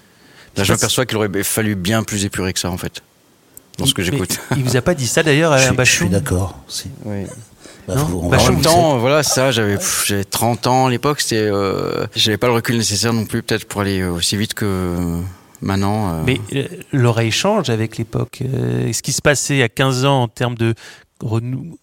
Là, 0.55 0.63
je 0.63 0.71
m'aperçois 0.71 1.05
qu'il 1.05 1.17
aurait 1.17 1.43
fallu 1.43 1.75
bien 1.75 2.03
plus 2.03 2.25
épurer 2.25 2.53
que 2.53 2.59
ça, 2.59 2.69
en 2.69 2.77
fait, 2.77 3.01
dans 3.77 3.86
ce 3.86 3.93
que 3.93 4.03
j'écoute. 4.03 4.39
Il 4.55 4.63
vous 4.63 4.77
a 4.77 4.81
pas 4.81 4.93
dit 4.93 5.07
ça 5.07 5.23
d'ailleurs, 5.23 5.51
à 5.51 5.83
Je 5.83 5.91
suis 5.91 6.09
d'accord. 6.09 6.59
Si. 6.67 6.89
Oui. 7.05 7.25
Bah, 7.88 7.95
en 7.97 8.29
même 8.29 8.62
temps, 8.62 8.97
voilà, 8.97 9.23
ça, 9.23 9.51
j'avais, 9.51 9.77
j'avais 10.05 10.23
30 10.23 10.67
ans 10.67 10.86
à 10.88 10.89
l'époque, 10.89 11.19
c'était, 11.19 11.49
euh, 11.51 12.05
j'avais 12.15 12.38
pas 12.38 12.47
le 12.47 12.53
recul 12.53 12.77
nécessaire 12.77 13.12
non 13.12 13.25
plus, 13.25 13.43
peut-être, 13.43 13.65
pour 13.65 13.81
aller 13.81 14.03
aussi 14.05 14.38
vite 14.38 14.53
que 14.53 15.19
Euh. 15.69 16.23
Mais 16.26 16.39
euh, 16.54 16.67
l'oreille 16.91 17.32
change 17.32 17.69
avec 17.69 17.97
l'époque. 17.97 18.39
ce 18.41 19.02
qui 19.02 19.12
se 19.12 19.21
passait 19.21 19.62
à 19.62 19.69
15 19.69 20.06
ans 20.06 20.23
en 20.23 20.28
termes 20.28 20.56
de 20.56 20.73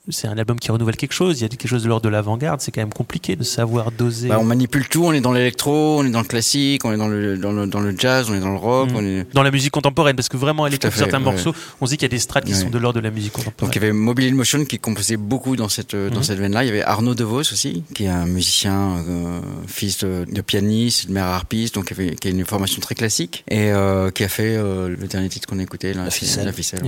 c'est 0.08 0.28
un 0.28 0.36
album 0.36 0.58
qui 0.58 0.70
renouvelle 0.70 0.96
quelque 0.96 1.12
chose, 1.12 1.38
il 1.38 1.42
y 1.42 1.44
a 1.44 1.48
quelque 1.48 1.68
chose 1.68 1.82
de 1.82 1.88
l'ordre 1.88 2.04
de 2.04 2.08
l'avant-garde, 2.08 2.60
c'est 2.60 2.72
quand 2.72 2.80
même 2.80 2.92
compliqué 2.92 3.36
de 3.36 3.44
savoir 3.44 3.90
doser. 3.92 4.28
Bah, 4.28 4.38
on 4.40 4.44
manipule 4.44 4.88
tout, 4.88 5.04
on 5.04 5.12
est 5.12 5.20
dans 5.20 5.32
l'électro, 5.32 6.00
on 6.00 6.04
est 6.04 6.10
dans 6.10 6.20
le 6.20 6.26
classique, 6.26 6.84
on 6.84 6.92
est 6.92 6.96
dans 6.96 7.08
le, 7.08 7.36
dans 7.36 7.52
le, 7.52 7.66
dans 7.66 7.80
le 7.80 7.94
jazz, 7.96 8.28
on 8.30 8.34
est 8.34 8.40
dans 8.40 8.52
le 8.52 8.58
rock. 8.58 8.90
Mm. 8.90 8.96
On 8.96 9.04
est... 9.04 9.34
Dans 9.34 9.42
la 9.42 9.50
musique 9.50 9.72
contemporaine, 9.72 10.16
parce 10.16 10.28
que 10.28 10.36
vraiment, 10.36 10.66
elle 10.66 10.74
écoute 10.74 10.92
certains 10.94 11.18
morceaux, 11.18 11.54
on 11.80 11.86
se 11.86 11.90
dit 11.90 11.96
qu'il 11.96 12.04
y 12.04 12.10
a 12.10 12.16
des 12.16 12.18
strates 12.18 12.44
qui 12.44 12.54
sont 12.54 12.70
de 12.70 12.78
l'ordre 12.78 13.00
de 13.00 13.04
la 13.04 13.10
musique 13.10 13.32
contemporaine. 13.32 13.68
Donc 13.68 13.76
il 13.76 13.82
y 13.82 13.84
avait 13.84 13.92
Mobile 13.92 14.32
in 14.32 14.36
Motion 14.36 14.64
qui 14.64 14.78
composait 14.78 15.16
beaucoup 15.16 15.56
dans 15.56 15.68
cette, 15.68 15.94
dans 15.94 16.20
mm. 16.20 16.22
cette 16.22 16.38
veine-là. 16.38 16.64
Il 16.64 16.66
y 16.66 16.70
avait 16.70 16.82
Arnaud 16.82 17.14
DeVos 17.14 17.40
aussi, 17.40 17.84
qui 17.94 18.04
est 18.04 18.08
un 18.08 18.26
musicien, 18.26 18.96
euh, 19.08 19.40
fils 19.66 20.04
de, 20.04 20.40
pianiste, 20.40 21.08
de 21.08 21.12
mère 21.12 21.26
harpiste, 21.26 21.74
donc 21.74 21.86
qui, 21.86 21.94
avait, 21.94 22.14
qui 22.14 22.28
a 22.28 22.30
une 22.30 22.44
formation 22.44 22.80
très 22.80 22.94
classique, 22.94 23.44
et 23.48 23.70
euh, 23.70 24.10
qui 24.10 24.24
a 24.24 24.28
fait 24.28 24.56
euh, 24.56 24.88
le 24.88 25.06
dernier 25.06 25.28
titre 25.28 25.48
qu'on 25.48 25.58
a 25.58 25.62
écouté, 25.62 25.92
la, 25.94 26.10
ficelle. 26.10 26.46
La 26.46 26.52
ficelle, 26.52 26.82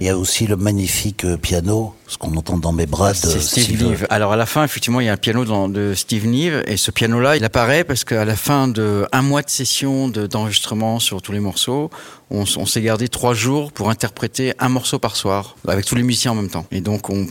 Il 0.00 0.06
y 0.06 0.10
a 0.10 0.18
aussi 0.18 0.46
le 0.46 0.56
magnifique 0.56 1.26
piano, 1.42 1.94
ce 2.06 2.16
qu'on 2.16 2.34
entend 2.36 2.56
dans 2.56 2.72
mes 2.72 2.86
bras 2.86 3.12
de 3.12 3.16
Steve, 3.16 3.64
Steve 3.64 4.06
Alors 4.08 4.32
à 4.32 4.36
la 4.36 4.46
fin, 4.46 4.64
effectivement, 4.64 5.00
il 5.00 5.06
y 5.06 5.08
a 5.08 5.12
un 5.12 5.18
piano 5.18 5.44
dans, 5.44 5.68
de 5.68 5.92
Steve 5.94 6.26
Neve 6.26 6.62
et 6.66 6.76
ce 6.76 6.90
piano-là, 6.90 7.36
il 7.36 7.44
apparaît 7.44 7.84
parce 7.84 8.04
qu'à 8.04 8.24
la 8.24 8.36
fin 8.36 8.66
de 8.68 9.06
un 9.12 9.22
mois 9.22 9.42
de 9.42 9.50
session 9.50 10.08
d'enregistrement 10.08 11.00
sur 11.00 11.20
tous 11.20 11.32
les 11.32 11.40
morceaux, 11.40 11.90
on, 12.30 12.44
s'est 12.44 12.82
gardé 12.82 13.08
trois 13.08 13.34
jours 13.34 13.72
pour 13.72 13.90
interpréter 13.90 14.54
un 14.58 14.68
morceau 14.68 14.98
par 14.98 15.16
soir 15.16 15.56
avec 15.66 15.84
tous 15.84 15.94
les 15.94 16.02
musiciens 16.02 16.32
en 16.32 16.36
même 16.36 16.50
temps. 16.50 16.66
Et 16.70 16.80
donc 16.80 17.10
on, 17.10 17.26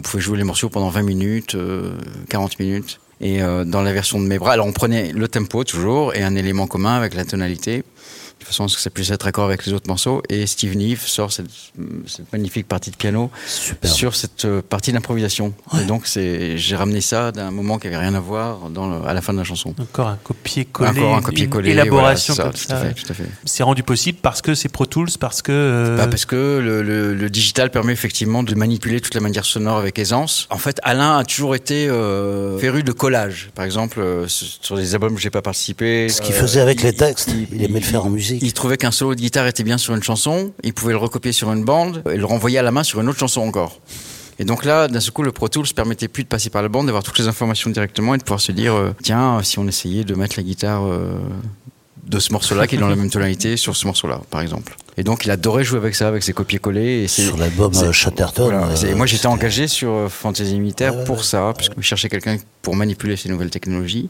pouvait 0.00 0.22
jouer 0.22 0.38
les 0.38 0.44
morceaux 0.44 0.68
pendant 0.68 0.88
20 0.88 1.02
minutes, 1.02 1.56
40 2.28 2.52
euh, 2.52 2.64
minutes. 2.64 3.00
Et 3.20 3.40
euh, 3.40 3.64
dans 3.64 3.82
la 3.82 3.92
version 3.92 4.20
de 4.20 4.26
mes 4.26 4.38
bras, 4.38 4.52
alors 4.52 4.66
on 4.66 4.72
prenait 4.72 5.12
le 5.12 5.28
tempo 5.28 5.62
toujours 5.62 6.14
et 6.14 6.22
un 6.22 6.34
élément 6.34 6.66
commun 6.66 6.96
avec 6.96 7.14
la 7.14 7.24
tonalité 7.24 7.84
de 8.42 8.46
façon 8.46 8.64
à 8.64 8.68
ce 8.68 8.76
que 8.76 8.82
ça 8.82 8.90
puisse 8.90 9.10
être 9.10 9.26
accord 9.26 9.44
avec 9.44 9.66
les 9.66 9.72
autres 9.72 9.88
morceaux. 9.88 10.22
Et 10.28 10.46
Steve 10.46 10.76
Neve 10.76 11.00
sort 11.00 11.32
cette, 11.32 11.46
magnifique 12.32 12.68
partie 12.68 12.90
de 12.90 12.96
piano 12.96 13.30
sur 13.84 14.14
cette 14.14 14.44
euh, 14.44 14.62
partie 14.62 14.92
d'improvisation. 14.92 15.52
Et 15.80 15.84
donc, 15.84 16.06
j'ai 16.06 16.76
ramené 16.76 17.00
ça 17.00 17.32
d'un 17.32 17.50
moment 17.50 17.78
qui 17.78 17.86
avait 17.86 17.96
rien 17.96 18.14
à 18.14 18.20
voir 18.20 18.70
dans 18.70 19.02
à 19.04 19.14
la 19.14 19.22
fin 19.22 19.32
de 19.32 19.38
la 19.38 19.44
chanson. 19.44 19.74
Encore 19.80 20.08
un 20.08 20.18
copier-coller. 20.22 20.90
Encore 20.90 21.14
un 21.16 21.22
copier-coller. 21.22 21.70
Élaboration 21.70 22.34
ça, 22.34 22.44
comme 22.44 22.52
tout 22.52 22.72
À 22.72 22.76
fait, 22.76 22.94
tout 22.94 23.10
à 23.10 23.14
fait. 23.14 23.24
C'est 23.44 23.62
rendu 23.62 23.82
possible 23.82 24.18
parce 24.20 24.42
que 24.42 24.54
c'est 24.54 24.68
Pro 24.68 24.86
Tools, 24.86 25.08
parce 25.18 25.42
que. 25.42 25.52
Euh, 25.52 25.96
bah, 25.96 26.06
parce 26.06 26.24
que 26.24 26.60
le, 26.62 26.82
le, 26.82 27.30
digital 27.30 27.70
permet 27.70 27.92
effectivement 27.92 28.42
de 28.42 28.54
manipuler 28.54 29.00
toute 29.00 29.14
la 29.14 29.20
manière 29.20 29.44
sonore 29.44 29.78
avec 29.78 29.98
aisance. 29.98 30.46
En 30.50 30.58
fait, 30.58 30.78
Alain 30.82 31.18
a 31.18 31.24
toujours 31.24 31.54
été 31.54 31.88
euh, 31.88 32.58
féru 32.58 32.82
de 32.82 32.92
collage. 32.92 33.50
Par 33.54 33.64
exemple, 33.64 34.00
euh, 34.00 34.26
sur 34.28 34.76
des 34.76 34.94
albums 34.94 35.14
où 35.14 35.18
j'ai 35.18 35.30
pas 35.30 35.42
participé. 35.42 36.08
Ce 36.08 36.20
qu'il 36.20 36.34
faisait 36.34 36.60
avec 36.60 36.82
les 36.82 36.92
textes, 36.92 37.30
il, 37.52 37.62
aimait 37.62 37.80
le 37.80 37.86
faire 37.86 38.04
en 38.04 38.10
musique. 38.10 38.31
Il 38.40 38.52
trouvait 38.52 38.76
qu'un 38.76 38.90
solo 38.90 39.14
de 39.14 39.20
guitare 39.20 39.46
était 39.46 39.64
bien 39.64 39.78
sur 39.78 39.94
une 39.94 40.02
chanson, 40.02 40.52
il 40.62 40.72
pouvait 40.72 40.92
le 40.92 40.98
recopier 40.98 41.32
sur 41.32 41.52
une 41.52 41.64
bande 41.64 42.02
et 42.10 42.16
le 42.16 42.24
renvoyer 42.24 42.58
à 42.58 42.62
la 42.62 42.70
main 42.70 42.82
sur 42.82 43.00
une 43.00 43.08
autre 43.08 43.18
chanson 43.18 43.42
encore. 43.42 43.80
Et 44.38 44.44
donc 44.44 44.64
là, 44.64 44.88
d'un 44.88 45.00
seul 45.00 45.12
coup, 45.12 45.22
le 45.22 45.32
Pro 45.32 45.48
Tools 45.48 45.68
permettait 45.74 46.08
plus 46.08 46.24
de 46.24 46.28
passer 46.28 46.50
par 46.50 46.62
la 46.62 46.68
bande, 46.68 46.86
d'avoir 46.86 47.02
toutes 47.02 47.18
les 47.18 47.28
informations 47.28 47.70
directement 47.70 48.14
et 48.14 48.18
de 48.18 48.22
pouvoir 48.22 48.40
se 48.40 48.52
dire, 48.52 48.74
euh, 48.74 48.94
tiens, 49.02 49.40
si 49.42 49.58
on 49.58 49.68
essayait 49.68 50.04
de 50.04 50.14
mettre 50.14 50.34
la 50.36 50.42
guitare 50.42 50.84
euh, 50.84 51.18
de 52.04 52.18
ce 52.18 52.32
morceau-là, 52.32 52.66
qui 52.66 52.76
est 52.76 52.78
dans 52.78 52.88
la 52.88 52.96
même 52.96 53.10
tonalité, 53.10 53.56
sur 53.56 53.76
ce 53.76 53.86
morceau-là, 53.86 54.20
par 54.30 54.40
exemple. 54.40 54.76
Et 54.96 55.04
donc, 55.04 55.24
il 55.24 55.30
adorait 55.30 55.64
jouer 55.64 55.78
avec 55.78 55.94
ça, 55.94 56.08
avec 56.08 56.22
ses 56.22 56.32
copier-coller. 56.32 57.06
Sur 57.08 57.36
l'album 57.36 57.72
euh, 57.74 57.92
Chatterton. 57.92 58.52
et 58.84 58.94
moi, 58.94 59.06
j'étais 59.06 59.26
engagé 59.26 59.68
sur 59.68 60.10
Fantasy 60.10 60.58
Militaire 60.58 61.04
pour 61.04 61.24
ça, 61.24 61.52
parce 61.54 61.68
que 61.68 61.74
je 61.78 61.86
cherchais 61.86 62.08
quelqu'un 62.08 62.38
pour 62.62 62.74
manipuler 62.74 63.16
ces 63.16 63.28
nouvelles 63.28 63.50
technologies. 63.50 64.08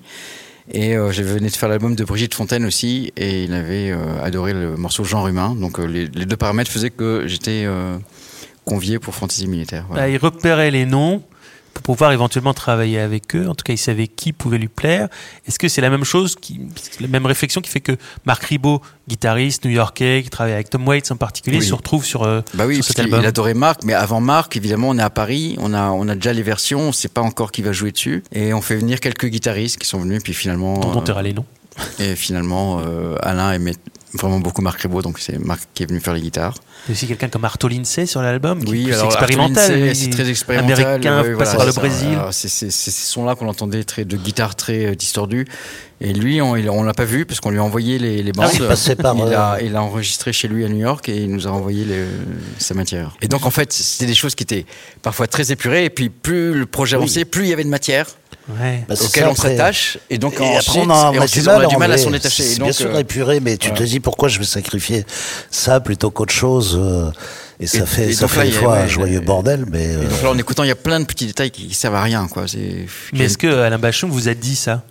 Et 0.71 0.97
euh, 0.97 1.11
je 1.11 1.23
venais 1.23 1.49
de 1.49 1.57
faire 1.57 1.69
l'album 1.69 1.95
de 1.95 2.05
Brigitte 2.05 2.35
Fontaine 2.35 2.65
aussi, 2.65 3.13
et 3.17 3.45
il 3.45 3.53
avait 3.53 3.91
euh, 3.91 3.97
adoré 4.23 4.53
le 4.53 4.77
morceau 4.77 5.05
Genre 5.05 5.27
humain. 5.27 5.57
Donc 5.59 5.79
euh, 5.79 5.87
les, 5.87 6.07
deux 6.09 6.37
paramètres 6.37 6.71
faisaient 6.71 6.91
que 6.91 7.25
j'étais 7.27 7.67
convié 8.65 8.99
pour 8.99 9.15
Fantasy 9.15 9.49
Militaire. 9.49 9.87
Il 10.09 10.17
repérait 10.19 10.71
les 10.71 10.87
noms, 10.87 11.23
pour 11.73 11.83
pouvoir 11.83 12.13
éventuellement 12.13 12.55
travailler 12.55 12.99
avec 12.99 13.35
eux. 13.35 13.49
En 13.49 13.55
tout 13.55 13.65
cas, 13.65 13.73
il 13.73 13.79
savait 13.79 14.07
qui 14.07 14.33
pouvait 14.33 14.59
lui 14.59 14.69
plaire. 14.69 15.09
Est-ce 15.47 15.59
que 15.59 15.69
c'est 15.69 15.81
la 15.81 15.91
même 15.91 16.05
chose, 16.05 16.37
qui, 16.37 16.61
la 17.01 17.09
même 17.09 17.27
réflexion 17.27 17.61
qui 17.61 17.71
fait 17.71 17.81
que 17.81 17.93
Marc 18.25 18.45
Ribot, 18.45 18.83
guitariste 19.09 19.65
new-yorkais, 19.65 20.23
qui 20.23 20.31
travaille 20.31 20.53
avec 20.53 20.71
Tom 20.71 20.87
Waits 20.87 21.11
en 21.11 21.17
particulier, 21.17 21.61
se 21.61 21.75
retrouve 21.75 22.05
sur, 22.05 22.23
euh, 22.23 22.41
bah 22.55 22.67
oui, 22.67 22.83
cet 22.83 22.99
album? 23.01 23.21
Il 23.21 23.27
adorait 23.27 23.55
Marc, 23.55 23.85
mais 23.85 23.95
avant 23.95 24.21
Marc, 24.21 24.57
évidemment, 24.57 24.91
on 24.91 24.99
est 24.99 25.03
à 25.03 25.11
Paris, 25.11 25.57
on 25.59 25.75
a, 25.75 25.91
on 25.91 26.09
a 26.09 26.15
déjà 26.15 26.33
les 26.33 26.43
versions, 26.43 26.81
on 26.81 26.87
ne 26.89 26.93
sait 26.93 27.09
pas 27.09 27.23
encore 27.23 27.53
qui 27.53 27.63
va 27.63 27.73
jouer 27.73 27.93
dessus, 27.93 28.23
et 28.33 28.55
on 28.55 28.63
fait 28.63 28.77
venir 28.77 29.01
quelques 29.01 29.27
guitaristes 29.27 29.79
qui 29.79 29.87
sont 29.87 30.01
venus, 30.01 30.23
puis 30.23 30.35
finalement. 30.35 30.79
Dont 30.79 31.03
on 31.07 31.21
les 31.21 31.33
noms. 31.33 31.47
Et 31.99 32.17
finalement, 32.17 32.81
euh, 32.85 33.17
Alain 33.23 33.53
aimait 33.53 33.75
vraiment 34.15 34.41
beaucoup 34.41 34.63
Marc 34.63 34.83
Ribot, 34.83 35.03
donc 35.03 35.19
c'est 35.19 35.39
Marc 35.39 35.69
qui 35.75 35.83
est 35.83 35.87
venu 35.87 36.01
faire 36.01 36.15
les 36.15 36.21
guitares. 36.21 36.55
Il 36.87 36.91
y 36.91 36.93
a 36.93 36.95
aussi 36.95 37.07
quelqu'un 37.07 37.29
comme 37.29 37.45
Arto 37.45 37.69
Lindsay 37.69 38.07
sur 38.07 38.23
l'album, 38.23 38.61
oui, 38.67 38.85
qui 38.85 38.91
est 38.91 39.05
expérimental. 39.05 39.95
C'est 39.95 40.11
très 40.11 40.29
expérimental. 40.29 40.85
Américain, 40.85 41.37
passé 41.39 41.57
par 41.57 41.67
le 41.67 41.73
Brésil. 41.73 42.19
C'est 42.31 42.49
ces 42.49 42.91
sons-là 42.91 43.35
qu'on 43.35 43.49
entendait 43.49 43.85
très, 43.85 44.05
de 44.05 44.17
guitare 44.17 44.55
très 44.55 44.87
euh, 44.87 44.95
distordue. 44.95 45.47
Et 46.01 46.13
lui, 46.13 46.43
on, 46.43 46.53
on 46.53 46.83
l'a 46.83 46.95
pas 46.95 47.05
vu 47.05 47.25
parce 47.27 47.39
qu'on 47.41 47.51
lui 47.51 47.59
a 47.59 47.63
envoyé 47.63 47.99
les, 47.99 48.23
les 48.23 48.33
bandes. 48.33 48.51
Ah 48.61 48.95
par, 48.97 49.17
il, 49.17 49.35
a, 49.35 49.59
il, 49.63 49.77
a, 49.77 49.83
enregistré 49.83 50.33
chez 50.33 50.49
lui 50.49 50.65
à 50.65 50.69
New 50.69 50.79
York 50.79 51.09
et 51.09 51.17
il 51.17 51.31
nous 51.31 51.47
a 51.47 51.51
envoyé 51.51 51.85
les, 51.85 52.05
sa 52.59 52.75
matière. 52.75 53.17
Et 53.23 53.29
donc 53.29 53.47
en 53.47 53.51
fait, 53.51 53.73
c'était 53.73 54.07
des 54.07 54.15
choses 54.15 54.35
qui 54.35 54.43
étaient 54.43 54.67
parfois 55.03 55.29
très 55.29 55.53
épurées. 55.53 55.85
Et 55.85 55.91
puis 55.91 56.11
plus 56.11 56.55
le 56.55 56.67
projet 56.67 56.97
avançait, 56.97 57.25
plus 57.25 57.45
il 57.45 57.51
y 57.51 57.53
avait 57.53 57.65
de 57.65 57.69
matière. 57.69 58.07
Ouais. 58.49 58.85
Bah, 58.89 58.95
auquel 59.01 59.27
on 59.27 59.35
s'attache 59.35 59.99
et 60.11 60.19
donc 60.19 60.41
et 60.41 60.45
ensuite, 60.45 60.83
on 60.85 60.91
a, 60.91 61.11
on 61.11 61.25
du 61.25 61.43
mal, 61.43 61.67
du 61.69 61.77
mal 61.77 61.93
à 61.93 61.99
s'en 61.99 62.11
détacher. 62.11 62.43
C'est 62.43 62.61
bien 62.61 62.73
sûr 62.73 62.95
euh, 62.95 62.99
épuré, 62.99 63.41
mais 63.41 63.57
tu 63.57 63.73
te 63.73 63.83
dis 63.83 64.01
pourquoi 64.01 64.29
je 64.29 64.39
vais 64.39 64.45
sacrifier 64.45 65.05
ça 65.51 65.81
plutôt 65.81 66.11
qu'autre 66.11 66.33
chose. 66.33 66.79
Euh, 66.81 67.11
et 67.61 67.67
ça 67.67 67.87
fait, 67.87 68.13
ça 68.13 68.27
fait 68.27 68.49
une 68.49 68.53
fois 68.53 68.79
un 68.79 68.89
joyeux 68.89 69.21
bordel, 69.21 69.65
mais. 69.71 69.95
donc 69.95 70.23
là, 70.23 70.31
en 70.31 70.39
écoutant, 70.39 70.65
il 70.65 70.69
y 70.69 70.73
a 70.73 70.77
plein 70.77 70.99
de 70.99 71.05
petits 71.05 71.27
détails 71.27 71.51
qui 71.51 71.73
servent 71.75 71.95
à 71.95 72.03
rien, 72.03 72.27
quoi. 72.29 72.47
Mais 73.13 73.25
est-ce 73.25 73.39
que 73.39 73.47
Alain 73.47 73.79
Bachon 73.79 74.09
vous 74.09 74.29
a 74.29 74.35
dit 74.35 74.57
ça? 74.57 74.83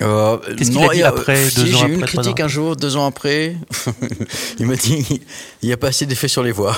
Euh, 0.00 0.38
Qu'est-ce 0.56 0.70
qu'il 0.70 0.82
a 0.82 0.88
dit 0.88 1.02
après, 1.02 1.34
deux 1.34 1.66
si, 1.66 1.74
ans 1.74 1.78
J'ai 1.78 1.86
eu 1.86 1.94
une 1.94 2.04
critique 2.04 2.40
un 2.40 2.48
jour, 2.48 2.76
deux 2.76 2.96
ans 2.96 3.06
après. 3.06 3.56
il 4.58 4.66
m'a 4.66 4.76
dit 4.76 5.20
il 5.62 5.66
n'y 5.66 5.72
a 5.72 5.76
pas 5.76 5.88
assez 5.88 6.06
d'effet 6.06 6.28
sur 6.28 6.42
les 6.42 6.52
voix. 6.52 6.76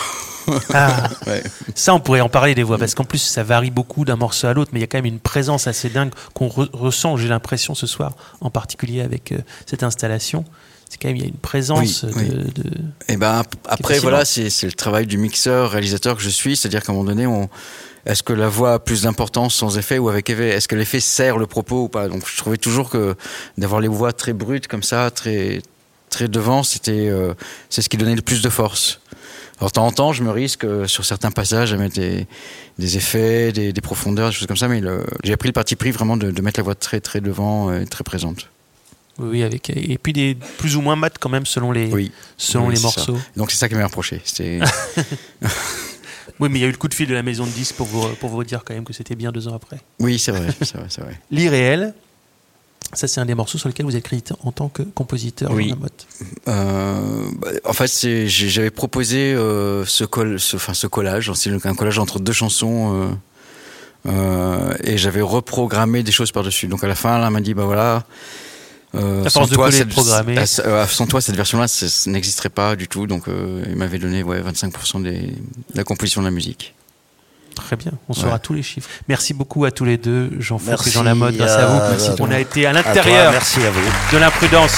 Ah, 0.72 1.08
Ça, 1.74 1.94
on 1.94 2.00
pourrait 2.00 2.20
en 2.20 2.28
parler 2.28 2.54
des 2.54 2.62
voix, 2.62 2.78
parce 2.78 2.94
qu'en 2.94 3.04
plus, 3.04 3.18
ça 3.18 3.42
varie 3.42 3.70
beaucoup 3.70 4.04
d'un 4.04 4.16
morceau 4.16 4.46
à 4.46 4.54
l'autre, 4.54 4.70
mais 4.72 4.80
il 4.80 4.82
y 4.82 4.84
a 4.84 4.86
quand 4.86 4.98
même 4.98 5.06
une 5.06 5.20
présence 5.20 5.66
assez 5.66 5.88
dingue 5.88 6.10
qu'on 6.34 6.48
ressent, 6.48 7.16
j'ai 7.16 7.28
l'impression, 7.28 7.74
ce 7.74 7.86
soir, 7.86 8.14
en 8.40 8.50
particulier 8.50 9.00
avec 9.00 9.32
euh, 9.32 9.38
cette 9.66 9.82
installation. 9.82 10.44
C'est 10.88 11.00
quand 11.00 11.08
même, 11.08 11.16
il 11.16 11.22
y 11.22 11.26
a 11.26 11.28
une 11.28 11.34
présence 11.34 12.04
de, 12.04 12.12
de, 12.12 12.68
Et 13.08 13.14
eh 13.14 13.16
ben, 13.16 13.42
après, 13.66 13.98
voilà, 13.98 14.24
c'est 14.24 14.62
le 14.62 14.72
travail 14.72 15.06
du 15.06 15.18
mixeur, 15.18 15.70
réalisateur 15.70 16.16
que 16.16 16.22
je 16.22 16.28
suis, 16.28 16.56
c'est-à-dire 16.56 16.82
qu'à 16.82 16.92
un 16.92 16.94
moment 16.94 17.08
donné, 17.08 17.26
on 17.26 17.48
est-ce 18.06 18.22
que 18.22 18.32
la 18.32 18.48
voix 18.48 18.74
a 18.74 18.78
plus 18.78 19.02
d'importance 19.02 19.54
sans 19.54 19.78
effet 19.78 19.98
ou 19.98 20.08
avec 20.08 20.28
effet? 20.30 20.48
Est-ce 20.48 20.68
que 20.68 20.76
l'effet 20.76 21.00
sert 21.00 21.38
le 21.38 21.46
propos 21.46 21.84
ou 21.84 21.88
pas? 21.88 22.08
Donc 22.08 22.28
je 22.28 22.36
trouvais 22.36 22.56
toujours 22.56 22.90
que 22.90 23.14
d'avoir 23.58 23.80
les 23.80 23.88
voix 23.88 24.12
très 24.12 24.32
brutes 24.32 24.68
comme 24.68 24.82
ça, 24.82 25.10
très 25.10 25.62
très 26.10 26.28
devant, 26.28 26.62
c'était 26.62 27.10
c'est 27.70 27.82
ce 27.82 27.88
qui 27.88 27.96
donnait 27.96 28.14
le 28.14 28.22
plus 28.22 28.42
de 28.42 28.48
force. 28.48 29.00
Alors 29.58 29.70
de 29.70 29.74
temps 29.74 29.86
en 29.86 29.92
temps, 29.92 30.12
je 30.12 30.22
me 30.22 30.30
risque 30.30 30.66
sur 30.86 31.04
certains 31.04 31.30
passages 31.30 31.72
à 31.72 31.76
mettre 31.76 31.94
des, 31.94 32.26
des 32.78 32.96
effets, 32.96 33.52
des, 33.52 33.72
des, 33.72 33.80
profondeurs, 33.80 34.28
des 34.28 34.34
choses 34.34 34.46
comme 34.46 34.56
ça, 34.56 34.68
mais 34.68 34.82
j'ai 35.22 35.36
pris 35.36 35.48
le 35.48 35.52
parti 35.52 35.76
pris 35.76 35.90
vraiment 35.92 36.16
de, 36.16 36.30
de, 36.30 36.42
mettre 36.42 36.58
la 36.60 36.64
voix 36.64 36.74
très 36.74 37.00
très 37.00 37.20
devant 37.20 37.72
et 37.72 37.86
très 37.86 38.04
présente. 38.04 38.48
Oui, 39.18 39.44
avec 39.44 39.70
et 39.70 39.96
puis 39.96 40.12
des 40.12 40.36
plus 40.58 40.76
ou 40.76 40.80
moins 40.80 40.96
mat 40.96 41.16
quand 41.18 41.28
même 41.28 41.46
selon 41.46 41.70
les 41.70 42.10
selon 42.36 42.68
les 42.68 42.80
morceaux. 42.80 43.18
Donc 43.36 43.50
c'est 43.50 43.58
ça 43.58 43.68
qui 43.68 43.76
m'a 43.76 43.86
reproché. 43.86 44.20
C'était. 44.24 44.60
oui, 46.40 46.48
mais 46.50 46.58
il 46.58 46.62
y 46.62 46.64
a 46.64 46.68
eu 46.68 46.72
le 46.72 46.76
coup 46.76 46.88
de 46.88 46.94
fil 46.94 47.08
de 47.08 47.14
la 47.14 47.22
maison 47.22 47.44
de 47.44 47.50
disques 47.50 47.76
pour 47.76 47.86
vous 47.86 48.08
pour 48.16 48.30
vous 48.30 48.42
dire 48.44 48.64
quand 48.64 48.74
même 48.74 48.84
que 48.84 48.92
c'était 48.92 49.14
bien 49.14 49.32
deux 49.32 49.48
ans 49.48 49.54
après. 49.54 49.78
Oui, 50.00 50.18
c'est 50.18 50.32
vrai, 50.32 50.48
c'est 50.60 50.76
vrai, 50.76 50.88
vrai. 50.98 51.20
L'irréel. 51.30 51.94
Ça, 52.92 53.08
c'est 53.08 53.20
un 53.20 53.24
des 53.24 53.34
morceaux 53.34 53.58
sur 53.58 53.68
lesquels 53.68 53.86
vous 53.86 53.96
êtes 53.96 54.04
crédité 54.04 54.34
en 54.44 54.52
tant 54.52 54.68
que 54.68 54.82
compositeur. 54.82 55.50
Oui. 55.50 55.74
Euh, 56.46 57.24
bah, 57.38 57.48
en 57.64 57.72
fait, 57.72 58.26
j'avais 58.28 58.70
proposé 58.70 59.34
euh, 59.34 59.84
ce, 59.84 60.04
col, 60.04 60.38
ce, 60.38 60.56
enfin, 60.56 60.74
ce 60.74 60.86
collage, 60.86 61.30
un 61.64 61.74
collage 61.74 61.98
entre 61.98 62.20
deux 62.20 62.32
chansons, 62.32 62.94
euh, 62.94 64.10
euh, 64.10 64.74
et 64.84 64.96
j'avais 64.96 65.22
reprogrammé 65.22 66.02
des 66.02 66.12
choses 66.12 66.30
par-dessus. 66.30 66.68
Donc 66.68 66.84
à 66.84 66.86
la 66.86 66.94
fin, 66.94 67.24
elle 67.24 67.32
m'a 67.32 67.40
dit, 67.40 67.54
bah 67.54 67.64
voilà, 67.64 68.04
euh, 68.94 69.28
sans, 69.28 69.46
toi, 69.46 69.70
cette, 69.70 69.88
euh, 70.66 70.86
sans 70.86 71.06
toi, 71.06 71.20
cette 71.20 71.36
version-là, 71.36 71.66
n'existerait 72.06 72.48
pas 72.48 72.76
du 72.76 72.88
tout. 72.88 73.06
Donc, 73.06 73.28
euh, 73.28 73.64
il 73.68 73.76
m'avait 73.76 73.98
donné 73.98 74.22
ouais, 74.22 74.40
25% 74.40 75.02
des, 75.02 75.12
de 75.12 75.34
la 75.74 75.84
composition 75.84 76.20
de 76.20 76.26
la 76.26 76.30
musique. 76.30 76.74
Très 77.54 77.76
bien, 77.76 77.92
on 78.08 78.14
saura 78.14 78.40
tous 78.40 78.52
les 78.52 78.64
chiffres. 78.64 78.88
Merci 79.08 79.32
beaucoup 79.32 79.64
à 79.64 79.70
tous 79.70 79.84
les 79.84 79.96
deux, 79.96 80.30
Jean-François 80.40 80.88
et 80.88 80.90
Jean 80.90 81.04
Lamotte. 81.04 81.36
Grâce 81.36 81.52
à 81.52 81.66
vous. 81.66 81.78
Merci. 81.90 82.10
On 82.20 82.30
a 82.30 82.40
été 82.40 82.66
à 82.66 82.72
l'intérieur 82.72 83.32
de 84.12 84.18
l'imprudence. 84.18 84.74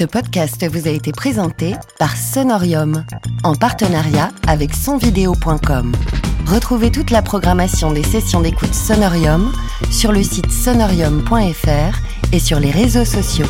Ce 0.00 0.06
podcast 0.06 0.66
vous 0.66 0.88
a 0.88 0.90
été 0.90 1.12
présenté 1.12 1.74
par 1.98 2.16
Sonorium 2.16 3.04
en 3.44 3.54
partenariat 3.54 4.30
avec 4.48 4.72
sonvideo.com. 4.72 5.92
Retrouvez 6.46 6.90
toute 6.90 7.10
la 7.10 7.20
programmation 7.20 7.92
des 7.92 8.02
sessions 8.02 8.40
d'écoute 8.40 8.72
Sonorium 8.72 9.52
sur 9.90 10.12
le 10.12 10.22
site 10.22 10.50
sonorium.fr 10.50 12.32
et 12.32 12.38
sur 12.38 12.60
les 12.60 12.70
réseaux 12.70 13.04
sociaux. 13.04 13.44